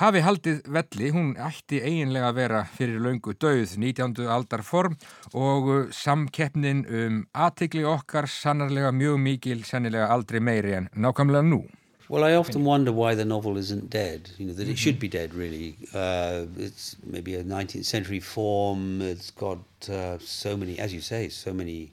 hafi 0.00 0.22
haldið 0.24 0.62
velli. 0.72 1.10
Hún 1.12 1.34
ætti 1.40 1.80
eiginlega 1.82 2.30
að 2.30 2.38
vera 2.40 2.62
fyrir 2.76 3.02
löngu 3.02 3.34
döð 3.34 3.76
19. 3.76 4.24
aldar 4.30 4.64
form 4.64 4.96
og 5.34 5.92
samkeppnin 5.96 6.86
um 6.86 7.20
aðtikli 7.34 7.84
okkar 7.84 8.28
sannarlega 8.30 8.92
mjög 8.92 9.20
mikil, 9.20 9.62
sennilega 9.68 10.08
aldrei 10.14 10.40
meiri 10.40 10.76
en 10.80 10.90
nákvæmlega 10.94 11.46
nú. 11.46 11.62
Well, 12.08 12.24
I 12.24 12.34
often 12.34 12.64
wonder 12.64 12.92
why 12.92 13.14
the 13.14 13.24
novel 13.24 13.56
isn't 13.56 13.88
dead. 13.88 14.28
You 14.36 14.46
know 14.46 14.52
that 14.54 14.68
it 14.68 14.76
should 14.76 14.98
be 14.98 15.08
dead, 15.08 15.32
really. 15.32 15.76
Uh, 15.94 16.44
it's 16.58 16.96
maybe 17.06 17.36
a 17.36 17.42
19th 17.42 17.86
century 17.86 18.20
form. 18.20 19.00
It's 19.00 19.30
got 19.30 19.60
uh, 19.88 20.18
so 20.18 20.54
many, 20.54 20.78
as 20.78 20.92
you 20.92 21.00
say, 21.00 21.30
so 21.30 21.54
many 21.54 21.92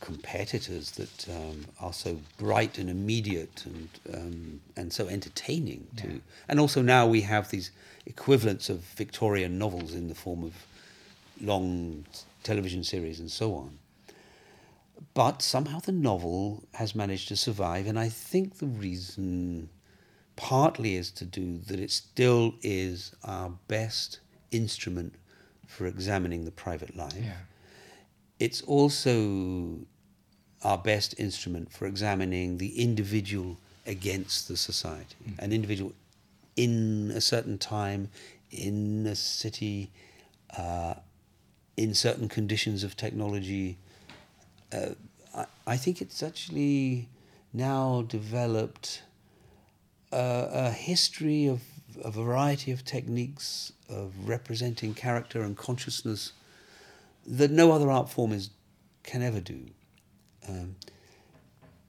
competitors 0.00 0.92
that 0.92 1.28
um, 1.28 1.66
are 1.80 1.92
so 1.92 2.20
bright 2.36 2.78
and 2.78 2.88
immediate 2.88 3.64
and 3.66 3.88
um, 4.14 4.60
and 4.76 4.92
so 4.92 5.08
entertaining 5.08 5.86
too. 5.96 6.20
And 6.48 6.60
also 6.60 6.82
now 6.82 7.06
we 7.06 7.22
have 7.22 7.50
these 7.50 7.70
equivalents 8.06 8.68
of 8.68 8.78
Victorian 8.80 9.58
novels 9.58 9.94
in 9.94 10.08
the 10.08 10.14
form 10.14 10.44
of 10.44 10.54
long 11.40 12.04
television 12.42 12.84
series 12.84 13.20
and 13.20 13.30
so 13.30 13.54
on. 13.54 13.78
But 15.14 15.42
somehow 15.42 15.80
the 15.80 15.92
novel 15.92 16.64
has 16.74 16.94
managed 16.94 17.28
to 17.28 17.36
survive, 17.36 17.86
and 17.86 17.98
I 17.98 18.08
think 18.08 18.58
the 18.58 18.66
reason 18.66 19.68
partly 20.36 20.94
is 20.94 21.10
to 21.10 21.24
do 21.24 21.58
that 21.66 21.80
it 21.80 21.90
still 21.90 22.54
is 22.62 23.12
our 23.24 23.50
best 23.66 24.20
instrument 24.52 25.14
for 25.66 25.86
examining 25.86 26.44
the 26.44 26.50
private 26.52 26.96
life. 26.96 27.14
It's 28.38 28.62
also 28.62 29.78
our 30.62 30.78
best 30.78 31.18
instrument 31.18 31.72
for 31.72 31.86
examining 31.86 32.58
the 32.58 32.80
individual 32.80 33.58
against 33.86 34.48
the 34.48 34.56
society, 34.56 35.16
an 35.38 35.52
individual 35.52 35.92
in 36.56 37.12
a 37.14 37.20
certain 37.20 37.58
time, 37.58 38.10
in 38.50 39.06
a 39.06 39.14
city, 39.14 39.90
uh, 40.56 40.94
in 41.76 41.94
certain 41.94 42.28
conditions 42.28 42.84
of 42.84 42.96
technology. 42.96 43.78
Uh, 44.72 44.90
I, 45.34 45.46
I 45.66 45.76
think 45.76 46.02
it's 46.02 46.22
actually 46.22 47.08
now 47.52 48.02
developed 48.08 49.02
uh, 50.12 50.48
a 50.50 50.70
history 50.70 51.46
of 51.46 51.62
a 52.04 52.10
variety 52.10 52.70
of 52.72 52.84
techniques 52.84 53.72
of 53.88 54.12
representing 54.28 54.94
character 54.94 55.42
and 55.42 55.56
consciousness 55.56 56.32
that 57.28 57.50
no 57.50 57.72
other 57.72 57.90
art 57.90 58.08
form 58.08 58.32
is 58.32 58.50
can 59.02 59.22
ever 59.22 59.40
do. 59.40 59.66
Um, 60.48 60.76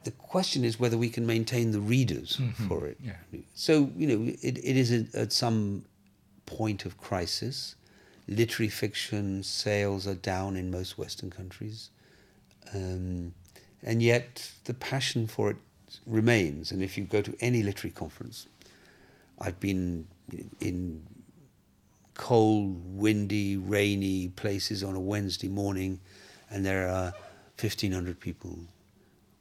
the 0.03 0.11
question 0.11 0.63
is 0.63 0.79
whether 0.79 0.97
we 0.97 1.09
can 1.09 1.25
maintain 1.25 1.71
the 1.71 1.79
readers 1.79 2.39
for 2.67 2.85
it. 2.87 2.97
yeah. 3.01 3.13
So 3.53 3.91
you 3.95 4.07
know, 4.07 4.33
it, 4.41 4.57
it 4.57 4.77
is 4.77 4.91
at, 4.91 5.15
at 5.15 5.33
some 5.33 5.85
point 6.45 6.85
of 6.85 6.97
crisis. 6.97 7.75
Literary 8.27 8.69
fiction 8.69 9.41
sales 9.43 10.07
are 10.07 10.15
down 10.15 10.55
in 10.55 10.69
most 10.69 10.97
Western 10.97 11.31
countries, 11.31 11.89
um, 12.75 13.33
and 13.81 14.03
yet 14.03 14.51
the 14.65 14.73
passion 14.73 15.25
for 15.25 15.49
it 15.49 15.57
remains. 16.05 16.71
And 16.71 16.83
if 16.83 16.97
you 16.97 17.05
go 17.05 17.21
to 17.21 17.35
any 17.39 17.63
literary 17.63 17.91
conference, 17.91 18.45
I've 19.39 19.59
been 19.59 20.07
in 20.59 21.01
cold, 22.19 22.75
windy, 22.99 23.55
rainy 23.55 24.27
places 24.35 24.83
on 24.83 24.95
a 24.95 24.99
Wednesday 24.99 25.47
morning, 25.47 25.99
and 26.51 26.65
there 26.65 26.87
are 26.89 27.13
1,500 27.57 28.19
people 28.19 28.59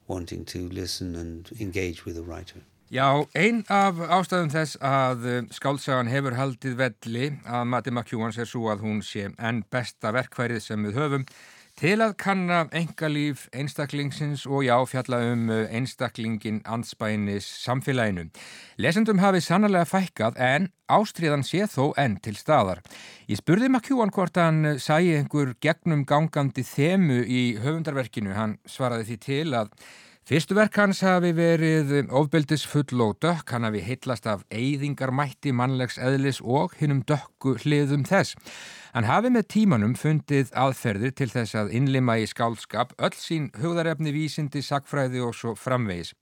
wanting 0.07 0.45
to 0.45 0.69
listen 0.69 1.17
and 1.17 1.51
engage 1.61 2.05
with 2.07 2.17
a 2.17 2.23
writer. 2.23 2.61
Já, 2.91 3.27
ein 3.35 3.65
af 3.69 3.99
ástæðum 4.01 4.49
þess 4.49 4.79
að 4.81 5.27
uh, 5.29 5.41
skálsagan 5.53 6.09
hefur 6.09 6.39
haldið 6.39 6.79
velli 6.79 7.27
að 7.45 7.67
Matti 7.69 7.93
McEwans 7.93 8.39
er 8.41 8.49
svo 8.49 8.71
að 8.73 8.87
hún 8.87 9.03
sé 9.05 9.27
enn 9.37 9.61
besta 9.69 10.15
verkfærið 10.17 10.63
sem 10.65 10.87
við 10.89 10.97
höfum 10.97 11.27
til 11.79 12.01
að 12.03 12.17
kanna 12.19 12.65
engalíf 12.75 13.45
einstaklingsins 13.55 14.43
og 14.51 14.65
já, 14.67 14.75
fjalla 14.91 15.21
um 15.31 15.45
uh, 15.53 15.67
einstaklingin 15.71 16.59
anspænis 16.67 17.47
samfélaginu. 17.63 18.25
Lesendum 18.83 19.21
hafi 19.23 19.41
sannlega 19.45 19.87
fækkað 19.87 20.41
en 20.43 20.67
ástriðan 20.91 21.47
sé 21.47 21.69
þó 21.71 21.93
enn 22.01 22.17
til 22.25 22.35
staðar. 22.35 22.83
Ég 23.31 23.39
spurði 23.39 23.71
McEwan 23.71 24.11
hvort 24.11 24.41
hann 24.43 24.73
uh, 24.73 24.75
sæi 24.83 25.15
einhver 25.21 25.55
gegnum 25.63 26.03
gangandi 26.09 26.67
þemu 26.67 27.23
í 27.23 27.43
höfundarverkinu. 27.63 28.35
Hann 28.35 28.59
svaraði 28.67 29.13
því 29.13 29.21
til 29.29 29.49
að 29.61 29.73
Fyrstu 30.29 30.53
verk 30.53 30.75
hans 30.77 30.99
hafi 31.01 31.31
verið 31.33 32.11
ofbeldisfull 32.13 33.01
og 33.01 33.15
dökk, 33.25 33.49
hann 33.55 33.65
hafi 33.65 33.81
heitlast 33.81 34.27
af 34.29 34.43
eyðingarmætti 34.53 35.55
mannlegs 35.57 35.97
eðlis 35.97 36.43
og 36.45 36.75
hinnum 36.77 37.01
dökku 37.09 37.55
hliðum 37.63 38.05
þess. 38.05 38.37
Hann 38.93 39.09
hafi 39.09 39.33
með 39.33 39.49
tímanum 39.55 39.97
fundið 39.97 40.53
aðferðir 40.53 41.17
til 41.17 41.31
þess 41.33 41.57
að 41.57 41.73
innlima 41.81 42.19
í 42.21 42.29
skálskap 42.29 42.93
öll 43.01 43.17
sín 43.17 43.49
hugðarefni 43.57 44.13
vísindi, 44.13 44.61
sakfræði 44.61 45.25
og 45.25 45.33
svo 45.33 45.57
framvegis. 45.57 46.13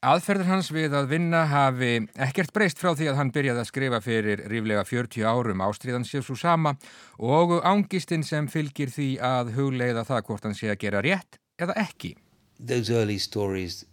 Aðferðir 0.00 0.52
hans 0.54 0.72
við 0.72 0.96
að 0.96 1.12
vinna 1.12 1.44
hafi 1.52 1.94
ekkert 2.16 2.56
breyst 2.56 2.80
frá 2.80 2.94
því 2.96 3.12
að 3.12 3.20
hann 3.20 3.36
byrjaði 3.36 3.66
að 3.66 3.72
skrifa 3.74 4.00
fyrir 4.00 4.46
ríflega 4.48 4.88
40 4.88 5.28
árum 5.28 5.66
ástríðan 5.68 6.08
sér 6.08 6.24
svo 6.24 6.40
sama 6.40 6.78
og 7.20 7.58
ángistinn 7.60 8.24
sem 8.24 8.48
fylgir 8.48 8.88
því 8.96 9.16
að 9.20 9.58
hugleiða 9.60 10.08
það 10.08 10.30
hvort 10.30 10.48
hann 10.48 10.56
sé 10.56 10.72
að 10.72 10.86
gera 10.88 11.04
rétt 11.04 11.36
eða 11.60 11.76
ekki. 11.84 12.16
Those 12.58 12.90
early 12.90 13.18
stories 13.18 13.84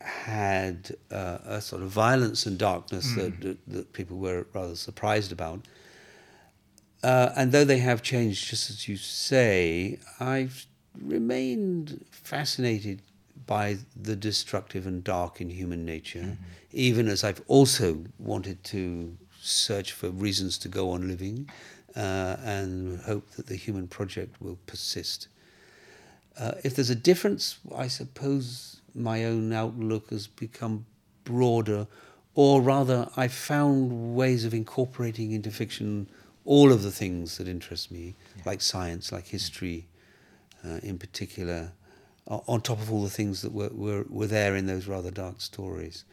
had 0.00 0.96
uh, 1.10 1.38
a 1.44 1.60
sort 1.60 1.82
of 1.82 1.88
violence 1.88 2.46
and 2.46 2.58
darkness 2.58 3.14
that, 3.14 3.40
that, 3.40 3.58
that 3.68 3.92
people 3.92 4.18
were 4.18 4.46
rather 4.52 4.74
surprised 4.74 5.32
about. 5.32 5.60
Uh, 7.02 7.30
and 7.36 7.52
though 7.52 7.64
they 7.64 7.78
have 7.78 8.02
changed, 8.02 8.48
just 8.48 8.70
as 8.70 8.88
you 8.88 8.96
say, 8.96 9.98
I've 10.20 10.66
remained 11.00 12.04
fascinated 12.10 13.02
by 13.46 13.78
the 14.00 14.14
destructive 14.14 14.86
and 14.86 15.02
dark 15.02 15.40
in 15.40 15.50
human 15.50 15.84
nature, 15.84 16.36
even 16.72 17.08
as 17.08 17.24
I've 17.24 17.42
also 17.48 18.04
wanted 18.18 18.62
to 18.64 19.16
search 19.40 19.92
for 19.92 20.10
reasons 20.10 20.58
to 20.58 20.68
go 20.68 20.90
on 20.90 21.08
living 21.08 21.48
uh, 21.96 22.36
and 22.44 23.00
hope 23.00 23.28
that 23.32 23.46
the 23.46 23.56
human 23.56 23.88
project 23.88 24.40
will 24.40 24.58
persist. 24.66 25.28
Uh, 26.38 26.52
if 26.64 26.74
there's 26.74 26.90
a 26.90 26.94
difference, 26.94 27.58
I 27.74 27.88
suppose 27.88 28.80
my 28.94 29.24
own 29.24 29.52
outlook 29.52 30.10
has 30.10 30.26
become 30.26 30.86
broader, 31.24 31.86
or 32.34 32.62
rather, 32.62 33.08
I've 33.16 33.32
found 33.32 34.14
ways 34.14 34.44
of 34.44 34.54
incorporating 34.54 35.32
into 35.32 35.50
fiction 35.50 36.08
all 36.44 36.72
of 36.72 36.82
the 36.82 36.90
things 36.90 37.38
that 37.38 37.46
interest 37.46 37.90
me, 37.90 38.14
like 38.44 38.60
science, 38.62 39.12
like 39.12 39.28
history 39.28 39.86
uh, 40.64 40.78
in 40.82 40.98
particular, 40.98 41.72
on 42.26 42.60
top 42.60 42.80
of 42.80 42.92
all 42.92 43.02
the 43.02 43.10
things 43.10 43.42
that 43.42 43.52
were, 43.52 43.70
were, 43.72 44.04
were 44.08 44.26
there 44.26 44.56
in 44.56 44.66
those 44.66 44.86
rather 44.86 45.10
dark 45.10 45.40
stories. 45.40 46.04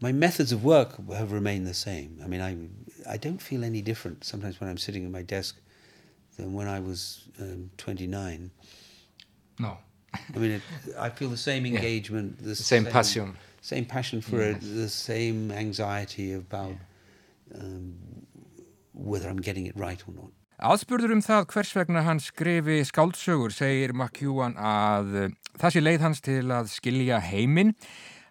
My 0.00 0.12
methods 0.12 0.52
of 0.52 0.64
work 0.64 0.96
have 1.12 1.32
remained 1.32 1.66
the 1.66 1.74
same. 1.74 2.20
I 2.22 2.26
mean, 2.26 2.40
I, 2.40 3.12
I 3.12 3.16
don't 3.16 3.40
feel 3.40 3.62
any 3.64 3.80
different 3.80 4.24
sometimes 4.24 4.60
when 4.60 4.68
I'm 4.68 4.78
sitting 4.78 5.04
at 5.04 5.10
my 5.10 5.22
desk 5.22 5.56
than 6.36 6.52
when 6.52 6.66
I 6.66 6.80
was 6.80 7.28
um, 7.40 7.70
29. 7.78 8.50
No. 9.62 9.78
I 10.34 10.38
mean, 10.38 10.50
it, 10.58 10.62
I 10.98 11.08
feel 11.08 11.30
the 11.30 11.36
same 11.36 11.64
engagement, 11.64 12.42
the, 12.42 12.54
same 12.54 12.84
passion. 12.84 13.34
same 13.60 13.86
passion 13.86 14.20
for 14.20 14.40
it, 14.42 14.60
the 14.60 14.88
same 14.88 15.50
anxiety 15.50 16.34
about 16.34 16.76
um, 17.58 17.94
whether 18.92 19.28
I'm 19.28 19.40
getting 19.40 19.66
it 19.66 19.76
right 19.76 20.02
or 20.06 20.14
not. 20.14 20.32
Aðspurður 20.62 21.16
um 21.16 21.22
það 21.24 21.46
hvers 21.50 21.72
vegna 21.74 22.04
hann 22.06 22.20
skrifi 22.22 22.82
skáldsögur 22.86 23.50
segir 23.50 23.94
McEwan 23.96 24.52
að 24.54 25.16
uh, 25.18 25.30
það 25.58 25.74
sé 25.74 25.82
leið 25.82 26.04
hans 26.06 26.22
til 26.22 26.44
að 26.54 26.68
skilja 26.70 27.18
heiminn. 27.24 27.72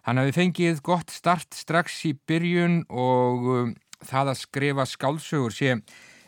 Hann 0.06 0.18
hafi 0.18 0.32
fengið 0.38 0.80
gott 0.86 1.12
start 1.12 1.52
strax 1.54 1.98
í 2.08 2.14
byrjun 2.28 2.84
og 2.88 3.50
um, 3.56 3.74
það 4.08 4.32
að 4.32 4.40
skrifa 4.46 4.88
skáldsögur 4.88 5.54
sé 5.58 5.76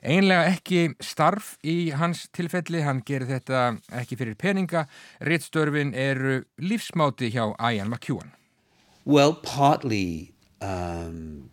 einlega 0.04 0.52
ekki 0.52 0.94
starf 1.02 1.54
í 1.64 1.90
hans 1.96 2.28
tilfelli. 2.36 2.84
Hann 2.84 3.02
gerir 3.06 3.28
þetta 3.32 3.64
ekki 3.92 4.20
fyrir 4.20 4.38
peninga. 4.38 4.86
Rittstörfin 5.24 5.94
eru 5.94 6.44
lífsmáti 6.60 7.32
hjá 7.34 7.50
Ian 7.58 7.90
McEwan. 7.90 8.30
Well, 9.04 9.34
partly 9.34 10.32
um, 10.60 11.50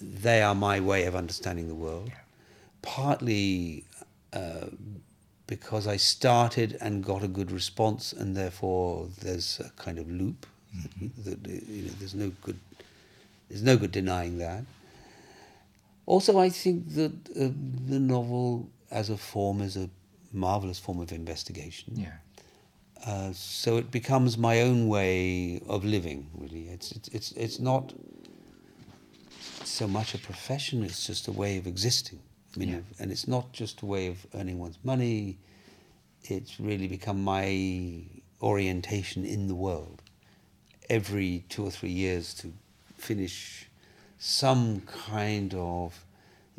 they 0.00 0.42
are 0.42 0.54
my 0.54 0.80
way 0.80 1.04
of 1.04 1.14
understanding 1.14 1.68
the 1.68 1.74
world. 1.74 2.10
partly 2.82 3.84
uh, 4.32 4.66
because 5.46 5.86
I 5.86 5.96
started 5.96 6.78
and 6.80 7.04
got 7.04 7.22
a 7.22 7.28
good 7.28 7.50
response, 7.50 8.12
and 8.12 8.36
therefore 8.36 9.08
there's 9.20 9.60
a 9.60 9.70
kind 9.82 9.98
of 9.98 10.10
loop. 10.10 10.46
Mm-hmm. 10.76 11.22
That, 11.24 11.48
you 11.68 11.82
know, 11.82 11.92
there's 11.98 12.14
no 12.14 12.32
good, 12.42 12.58
there's 13.48 13.62
no 13.62 13.76
good 13.76 13.92
denying 13.92 14.38
that. 14.38 14.64
Also, 16.10 16.40
I 16.40 16.50
think 16.50 16.88
that 16.96 17.12
uh, 17.36 17.50
the 17.86 18.00
novel, 18.00 18.68
as 18.90 19.10
a 19.10 19.16
form, 19.16 19.60
is 19.60 19.76
a 19.76 19.88
marvelous 20.32 20.76
form 20.76 20.98
of 20.98 21.12
investigation. 21.12 21.94
Yeah. 21.94 22.16
Uh, 23.06 23.32
so 23.32 23.76
it 23.76 23.92
becomes 23.92 24.36
my 24.36 24.62
own 24.62 24.88
way 24.88 25.62
of 25.68 25.84
living. 25.84 26.26
Really, 26.34 26.64
it's 26.68 26.90
it's 26.90 27.08
it's, 27.16 27.32
it's 27.32 27.60
not 27.60 27.92
so 29.62 29.86
much 29.86 30.12
a 30.14 30.18
profession; 30.18 30.82
it's 30.82 31.06
just 31.06 31.28
a 31.28 31.32
way 31.32 31.58
of 31.58 31.68
existing. 31.68 32.18
I 32.56 32.58
mean, 32.58 32.68
yeah. 32.70 32.80
and 32.98 33.12
it's 33.12 33.28
not 33.28 33.52
just 33.52 33.82
a 33.82 33.86
way 33.86 34.08
of 34.08 34.26
earning 34.34 34.58
one's 34.58 34.80
money. 34.82 35.38
It's 36.24 36.58
really 36.58 36.88
become 36.88 37.22
my 37.22 38.02
orientation 38.42 39.24
in 39.24 39.46
the 39.46 39.54
world. 39.54 40.02
Every 40.88 41.44
two 41.48 41.64
or 41.64 41.70
three 41.70 41.94
years 42.04 42.34
to 42.40 42.52
finish 42.98 43.69
some 44.20 44.82
kind 45.08 45.54
of 45.54 46.04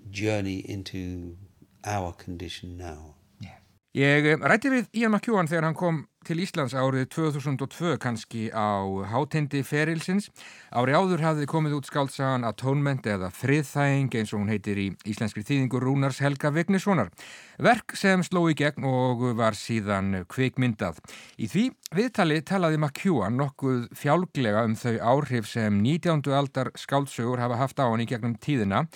journey 0.10 0.66
into 0.68 1.38
our 1.86 2.12
condition 2.12 2.76
now. 2.76 3.16
Yeah. 3.40 3.62
Ég 3.94 4.26
eh, 4.26 4.40
rætti 4.42 4.72
við 4.74 4.88
Ian 4.98 5.14
McEwan 5.14 5.50
þegar 5.50 5.68
hann 5.70 5.78
kom 5.78 6.00
til 6.26 6.42
Íslands 6.42 6.74
árið 6.74 7.06
2002 7.14 8.00
kannski 8.02 8.48
á 8.50 8.82
hátindi 9.14 9.62
ferilsins. 9.66 10.32
Ári 10.74 10.98
áður 10.98 11.22
hafði 11.22 11.48
komið 11.50 11.78
út 11.78 11.90
skáltsagan 11.90 12.46
Atonement 12.50 13.06
eða 13.06 13.30
Friðþæging 13.34 14.10
eins 14.18 14.34
og 14.34 14.42
hún 14.42 14.52
heitir 14.54 14.82
í 14.82 14.88
íslenskri 15.06 15.46
þýðingur 15.46 15.86
Rúnars 15.86 16.22
Helga 16.22 16.50
Vignissonar. 16.54 17.14
Verk 17.62 17.94
sem 17.94 18.24
sló 18.26 18.48
í 18.50 18.56
gegn 18.58 18.88
og 18.90 19.24
var 19.38 19.54
síðan 19.54 20.24
kvikmyndað. 20.32 20.98
Í 21.38 21.46
því 21.52 21.66
viðtali 21.94 22.40
talaði 22.42 22.80
McEwan 22.82 23.38
nokkuð 23.38 23.84
fjálglega 23.94 24.66
um 24.66 24.74
þau 24.74 24.96
áhrif 25.14 25.50
sem 25.52 25.78
19. 25.84 26.26
aldar 26.34 26.72
skáltsögur 26.74 27.44
hafa 27.44 27.60
haft 27.62 27.78
á 27.78 27.86
hann 27.86 28.02
í 28.02 28.10
gegnum 28.10 28.34
tíðina 28.42 28.88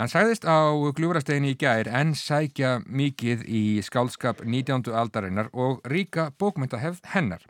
Hann 0.00 0.08
sæðist 0.08 0.46
á 0.48 0.72
gljúrastegin 0.96 1.44
í 1.44 1.56
gær 1.60 1.88
en 1.92 2.14
sækja 2.16 2.78
mikið 2.88 3.42
í 3.44 3.64
skálskap 3.84 4.38
19. 4.46 4.88
aldarinnar 4.96 5.50
og 5.52 5.82
ríka 5.84 6.30
bókmyndahefð 6.40 7.02
hennar. 7.12 7.44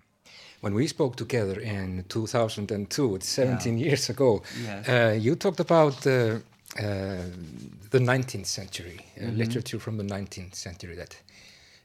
When 0.60 0.74
we 0.74 0.88
spoke 0.88 1.14
together 1.14 1.60
in 1.60 2.04
2002, 2.08 3.14
it's 3.14 3.28
17 3.28 3.78
yeah. 3.78 3.86
years 3.86 4.10
ago, 4.10 4.42
yes. 4.64 4.88
uh, 4.88 5.16
you 5.16 5.36
talked 5.36 5.60
about 5.60 6.04
uh, 6.06 6.40
the 6.76 7.98
19th 7.98 8.46
century, 8.46 9.00
mm 9.16 9.26
-hmm. 9.26 9.36
literature 9.36 9.80
from 9.80 9.96
the 9.96 10.04
19th 10.04 10.54
century 10.54 10.96
that 10.96 11.22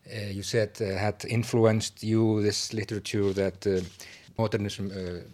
uh, 0.07 0.29
you 0.31 0.43
said 0.43 0.69
uh, 0.81 0.97
had 0.97 1.25
influenced 1.27 2.03
you, 2.03 2.41
this 2.41 2.73
literature 2.73 3.33
that 3.33 3.65
uh, 3.65 3.81
modernism 4.37 4.91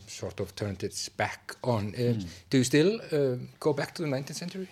sort 0.07 0.39
of 0.39 0.53
turned 0.55 0.83
its 0.83 1.09
back 1.09 1.55
on. 1.61 1.91
Mm. 1.91 2.25
Do 2.49 2.57
you 2.57 2.63
still 2.63 2.99
go 3.59 3.73
back 3.73 3.95
to 3.95 4.03
the 4.03 4.07
19th 4.07 4.35
century? 4.35 4.67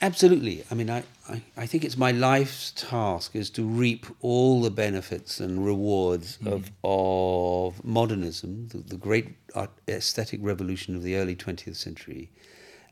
Absolutely. 0.00 0.64
I 0.70 0.74
mean, 0.74 0.90
I, 0.90 1.04
I, 1.28 1.42
I, 1.56 1.66
think 1.66 1.84
it's 1.84 1.96
my 1.96 2.10
life's 2.10 2.72
task 2.72 3.36
is 3.36 3.48
to 3.50 3.62
reap 3.64 4.06
all 4.20 4.60
the 4.60 4.70
benefits 4.70 5.40
and 5.40 5.64
rewards 5.64 6.38
mm. 6.42 6.52
of, 6.52 6.70
of 6.82 7.84
modernism, 7.84 8.68
the, 8.68 8.78
the 8.78 8.96
great 8.96 9.36
art, 9.54 9.70
aesthetic 9.88 10.40
revolution 10.42 10.96
of 10.96 11.02
the 11.02 11.16
early 11.16 11.36
20th 11.36 11.76
century, 11.76 12.30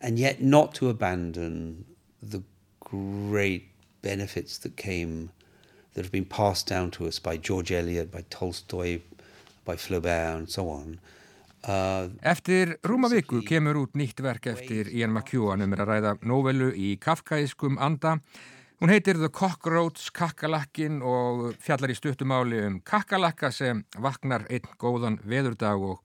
and 0.03 0.19
yet 0.19 0.43
not 0.43 0.75
to 0.75 0.89
abandon 0.89 1.85
the 2.21 2.43
great 2.81 3.69
benefits 4.03 4.59
that 4.59 4.77
came, 4.77 5.31
that 5.95 6.03
have 6.05 6.13
been 6.13 6.25
passed 6.25 6.67
down 6.67 6.91
to 6.91 7.07
us 7.07 7.19
by 7.19 7.37
George 7.37 7.71
Eliot, 7.73 8.11
by 8.11 8.25
Tolstoy, 8.29 9.01
by 9.65 9.77
Flaubert, 9.77 10.37
and 10.37 10.51
so 10.51 10.69
on. 10.69 10.99
Uh, 11.63 12.09
eftir 12.27 12.75
rúma 12.83 13.07
viku 13.07 13.39
kemur 13.47 13.79
út 13.85 13.93
nýtt 13.95 14.19
verk 14.19 14.49
eftir 14.51 14.89
Ian 14.91 15.13
McEwan 15.15 15.63
um 15.63 15.77
að 15.77 15.85
ræða 15.87 16.17
novelu 16.27 16.73
í 16.75 16.97
kafkaískum 16.99 17.79
anda. 17.79 18.17
Hún 18.83 18.91
heitir 18.91 19.15
The 19.15 19.29
Cockroach, 19.31 20.09
kakkalakkin 20.11 20.99
og 21.07 21.53
fjallar 21.63 21.93
í 21.93 21.95
stuttumáli 21.95 22.65
um 22.67 22.81
kakkalakka 22.83 23.53
sem 23.55 23.85
vaknar 23.95 24.49
einn 24.51 24.67
góðan 24.83 25.21
veðurdag 25.23 25.87
og 25.87 26.03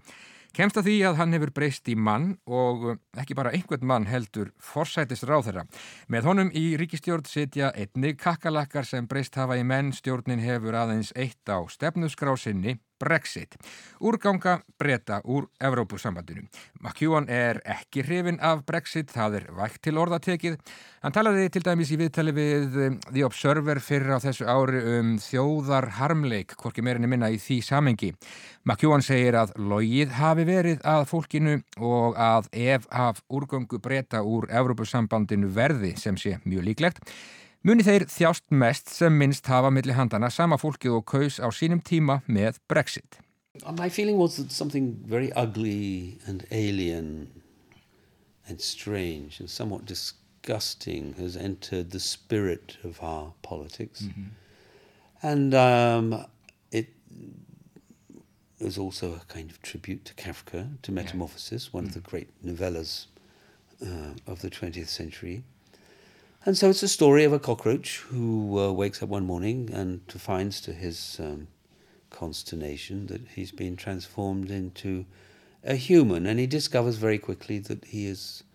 kemst 0.57 0.79
að 0.79 0.87
því 0.89 0.95
að 1.05 1.19
hann 1.19 1.35
hefur 1.35 1.51
breyst 1.53 1.89
í 1.91 1.93
mann 1.93 2.31
og 2.49 2.87
ekki 3.19 3.35
bara 3.37 3.51
einhvern 3.53 3.85
mann 3.85 4.07
heldur 4.09 4.49
forsætist 4.57 5.27
ráð 5.29 5.51
þeirra. 5.51 5.65
Með 6.09 6.29
honum 6.31 6.49
í 6.57 6.65
ríkistjórn 6.81 7.27
sitja 7.29 7.69
einnig 7.77 8.17
kakkalakkar 8.21 8.87
sem 8.87 9.05
breyst 9.09 9.37
hafa 9.37 9.59
í 9.59 9.65
menn 9.67 9.93
stjórnin 9.93 10.41
hefur 10.41 10.79
aðeins 10.79 11.13
eitt 11.13 11.45
á 11.45 11.61
stefnusgrásinni 11.69 12.79
Brexit. 12.99 13.55
Úrganga 13.99 14.59
breyta 14.79 15.21
úr 15.25 15.47
Evrópusambandinu. 15.59 16.47
McEwan 16.81 17.29
er 17.29 17.61
ekki 17.65 18.03
hrifin 18.05 18.39
af 18.41 18.65
Brexit, 18.65 19.11
það 19.13 19.39
er 19.39 19.47
vægt 19.57 19.81
til 19.87 19.97
orðatekið. 20.01 20.57
Hann 21.05 21.15
talaði 21.15 21.47
til 21.53 21.63
dæmis 21.65 21.93
í 21.93 21.99
viðtali 22.01 22.33
við 22.35 22.77
um, 22.87 22.99
The 23.11 23.25
Observer 23.27 23.81
fyrir 23.83 24.17
á 24.17 24.19
þessu 24.23 24.49
ári 24.49 24.83
um 24.97 25.15
þjóðar 25.21 25.89
harmleik, 25.99 26.57
hvorki 26.59 26.85
meirinni 26.85 27.09
minna 27.09 27.31
í 27.33 27.39
því 27.41 27.61
samengi. 27.65 28.11
McEwan 28.67 29.05
segir 29.05 29.37
að 29.39 29.55
logið 29.61 30.13
hafi 30.17 30.47
verið 30.49 30.85
að 30.85 31.07
fólkinu 31.11 31.57
og 31.79 32.17
að 32.19 32.51
ef 32.51 32.87
af 32.91 33.23
úrgangu 33.29 33.79
breyta 33.81 34.23
úr 34.25 34.49
Evrópusambandinu 34.51 35.49
verði 35.53 35.95
sem 36.01 36.17
sé 36.19 36.37
mjög 36.45 36.71
líklegt 36.71 37.05
muni 37.67 37.83
þeir 37.83 38.05
þjást 38.07 38.45
mest 38.55 38.91
sem 38.95 39.15
minnst 39.19 39.47
hafa 39.51 39.67
millir 39.73 39.97
handana 39.97 40.29
sama 40.31 40.55
fólkið 40.61 40.93
og 41.01 41.07
kaus 41.11 41.39
á 41.43 41.51
sínum 41.51 41.81
tíma 41.83 42.21
með 42.23 42.61
Brexit. 42.71 43.19
My 43.75 43.89
feeling 43.89 44.17
was 44.17 44.37
that 44.37 44.53
something 44.55 44.95
very 45.03 45.33
ugly 45.33 46.19
and 46.25 46.45
alien 46.51 47.27
and 48.47 48.61
strange 48.61 49.41
and 49.41 49.49
somewhat 49.49 49.85
disgusting 49.85 51.15
has 51.17 51.35
entered 51.35 51.91
the 51.91 51.99
spirit 51.99 52.77
of 52.83 53.03
our 53.03 53.33
politics. 53.41 54.01
Mm 54.01 54.13
-hmm. 54.15 54.29
And 55.21 55.53
um, 55.53 56.25
it 56.71 56.87
was 58.59 58.77
also 58.77 59.15
a 59.15 59.25
kind 59.27 59.51
of 59.51 59.59
tribute 59.61 60.01
to 60.05 60.13
Kafka, 60.23 60.67
to 60.81 60.91
Metamorphosis, 60.91 61.63
yeah. 61.63 61.75
one 61.75 61.83
-hmm. 61.83 61.97
of 61.97 62.03
the 62.03 62.09
great 62.09 62.29
novellas 62.41 63.09
uh, 63.81 64.15
of 64.25 64.39
the 64.39 64.49
20th 64.49 64.89
century. 64.89 65.43
And 66.47 66.57
so 66.57 66.69
it's 66.69 66.81
a 66.81 66.87
story 66.87 67.25
of 67.25 67.33
a 67.33 67.39
cockroach 67.39 67.97
who 68.07 68.57
uh, 68.57 68.71
wakes 68.71 69.03
up 69.03 69.09
one 69.09 69.25
morning 69.25 69.69
and 69.73 69.99
finds 70.09 70.61
to 70.61 70.71
his 70.71 71.17
um, 71.19 71.49
consternation 72.09 73.07
that 73.07 73.19
he's 73.35 73.51
been 73.51 73.75
transformed 73.75 74.49
into 74.49 75.05
a 75.65 75.75
human. 75.75 76.25
And 76.25 76.39
he 76.39 76.47
discovers 76.47 76.95
very 76.95 77.17
quickly 77.17 77.59
that 77.59 77.83
he 77.83 78.05
is 78.05 78.45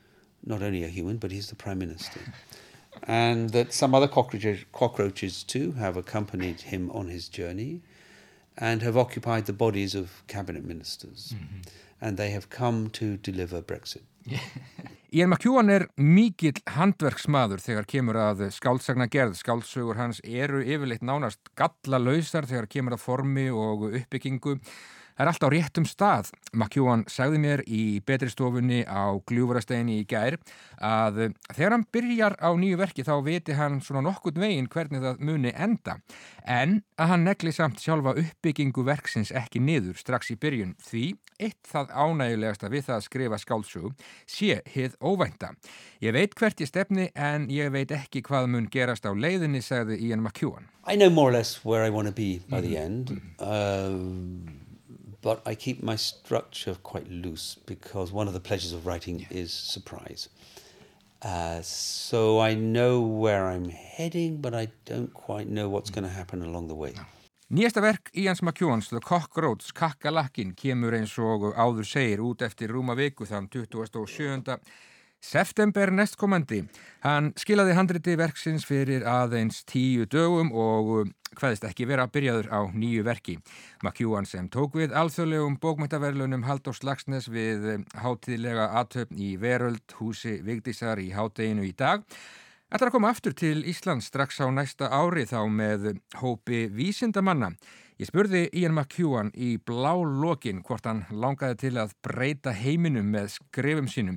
not 0.43 0.63
only 0.63 0.83
a 0.85 0.89
human, 0.89 1.19
but 1.19 1.33
he's 1.33 1.51
the 1.51 1.55
Prime 1.55 1.81
Minister. 1.81 2.21
and 3.03 3.51
that 3.51 3.75
some 3.75 3.95
other 3.95 4.09
cockroaches, 4.09 4.65
cockroaches 4.73 5.43
too 5.43 5.73
have 5.73 5.99
accompanied 5.99 6.63
him 6.63 6.91
on 6.93 7.09
his 7.09 7.29
journey 7.29 7.83
and 8.57 8.81
have 8.81 8.97
occupied 8.97 9.45
the 9.45 9.53
bodies 9.53 9.95
of 9.95 10.23
cabinet 10.29 10.65
ministers. 10.65 11.35
Mm-hmm. 11.37 11.61
And 12.01 12.17
they 12.17 12.31
have 12.31 12.49
come 12.49 12.89
to 12.89 13.19
deliver 13.19 13.61
Brexit. 13.61 14.01
Ian 15.17 15.29
McEwan 15.29 15.69
er 15.69 15.83
mikill 16.01 16.57
handverksmaður 16.73 17.61
þegar 17.61 17.89
kemur 17.91 18.17
að 18.17 18.47
skáldsagna 18.55 19.09
gerð. 19.13 19.37
Skáldsögur 19.37 19.99
hans 20.01 20.23
eru 20.25 20.63
yfirleitt 20.65 21.05
nánast 21.05 21.53
gallalausar 21.59 22.49
þegar 22.49 22.71
kemur 22.73 22.97
að 22.97 23.05
formi 23.05 23.51
og 23.53 23.91
uppbyggingu. 23.91 24.57
Það 25.17 25.25
er 25.25 25.31
allt 25.33 25.47
á 25.47 25.49
réttum 25.53 25.87
stað. 25.89 26.31
McEwan 26.53 27.05
sagði 27.11 27.41
mér 27.43 27.63
í 27.67 28.01
betri 28.07 28.31
stofunni 28.33 28.83
á 28.89 29.17
gljúfarasteginni 29.29 30.01
í 30.01 30.07
gær 30.09 30.39
að 30.83 31.33
þegar 31.53 31.77
hann 31.77 31.87
byrjar 31.95 32.37
á 32.41 32.51
nýju 32.57 32.81
verki 32.81 33.05
þá 33.07 33.15
viti 33.25 33.57
hann 33.57 33.81
svona 33.85 34.05
nokkurt 34.09 34.41
veginn 34.41 34.71
hvernig 34.73 35.05
það 35.05 35.21
muni 35.25 35.53
enda. 35.53 35.99
En 36.45 36.81
að 36.99 37.13
hann 37.13 37.27
negli 37.29 37.53
samt 37.55 37.83
sjálfa 37.83 38.17
uppbyggingu 38.19 38.85
verksins 38.87 39.33
ekki 39.37 39.63
niður 39.63 40.01
strax 40.01 40.33
í 40.35 40.39
byrjun 40.41 40.75
því 40.83 41.07
eitt 41.43 41.61
það 41.67 41.93
ánægulegasta 41.93 42.71
við 42.73 42.87
það 42.89 42.97
að 42.97 43.07
skrifa 43.07 43.39
skálsögu 43.43 43.93
sé 44.31 44.61
hið 44.75 44.97
óvænta. 45.03 45.53
Ég 46.03 46.15
veit 46.17 46.37
hvert 46.39 46.61
ég 46.63 46.71
stefni 46.71 47.09
en 47.15 47.49
ég 47.53 47.73
veit 47.75 47.93
ekki 47.95 48.23
hvað 48.27 48.51
mun 48.55 48.69
gerast 48.73 49.07
á 49.07 49.13
leiðinni, 49.13 49.63
sagði 49.65 49.99
Ian 50.07 50.23
McEwan. 50.23 50.69
I 50.87 50.97
know 50.97 51.11
more 51.11 51.31
or 51.31 51.35
less 51.35 51.65
where 51.65 51.87
I 51.87 51.91
want 51.91 52.09
to 52.09 52.15
be 52.15 52.41
by 52.49 52.61
the 52.61 52.77
end. 52.77 53.11
Mm 53.11 53.21
-hmm. 53.39 53.87
um, 53.87 54.62
but 55.23 55.41
I 55.47 55.55
keep 55.55 55.83
my 55.83 55.97
structure 55.97 56.77
quite 56.83 57.09
loose 57.11 57.57
because 57.67 58.13
one 58.13 58.29
of 58.29 58.35
the 58.35 58.41
pleasures 58.41 58.73
of 58.73 58.87
writing 58.87 59.21
yeah. 59.21 59.27
is 59.31 59.53
surprise. 59.53 60.29
Uh, 61.23 61.63
so 61.63 62.41
I 62.41 62.55
know 62.55 63.01
where 63.01 63.47
I'm 63.47 63.69
heading, 63.69 64.39
but 64.39 64.55
I 64.55 64.69
don't 64.85 65.15
quite 65.15 65.49
know 65.49 65.69
what's 65.69 65.91
going 65.91 66.05
to 66.05 66.11
happen 66.11 66.43
along 66.43 66.67
the 66.67 66.75
way. 66.75 66.93
No. 66.97 67.05
Nýjasta 67.53 67.81
verk 67.81 68.11
Ians 68.15 68.41
McEwans, 68.41 68.89
The 68.89 69.01
Cockroach, 69.01 69.75
Kakkalakkin, 69.77 70.55
kemur 70.57 70.95
eins 70.97 71.13
og 71.21 71.51
áður 71.53 71.85
segir 71.85 72.23
út 72.25 72.41
eftir 72.41 72.73
rúma 72.73 72.97
viku 72.97 73.27
þann 73.29 73.51
27. 73.53 74.57
September 75.23 75.91
næstkomandi. 75.95 76.65
Hann 77.07 77.31
skilaði 77.39 77.77
handriti 77.79 78.17
verksins 78.19 78.67
fyrir 78.67 79.05
aðeins 79.07 79.63
tíu 79.71 80.03
dögum 80.11 80.51
og 80.51 81.13
hvaðist 81.39 81.65
ekki 81.69 81.87
vera 81.89 82.09
byrjaður 82.11 82.51
á 82.51 82.61
nýju 82.75 83.05
verki. 83.07 83.37
McEwan 83.85 84.27
sem 84.27 84.49
tók 84.53 84.75
við 84.81 84.93
alþjóðlegum 84.99 85.61
bókmæntaverlunum 85.63 86.45
Haldós 86.49 86.83
Lagsnes 86.83 87.31
við 87.31 87.85
hátíðlega 88.03 88.73
aðtöfn 88.83 89.23
í 89.23 89.37
Veröld 89.41 89.97
húsi 90.01 90.41
Vigdísar 90.43 91.01
í 91.01 91.13
hátteginu 91.15 91.65
í 91.71 91.73
dag. 91.73 92.03
Er 92.73 92.83
að 92.83 92.95
koma 92.95 93.13
aftur 93.13 93.35
til 93.37 93.63
Ísland 93.69 94.03
strax 94.03 94.41
á 94.43 94.49
næsta 94.51 94.91
ári 94.91 95.27
þá 95.29 95.45
með 95.47 95.91
hópi 96.19 96.67
vísindamanna. 96.73 97.53
Ég 98.01 98.09
spurði 98.09 98.47
Ian 98.59 98.75
McEwan 98.75 99.29
í 99.37 99.59
blá 99.61 99.93
lokin 99.95 100.63
hvort 100.67 100.89
hann 100.89 101.05
langaði 101.13 101.69
til 101.69 101.77
að 101.79 101.93
breyta 102.03 102.55
heiminum 102.57 103.13
með 103.13 103.37
skrifum 103.37 103.91
sínum. 103.93 104.17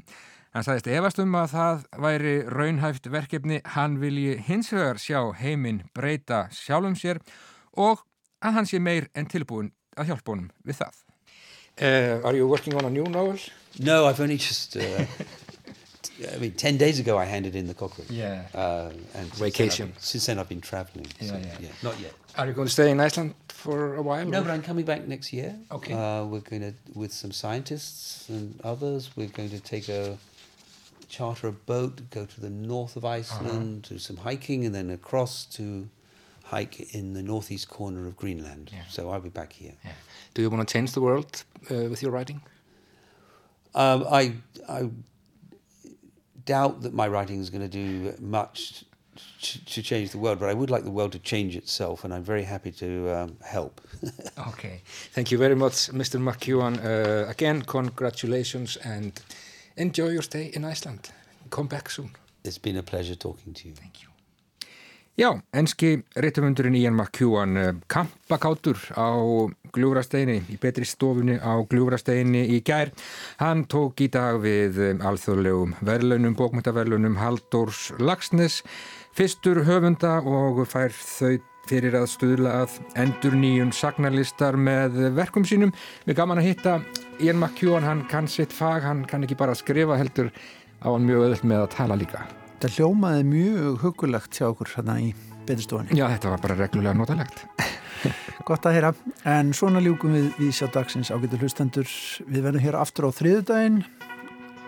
Hann 0.55 0.63
sagðist 0.63 0.87
efast 0.87 1.17
um 1.19 1.33
að 1.35 1.49
það 1.51 1.81
væri 1.99 2.33
raunhæft 2.47 3.09
verkefni, 3.11 3.57
hann 3.73 3.97
vilji 3.99 4.37
hins 4.47 4.69
vegar 4.71 5.01
sjá 5.03 5.17
heiminn 5.35 5.81
breyta 5.91 6.45
sjálfum 6.55 6.95
sér 6.95 7.17
og 7.75 8.05
að 8.39 8.55
hann 8.55 8.69
sé 8.69 8.79
meir 8.79 9.09
en 9.19 9.27
tilbúin 9.27 9.73
að 9.99 10.13
hjálpa 10.13 10.31
honum 10.31 10.53
við 10.63 10.79
það. 10.79 11.01
Uh, 11.75 12.23
are 12.23 12.37
you 12.39 12.47
working 12.47 12.77
on 12.79 12.87
a 12.87 12.89
new 12.89 13.03
novel? 13.03 13.35
No, 13.79 14.05
I've 14.05 14.21
only 14.21 14.37
just... 14.37 14.77
Uh, 14.77 15.03
I 16.33 16.37
mean, 16.37 16.53
10 16.53 16.77
days 16.77 16.99
ago 16.99 17.17
I 17.17 17.25
handed 17.25 17.57
in 17.57 17.67
the 17.67 17.73
cockroach. 17.73 18.09
Yeah. 18.09 18.43
Uh, 18.53 18.91
and 19.13 19.27
Vacation. 19.35 19.91
Since 19.97 20.27
then 20.27 20.39
I've 20.39 20.47
been, 20.47 20.61
traveling. 20.61 21.07
Yeah, 21.19 21.27
so, 21.27 21.35
yeah. 21.35 21.57
yeah. 21.59 21.69
Not 21.83 21.99
yet. 21.99 22.13
Are 22.37 22.47
you 22.47 22.53
going 22.53 22.67
to 22.67 22.71
stay 22.71 22.89
in 22.91 23.01
Iceland 23.01 23.35
for 23.49 23.95
a 23.95 24.01
while? 24.01 24.25
No, 24.25 24.39
or? 24.39 24.43
but 24.43 24.51
I'm 24.51 24.61
coming 24.61 24.85
back 24.85 25.05
next 25.05 25.33
year. 25.33 25.53
Okay. 25.69 25.91
Uh, 25.91 26.23
we're 26.23 26.39
going 26.39 26.61
to, 26.61 26.73
with 26.97 27.11
some 27.11 27.33
scientists 27.33 28.29
and 28.29 28.57
others, 28.63 29.09
we're 29.17 29.27
going 29.27 29.49
to 29.49 29.59
take 29.59 29.89
a 29.89 30.17
charter 31.07 31.47
a 31.47 31.51
boat, 31.51 32.09
go 32.09 32.25
to 32.25 32.41
the 32.41 32.49
north 32.49 32.95
of 32.95 33.05
Iceland, 33.05 33.85
uh-huh. 33.85 33.95
do 33.95 33.99
some 33.99 34.17
hiking, 34.17 34.65
and 34.65 34.73
then 34.73 34.89
across 34.89 35.45
to 35.45 35.89
hike 36.45 36.93
in 36.93 37.13
the 37.13 37.23
northeast 37.23 37.69
corner 37.69 38.07
of 38.07 38.15
Greenland. 38.15 38.71
Yeah. 38.73 38.83
So 38.89 39.09
I'll 39.09 39.19
be 39.19 39.29
back 39.29 39.53
here. 39.53 39.73
Yeah. 39.83 39.91
Do 40.33 40.41
you 40.41 40.49
want 40.49 40.67
to 40.67 40.71
change 40.71 40.93
the 40.93 41.01
world 41.01 41.43
uh, 41.71 41.89
with 41.89 42.01
your 42.01 42.11
writing? 42.11 42.41
Um, 43.73 44.05
I, 44.09 44.33
I 44.69 44.89
doubt 46.45 46.81
that 46.83 46.93
my 46.93 47.07
writing 47.07 47.39
is 47.39 47.49
going 47.49 47.61
to 47.61 47.67
do 47.67 48.13
much 48.19 48.85
to 49.41 49.81
change 49.81 50.11
the 50.11 50.17
world, 50.17 50.39
but 50.39 50.49
I 50.49 50.53
would 50.53 50.69
like 50.69 50.83
the 50.83 50.91
world 50.91 51.13
to 51.13 51.19
change 51.19 51.55
itself, 51.55 52.03
and 52.03 52.13
I'm 52.13 52.23
very 52.23 52.43
happy 52.43 52.71
to 52.73 53.09
um, 53.11 53.37
help. 53.43 53.81
okay, 54.49 54.81
thank 55.13 55.31
you 55.31 55.37
very 55.37 55.55
much, 55.55 55.89
Mr. 55.91 56.19
McEwan. 56.19 56.83
Uh, 56.83 57.29
again, 57.29 57.61
congratulations 57.61 58.77
and 58.77 59.21
enjoy 59.75 60.09
your 60.09 60.23
stay 60.23 60.51
in 60.53 60.65
Iceland. 60.65 61.11
Come 61.49 61.67
back 61.67 61.89
soon. 61.89 62.11
It's 62.43 62.59
been 62.59 62.77
a 62.77 62.83
pleasure 62.83 63.15
talking 63.15 63.53
to 63.53 63.67
you. 63.67 63.73
Thank 63.73 64.03
you. 64.03 64.09
Já, 65.17 65.29
enski 65.53 66.03
réttumundurinn 66.15 66.75
Ian 66.75 66.93
McEwan 66.93 67.57
eh, 67.57 67.75
kampakátur 67.87 68.75
á 68.99 69.15
gljúrasteini 69.71 70.41
í 70.51 70.57
betri 70.59 70.83
stofunni 70.83 71.37
á 71.39 71.55
gljúrasteini 71.71 72.41
í 72.51 72.59
gær. 72.59 72.91
Hann 73.39 73.63
tók 73.71 74.03
í 74.03 74.09
dag 74.11 74.41
við 74.43 74.81
eh, 74.83 74.99
alþjóðlegum 74.99 75.77
verðlunum, 75.87 76.35
bókmyndaverlunum 76.35 77.15
Haldórs 77.15 77.93
Lagsnes, 77.95 78.59
fyrstur 79.15 79.63
höfunda 79.63 80.17
og 80.19 80.65
fær 80.67 80.91
þau 80.91 81.39
fyrir 81.69 81.95
að 81.97 82.07
stuðla 82.13 82.53
að 82.63 82.77
endur 83.01 83.35
nýjum 83.39 83.71
sagnarlistar 83.75 84.57
með 84.59 84.97
verkum 85.17 85.45
sínum. 85.47 85.73
Við 86.05 86.19
gaman 86.19 86.41
að 86.41 86.49
hitta 86.49 86.75
Ian 87.23 87.39
McEwan, 87.39 87.85
hann 87.87 88.03
kann 88.11 88.27
sitt 88.31 88.53
fag, 88.53 88.85
hann 88.85 89.05
kann 89.09 89.25
ekki 89.25 89.37
bara 89.39 89.55
skrifa 89.57 89.97
heldur 89.99 90.31
á 90.83 90.87
hann 90.89 91.07
mjög 91.07 91.27
öðvöld 91.27 91.47
með 91.51 91.63
að 91.63 91.71
tala 91.77 91.99
líka. 91.99 92.25
Það 92.63 92.77
hljómaði 92.79 93.23
mjög 93.29 93.79
hugulegt 93.83 94.37
hjá 94.39 94.47
okkur 94.49 94.71
hérna 94.75 94.97
í 95.03 95.13
beturstofunni. 95.45 95.97
Já, 95.97 96.07
þetta 96.15 96.33
var 96.33 96.43
bara 96.43 96.57
reglulega 96.59 96.97
notalegt. 96.97 97.45
Gott 98.47 98.67
að 98.67 98.77
heyra, 98.77 98.91
en 99.29 99.53
svona 99.57 99.81
ljúkum 99.83 100.13
við 100.15 100.27
Vísjá 100.39 100.69
dagsins 100.73 101.11
ágættu 101.13 101.39
hlustendur. 101.41 101.89
Við 102.27 102.45
verðum 102.45 102.65
hér 102.65 102.79
aftur 102.81 103.09
á 103.09 103.17
þriðudaginn 103.17 103.81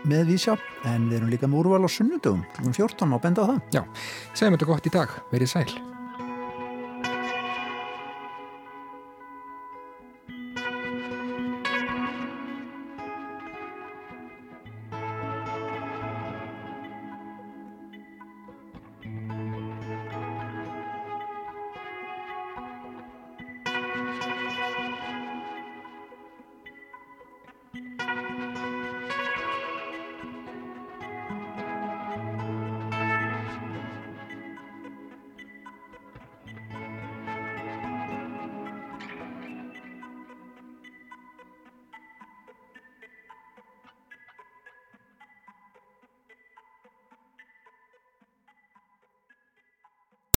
með 0.08 0.32
Vísjá, 0.32 0.56
en 0.88 1.10
við 1.12 1.20
erum 1.20 1.34
líka 1.34 1.52
með 1.52 1.64
úrval 1.66 1.84
á 1.86 1.90
sunnudögum, 1.92 2.48
um 2.64 2.74
14 2.74 3.14
á 3.14 3.18
benda 3.22 3.46
á 3.46 3.50
það. 3.52 3.62
Já, 3.80 3.84
segjum 4.34 4.58
þetta 4.58 4.72
gott 4.74 4.90
í 4.90 4.98
dag, 4.98 5.22
verið 5.34 5.54
sæl. 5.54 5.70